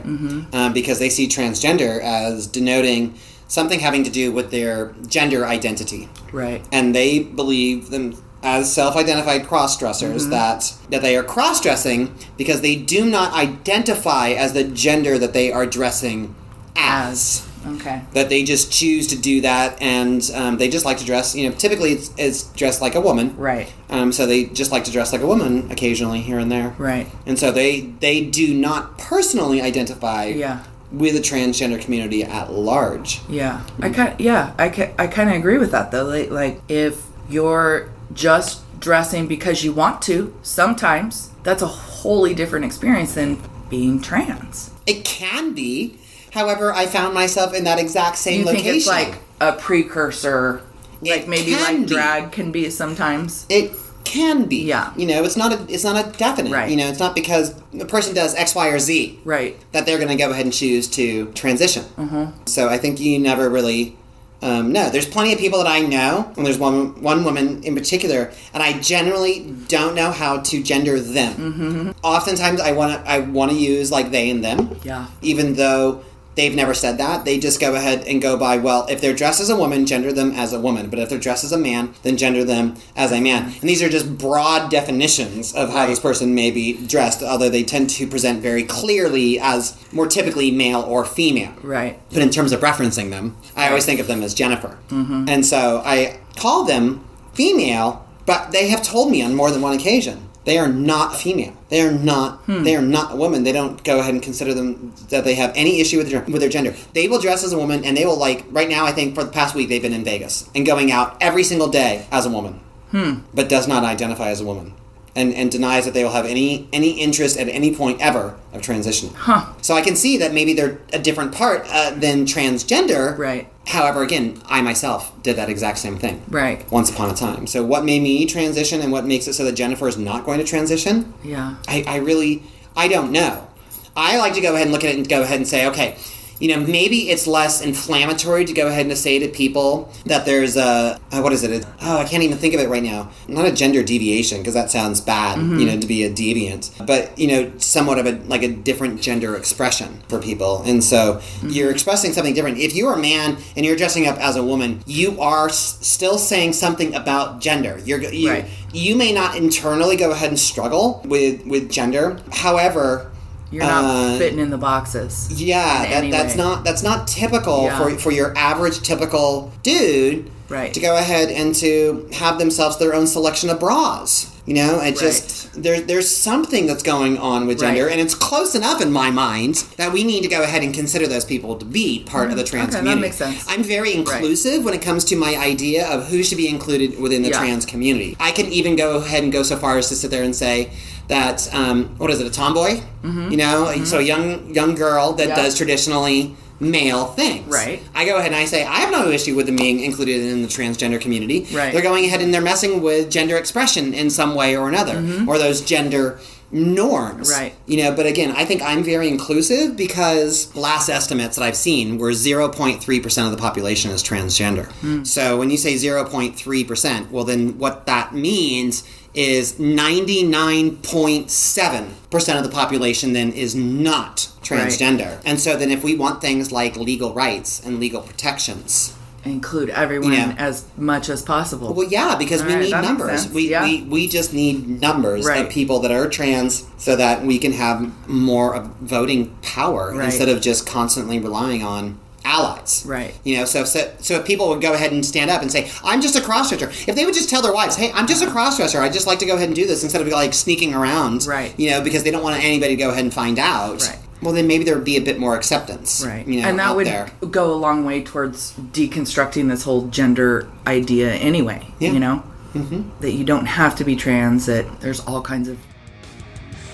um, 0.55 0.71
because 0.71 0.97
they 0.99 1.09
see 1.09 1.27
transgender 1.27 2.01
as 2.01 2.47
denoting 2.47 3.15
something 3.49 3.81
having 3.81 4.03
to 4.05 4.09
do 4.09 4.31
with 4.31 4.49
their 4.49 4.93
gender 5.07 5.45
identity. 5.45 6.07
Right. 6.31 6.65
and 6.71 6.95
they 6.95 7.19
believe 7.19 7.89
them 7.89 8.15
as 8.43 8.73
self-identified 8.73 9.45
cross-dressers 9.45 10.29
that 10.29 10.73
that 10.89 11.01
they 11.01 11.17
are 11.17 11.23
cross-dressing 11.23 12.15
because 12.37 12.61
they 12.61 12.75
do 12.77 13.05
not 13.05 13.33
identify 13.33 14.29
as 14.29 14.53
the 14.53 14.63
gender 14.63 15.19
that 15.19 15.33
they 15.33 15.51
are 15.51 15.65
dressing 15.65 16.33
as. 16.75 17.47
Okay. 17.67 18.01
That 18.13 18.29
they 18.29 18.43
just 18.43 18.71
choose 18.71 19.05
to 19.07 19.15
do 19.15 19.41
that, 19.41 19.79
and 19.81 20.27
um, 20.33 20.57
they 20.57 20.67
just 20.67 20.83
like 20.83 20.97
to 20.97 21.05
dress. 21.05 21.35
You 21.35 21.47
know, 21.49 21.55
typically 21.55 21.91
it's, 21.91 22.11
it's 22.17 22.43
dressed 22.53 22.81
like 22.81 22.95
a 22.95 23.01
woman, 23.01 23.35
Right. 23.37 23.71
um, 23.91 24.11
so 24.11 24.25
they 24.25 24.45
just 24.45 24.71
like 24.71 24.83
to 24.85 24.91
dress 24.91 25.11
like 25.13 25.21
a 25.21 25.27
woman 25.27 25.69
occasionally 25.71 26.21
here 26.21 26.39
and 26.39 26.51
there, 26.51 26.73
Right. 26.79 27.07
and 27.27 27.37
so 27.37 27.51
they 27.51 27.81
they 27.81 28.25
do 28.25 28.53
not 28.55 28.97
personally 28.97 29.61
identify 29.61 30.25
Yeah. 30.25 30.63
with 30.91 31.13
the 31.13 31.19
transgender 31.19 31.79
community 31.79 32.23
at 32.23 32.51
large. 32.51 33.21
Yeah, 33.29 33.61
I 33.79 33.89
kind 33.89 34.19
yeah, 34.19 34.53
I 34.57 34.69
ca- 34.69 34.93
I 34.97 35.05
kind 35.05 35.29
of 35.29 35.35
agree 35.35 35.59
with 35.59 35.69
that 35.71 35.91
though. 35.91 36.05
Like, 36.05 36.31
like 36.31 36.61
if 36.67 37.03
you're 37.29 37.91
just 38.11 38.61
dressing 38.79 39.27
because 39.27 39.63
you 39.63 39.71
want 39.71 40.01
to, 40.03 40.33
sometimes 40.41 41.29
that's 41.43 41.61
a 41.61 41.67
wholly 41.67 42.33
different 42.33 42.65
experience 42.65 43.13
than 43.13 43.39
being 43.69 44.01
trans. 44.01 44.71
It 44.87 45.05
can 45.05 45.53
be. 45.53 45.99
However, 46.31 46.73
I 46.73 46.85
found 46.87 47.13
myself 47.13 47.53
in 47.53 47.63
that 47.65 47.79
exact 47.79 48.17
same 48.17 48.41
You 48.41 48.45
location. 48.47 48.63
think 48.65 48.77
it's 48.77 48.87
like 48.87 49.15
a 49.39 49.53
precursor, 49.53 50.61
like 51.01 51.21
It 51.21 51.27
maybe 51.27 51.51
can 51.51 51.61
like 51.63 51.87
be. 51.87 51.93
drag 51.93 52.31
can 52.31 52.51
be 52.51 52.69
sometimes. 52.69 53.45
it 53.49 53.71
can 54.03 54.45
be. 54.45 54.63
Yeah. 54.63 54.91
You 54.97 55.05
know, 55.05 55.23
it's 55.23 55.37
not 55.37 55.53
a 55.53 55.63
it's 55.71 55.83
not 55.83 56.03
a 56.05 56.09
definite. 56.17 56.51
Right. 56.51 56.69
You 56.71 56.75
know, 56.77 56.87
it's 56.87 56.99
not 56.99 57.13
because 57.15 57.53
a 57.79 57.85
person 57.85 58.15
does 58.15 58.33
X, 58.35 58.55
Y, 58.55 58.67
or 58.69 58.79
Z 58.79 59.19
Right. 59.23 59.57
that 59.73 59.85
they're 59.85 59.97
going 59.99 60.09
to 60.09 60.15
go 60.15 60.31
ahead 60.31 60.45
and 60.45 60.53
choose 60.53 60.87
to 60.89 61.27
transition. 61.33 61.83
Mm-hmm. 61.97 62.45
So 62.47 62.67
I 62.69 62.77
think 62.77 62.99
you 62.99 63.19
never 63.19 63.49
really. 63.49 63.95
Um, 64.43 64.71
no, 64.71 64.89
there's 64.89 65.05
plenty 65.07 65.33
of 65.33 65.37
people 65.39 65.59
that 65.59 65.67
I 65.67 65.81
know, 65.81 66.33
and 66.35 66.43
there's 66.43 66.57
one 66.57 66.99
one 67.03 67.23
woman 67.23 67.61
in 67.63 67.75
particular, 67.75 68.31
and 68.55 68.63
I 68.63 68.79
generally 68.79 69.53
don't 69.67 69.93
know 69.93 70.11
how 70.11 70.39
to 70.39 70.63
gender 70.63 70.99
them. 70.99 71.33
Mm-hmm. 71.35 71.91
Oftentimes, 72.03 72.59
I 72.59 72.71
want 72.71 72.91
to 73.05 73.07
I 73.11 73.19
want 73.19 73.51
to 73.51 73.57
use 73.57 73.91
like 73.91 74.09
they 74.09 74.31
and 74.31 74.43
them. 74.43 74.79
Yeah. 74.83 75.05
even 75.21 75.53
though 75.53 76.03
they've 76.35 76.55
never 76.55 76.73
said 76.73 76.97
that. 76.97 77.25
They 77.25 77.39
just 77.39 77.59
go 77.59 77.75
ahead 77.75 78.07
and 78.07 78.21
go 78.21 78.37
by, 78.37 78.57
well, 78.57 78.85
if 78.89 79.01
they're 79.01 79.13
dressed 79.13 79.41
as 79.41 79.49
a 79.49 79.55
woman, 79.55 79.85
gender 79.85 80.13
them 80.13 80.31
as 80.31 80.53
a 80.53 80.59
woman. 80.59 80.89
But 80.89 80.99
if 80.99 81.09
they're 81.09 81.19
dressed 81.19 81.43
as 81.43 81.51
a 81.51 81.57
man, 81.57 81.93
then 82.03 82.17
gender 82.17 82.43
them 82.43 82.75
as 82.95 83.11
a 83.11 83.21
man. 83.21 83.45
And 83.45 83.69
these 83.69 83.81
are 83.81 83.89
just 83.89 84.17
broad 84.17 84.71
definitions 84.71 85.53
of 85.53 85.71
how 85.71 85.85
this 85.87 85.99
person 85.99 86.33
may 86.35 86.51
be 86.51 86.85
dressed, 86.85 87.21
although 87.23 87.49
they 87.49 87.63
tend 87.63 87.89
to 87.91 88.07
present 88.07 88.41
very 88.41 88.63
clearly 88.63 89.39
as 89.39 89.77
more 89.91 90.07
typically 90.07 90.51
male 90.51 90.81
or 90.81 91.05
female. 91.05 91.53
Right. 91.61 91.99
But 92.09 92.21
in 92.21 92.29
terms 92.29 92.51
of 92.51 92.61
referencing 92.61 93.09
them, 93.09 93.37
I 93.55 93.67
always 93.69 93.85
think 93.85 93.99
of 93.99 94.07
them 94.07 94.23
as 94.23 94.33
Jennifer. 94.33 94.77
Mm-hmm. 94.89 95.25
And 95.27 95.45
so 95.45 95.81
I 95.85 96.19
call 96.37 96.65
them 96.65 97.05
female, 97.33 98.07
but 98.25 98.51
they 98.51 98.69
have 98.69 98.81
told 98.83 99.11
me 99.11 99.21
on 99.21 99.35
more 99.35 99.51
than 99.51 99.61
one 99.61 99.73
occasion 99.73 100.29
they 100.43 100.57
are 100.57 100.67
not 100.67 101.15
female. 101.15 101.53
They 101.69 101.81
are 101.81 101.91
not. 101.91 102.39
Hmm. 102.45 102.63
They 102.63 102.75
are 102.75 102.81
not 102.81 103.13
a 103.13 103.15
woman. 103.15 103.43
They 103.43 103.51
don't 103.51 103.83
go 103.83 103.99
ahead 103.99 104.13
and 104.13 104.23
consider 104.23 104.53
them 104.53 104.93
that 105.09 105.23
they 105.23 105.35
have 105.35 105.51
any 105.55 105.79
issue 105.79 105.97
with 105.97 106.09
their 106.09 106.21
with 106.23 106.41
their 106.41 106.49
gender. 106.49 106.75
They 106.93 107.07
will 107.07 107.19
dress 107.19 107.43
as 107.43 107.53
a 107.53 107.57
woman, 107.57 107.85
and 107.85 107.95
they 107.95 108.05
will 108.05 108.17
like 108.17 108.45
right 108.49 108.69
now. 108.69 108.85
I 108.85 108.91
think 108.91 109.15
for 109.15 109.23
the 109.23 109.31
past 109.31 109.55
week 109.55 109.69
they've 109.69 109.81
been 109.81 109.93
in 109.93 110.03
Vegas 110.03 110.49
and 110.55 110.65
going 110.65 110.91
out 110.91 111.17
every 111.21 111.43
single 111.43 111.67
day 111.67 112.07
as 112.11 112.25
a 112.25 112.29
woman, 112.29 112.59
hmm. 112.89 113.19
but 113.33 113.49
does 113.49 113.67
not 113.67 113.83
identify 113.83 114.29
as 114.29 114.41
a 114.41 114.45
woman. 114.45 114.73
And, 115.15 115.33
and 115.33 115.51
denies 115.51 115.85
that 115.85 115.93
they 115.93 116.03
will 116.03 116.11
have 116.11 116.25
any 116.25 116.67
any 116.71 116.99
interest 117.01 117.37
at 117.37 117.47
any 117.47 117.75
point 117.75 118.01
ever 118.01 118.37
of 118.53 118.61
transitioning. 118.61 119.13
Huh. 119.13 119.53
So 119.61 119.75
I 119.75 119.81
can 119.81 119.95
see 119.95 120.17
that 120.17 120.33
maybe 120.33 120.53
they're 120.53 120.79
a 120.93 120.99
different 120.99 121.33
part 121.33 121.65
uh, 121.69 121.91
than 121.91 122.25
transgender. 122.25 123.17
Right. 123.17 123.47
However, 123.67 124.03
again, 124.03 124.41
I 124.45 124.61
myself 124.61 125.11
did 125.21 125.35
that 125.35 125.49
exact 125.49 125.77
same 125.77 125.97
thing. 125.97 126.23
Right. 126.29 126.69
Once 126.71 126.89
upon 126.89 127.09
a 127.11 127.13
time. 127.13 127.45
So 127.47 127.63
what 127.63 127.85
made 127.85 128.01
me 128.01 128.25
transition 128.25 128.81
and 128.81 128.91
what 128.91 129.05
makes 129.05 129.27
it 129.27 129.33
so 129.33 129.45
that 129.45 129.53
Jennifer 129.53 129.87
is 129.87 129.97
not 129.97 130.25
going 130.25 130.39
to 130.39 130.45
transition? 130.45 131.13
Yeah. 131.23 131.57
I, 131.67 131.83
I 131.87 131.97
really 131.97 132.43
I 132.75 132.87
don't 132.87 133.11
know. 133.11 133.47
I 133.95 134.17
like 134.17 134.33
to 134.35 134.41
go 134.41 134.53
ahead 134.53 134.67
and 134.67 134.71
look 134.71 134.83
at 134.83 134.91
it 134.91 134.97
and 134.97 135.07
go 135.07 135.21
ahead 135.21 135.37
and 135.37 135.47
say, 135.47 135.67
okay, 135.67 135.97
you 136.41 136.47
know, 136.49 136.59
maybe 136.59 137.09
it's 137.11 137.27
less 137.27 137.61
inflammatory 137.61 138.43
to 138.45 138.53
go 138.53 138.67
ahead 138.67 138.85
and 138.87 138.97
say 138.97 139.19
to 139.19 139.27
people 139.29 139.91
that 140.05 140.25
there's 140.25 140.57
a 140.57 140.99
uh, 141.11 141.21
what 141.21 141.31
is 141.33 141.43
it? 141.43 141.65
Oh, 141.81 141.97
I 141.97 142.05
can't 142.05 142.23
even 142.23 142.37
think 142.37 142.53
of 142.53 142.59
it 142.59 142.67
right 142.67 142.83
now. 142.83 143.11
Not 143.27 143.45
a 143.45 143.51
gender 143.51 143.83
deviation 143.83 144.39
because 144.39 144.53
that 144.55 144.71
sounds 144.71 144.99
bad, 145.01 145.37
you 145.37 145.65
know, 145.65 145.79
to 145.79 145.85
be 145.87 146.03
a 146.03 146.09
deviant, 146.09 146.85
but 146.85 147.17
you 147.17 147.27
know, 147.27 147.51
somewhat 147.59 147.99
of 147.99 148.05
a 148.07 148.13
like 148.27 148.43
a 148.43 148.47
different 148.47 149.01
gender 149.01 149.35
expression 149.35 150.01
for 150.09 150.19
people. 150.19 150.63
And 150.63 150.83
so 150.83 151.21
you're 151.43 151.71
expressing 151.71 152.11
something 152.13 152.33
different. 152.33 152.57
If 152.57 152.75
you're 152.75 152.93
a 152.93 152.99
man 152.99 153.37
and 153.55 153.65
you're 153.65 153.75
dressing 153.75 154.07
up 154.07 154.17
as 154.17 154.35
a 154.35 154.43
woman, 154.43 154.81
you 154.87 155.19
are 155.21 155.49
s- 155.49 155.77
still 155.81 156.17
saying 156.17 156.53
something 156.53 156.95
about 156.95 157.39
gender. 157.41 157.79
You're 157.85 158.01
you, 158.01 158.29
Right. 158.31 158.45
you 158.73 158.95
may 158.95 159.11
not 159.13 159.35
internally 159.35 159.95
go 159.95 160.11
ahead 160.11 160.29
and 160.29 160.39
struggle 160.39 161.01
with 161.05 161.45
with 161.45 161.69
gender. 161.69 162.17
However, 162.31 163.10
You're 163.51 163.63
not 163.63 163.83
uh, 163.83 164.17
fitting 164.17 164.39
in 164.39 164.49
the 164.49 164.57
boxes. 164.57 165.27
yeah, 165.41 165.85
that, 166.01 166.09
that's 166.11 166.33
way. 166.35 166.37
not 166.43 166.63
that's 166.63 166.83
not 166.83 167.07
typical 167.07 167.63
Yeah. 167.65 167.77
for 167.77 167.91
for 167.99 168.11
your 168.11 168.33
average 168.37 168.81
typical 168.81 169.51
dude 169.63 170.29
Right. 170.49 170.73
to 170.73 170.79
go 170.81 170.97
ahead 170.97 171.29
and 171.29 171.55
to 171.55 172.09
have 172.13 172.37
themselves 172.39 172.77
their 172.77 172.93
own 172.93 173.07
selection 173.07 173.49
of 173.49 173.59
bras. 173.59 174.27
You 174.45 174.55
know, 174.55 174.79
it 174.81 174.97
just 174.97 175.61
there 175.61 175.79
there's 175.79 176.09
something 176.09 176.65
that's 176.65 176.81
going 176.83 177.17
on 177.17 177.45
with 177.45 177.59
gender, 177.59 177.83
Right. 177.85 177.91
and 177.91 178.01
it's 178.01 178.15
close 178.15 178.55
enough 178.55 178.81
in 178.81 178.91
my 178.91 179.11
mind 179.11 179.63
that 179.77 179.93
we 179.93 180.03
need 180.03 180.21
to 180.23 180.27
go 180.29 180.41
ahead 180.43 180.63
and 180.63 180.73
consider 180.73 181.05
those 181.07 181.25
people 181.25 181.55
to 181.57 181.65
be 181.65 182.03
part 182.05 182.31
of 182.31 182.37
the 182.37 182.43
trans 182.43 182.69
Mm-hmm. 182.73 182.75
Okay, 182.77 182.83
that 182.85 182.91
community. 182.91 183.01
makes 183.01 183.17
sense. 183.17 183.45
I'm 183.47 183.63
very 183.63 183.93
inclusive 183.93 184.65
when 184.65 184.73
it 184.73 184.81
comes 184.81 185.03
to 185.05 185.15
my 185.15 185.35
idea 185.35 185.87
of 185.87 186.07
who 186.07 186.23
should 186.23 186.37
be 186.39 186.47
included 186.49 186.99
within 186.99 187.21
the 187.21 187.29
Yeah. 187.29 187.37
trans 187.39 187.65
community. 187.65 188.17
I 188.19 188.31
can 188.31 188.47
even 188.47 188.75
go 188.75 188.97
ahead 188.97 189.23
and 189.23 189.31
go 189.31 189.43
so 189.43 189.57
far 189.57 189.77
as 189.77 189.89
to 189.89 189.95
sit 189.95 190.09
there 190.09 190.23
and 190.23 190.35
say 190.35 190.69
that 191.07 191.53
um, 191.53 191.97
what 191.97 192.09
is 192.11 192.19
it, 192.21 192.27
a 192.27 192.31
tomboy? 192.31 192.81
You 193.03 193.37
know, 193.37 193.83
so 193.85 193.97
a 193.97 194.01
young 194.01 194.53
young 194.53 194.75
girl 194.75 195.13
that 195.13 195.29
Mm-hmm. 195.31 195.41
Does 195.41 195.57
traditionally 195.57 196.35
male 196.59 197.05
things. 197.07 197.47
Right. 197.47 197.81
I 197.95 198.05
go 198.05 198.17
ahead 198.17 198.27
and 198.27 198.35
I 198.35 198.45
say 198.45 198.63
I 198.63 198.81
have 198.81 198.91
no 198.91 199.09
issue 199.09 199.35
with 199.35 199.47
them 199.47 199.55
being 199.55 199.79
included 199.79 200.21
in 200.21 200.41
the 200.43 200.47
transgender 200.47 201.01
community. 201.01 201.47
Right. 201.51 201.73
They're 201.73 201.81
going 201.81 202.05
ahead 202.05 202.21
and 202.21 202.33
they're 202.33 202.41
messing 202.41 202.81
with 202.81 203.09
gender 203.09 203.35
expression 203.37 203.93
in 203.93 204.09
some 204.09 204.35
way 204.35 204.55
or 204.55 204.69
another, 204.69 204.97
or 205.27 205.37
those 205.39 205.61
gender 205.61 206.19
norms. 206.51 207.31
Mm-hmm. 207.31 207.41
Right. 207.41 207.55
You 207.65 207.77
know, 207.77 207.95
but 207.95 208.05
again, 208.05 208.31
I 208.35 208.45
think 208.45 208.61
I'm 208.61 208.83
very 208.83 209.07
inclusive 209.07 209.75
because 209.75 210.53
last 210.55 210.89
estimates 210.89 211.37
that 211.37 211.43
I've 211.43 211.55
seen 211.55 211.97
were 211.97 212.11
0.3% 212.11 213.25
of 213.25 213.31
the 213.31 213.37
population 213.37 213.89
is 213.91 214.03
transgender. 214.03 214.69
Hmm. 214.81 215.03
So 215.03 215.37
when 215.37 215.49
you 215.49 215.57
say 215.57 215.75
0.3%, 215.75 217.09
well, 217.09 217.23
then 217.23 217.57
what 217.57 217.85
that 217.85 218.13
means 218.13 218.83
is 219.13 219.53
99.7% 219.53 222.37
of 222.37 222.43
the 222.43 222.49
population 222.49 223.13
then 223.13 223.31
is 223.33 223.53
not 223.55 224.29
transgender. 224.41 225.19
And 225.25 225.39
so 225.39 225.55
then 225.57 225.69
if 225.71 225.83
we 225.83 225.95
want 225.95 226.21
things 226.21 226.51
like 226.51 226.75
legal 226.77 227.13
rights 227.13 227.61
and 227.65 227.79
legal 227.79 228.01
protections, 228.01 228.93
Include 229.23 229.69
everyone 229.69 230.13
Yeah. 230.13 230.33
as 230.35 230.63
much 230.75 231.07
as 231.07 231.21
possible. 231.21 231.75
well, 231.75 231.87
yeah, 231.87 232.15
because 232.15 232.41
we 232.41 232.53
All 232.53 232.55
right, 232.55 232.63
need 232.65 232.71
numbers. 232.71 233.27
We, 233.29 233.49
Yeah. 233.51 233.63
we 233.63 233.83
we 233.87 234.07
just 234.07 234.33
need 234.33 234.81
numbers 234.81 235.27
Right. 235.27 235.45
of 235.45 235.51
people 235.51 235.77
that 235.81 235.91
are 235.91 236.09
trans 236.09 236.63
so 236.79 236.95
that 236.95 237.23
we 237.23 237.37
can 237.37 237.53
have 237.53 237.87
more 238.07 238.55
of 238.55 238.71
voting 238.81 239.29
power 239.43 239.93
Right. 239.95 240.05
instead 240.05 240.27
of 240.27 240.41
just 240.41 240.65
constantly 240.65 241.19
relying 241.19 241.61
on 241.63 241.97
allies. 242.31 242.83
Right. 242.85 243.13
You 243.23 243.37
know, 243.37 243.45
so, 243.45 243.63
so 243.65 243.91
so 243.99 244.15
if 244.19 244.25
people 244.25 244.47
would 244.49 244.61
go 244.61 244.73
ahead 244.73 244.91
and 244.91 245.05
stand 245.05 245.29
up 245.29 245.41
and 245.41 245.51
say, 245.51 245.69
"I'm 245.83 246.01
just 246.01 246.15
a 246.15 246.21
crossdresser," 246.21 246.69
if 246.87 246.95
they 246.95 247.05
would 247.05 247.13
just 247.13 247.29
tell 247.29 247.41
their 247.41 247.53
wives, 247.53 247.75
"Hey, 247.75 247.91
I'm 247.93 248.07
just 248.07 248.23
a 248.23 248.27
crossdresser. 248.27 248.79
I 248.79 248.89
just 248.89 249.07
like 249.07 249.19
to 249.19 249.25
go 249.25 249.35
ahead 249.35 249.49
and 249.49 249.55
do 249.55 249.67
this," 249.67 249.83
instead 249.83 250.01
of 250.01 250.07
like 250.07 250.33
sneaking 250.33 250.73
around, 250.73 251.25
Right. 251.27 251.53
You 251.57 251.69
know, 251.71 251.81
because 251.81 252.03
they 252.03 252.11
don't 252.11 252.23
want 252.23 252.41
anybody 252.43 252.75
to 252.75 252.81
go 252.81 252.89
ahead 252.89 253.03
and 253.03 253.13
find 253.13 253.37
out. 253.37 253.81
Right. 253.81 253.99
Well, 254.21 254.33
then 254.33 254.45
maybe 254.47 254.63
there 254.63 254.75
would 254.75 254.85
be 254.85 254.97
a 254.97 255.01
bit 255.01 255.19
more 255.19 255.35
acceptance, 255.35 256.03
Right. 256.05 256.25
You 256.27 256.41
know, 256.41 256.47
and 256.47 256.59
that 256.59 256.75
would 256.75 256.85
there. 256.87 257.09
go 257.31 257.51
a 257.51 257.55
long 257.55 257.85
way 257.85 258.03
towards 258.03 258.53
deconstructing 258.71 259.49
this 259.49 259.63
whole 259.63 259.87
gender 259.87 260.47
idea 260.67 261.11
anyway. 261.13 261.65
Yeah. 261.79 261.91
You 261.91 261.99
know? 261.99 262.23
Mm-hmm. 262.53 262.81
That 262.99 263.13
you 263.13 263.23
don't 263.23 263.45
have 263.47 263.75
to 263.77 263.83
be 263.83 263.95
trans, 263.95 264.45
that 264.45 264.65
there's 264.81 264.99
all 264.99 265.21
kinds 265.21 265.47
of. 265.47 265.57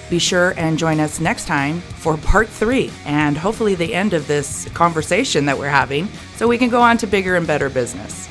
Be 0.09 0.19
sure 0.19 0.53
and 0.57 0.77
join 0.77 1.01
us 1.01 1.19
next 1.19 1.47
time 1.47 1.81
for 1.81 2.15
part 2.17 2.47
three 2.47 2.91
and 3.05 3.37
hopefully 3.37 3.75
the 3.75 3.93
end 3.93 4.13
of 4.13 4.25
this 4.27 4.69
conversation 4.69 5.45
that 5.45 5.57
we're 5.57 5.67
having 5.67 6.07
so 6.35 6.47
we 6.47 6.57
can 6.57 6.69
go 6.69 6.81
on 6.81 6.97
to 6.99 7.07
bigger 7.07 7.35
and 7.35 7.45
better 7.45 7.69
business. 7.69 8.27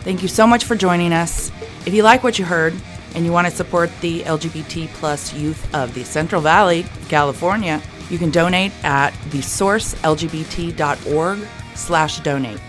Thank 0.00 0.20
you 0.20 0.28
so 0.28 0.46
much 0.46 0.64
for 0.64 0.76
joining 0.76 1.12
us. 1.12 1.50
If 1.86 1.94
you 1.94 2.02
like 2.02 2.22
what 2.22 2.38
you 2.38 2.44
heard 2.44 2.74
and 3.14 3.24
you 3.24 3.32
want 3.32 3.46
to 3.46 3.52
support 3.52 3.90
the 4.00 4.20
LGBT 4.22 4.88
plus 4.88 5.32
youth 5.32 5.74
of 5.74 5.94
the 5.94 6.04
Central 6.04 6.42
Valley, 6.42 6.84
California, 7.08 7.80
you 8.10 8.18
can 8.18 8.30
donate 8.30 8.72
at 8.84 9.12
thesourcelgbt.org 9.30 11.38
slash 11.74 12.20
donate. 12.20 12.60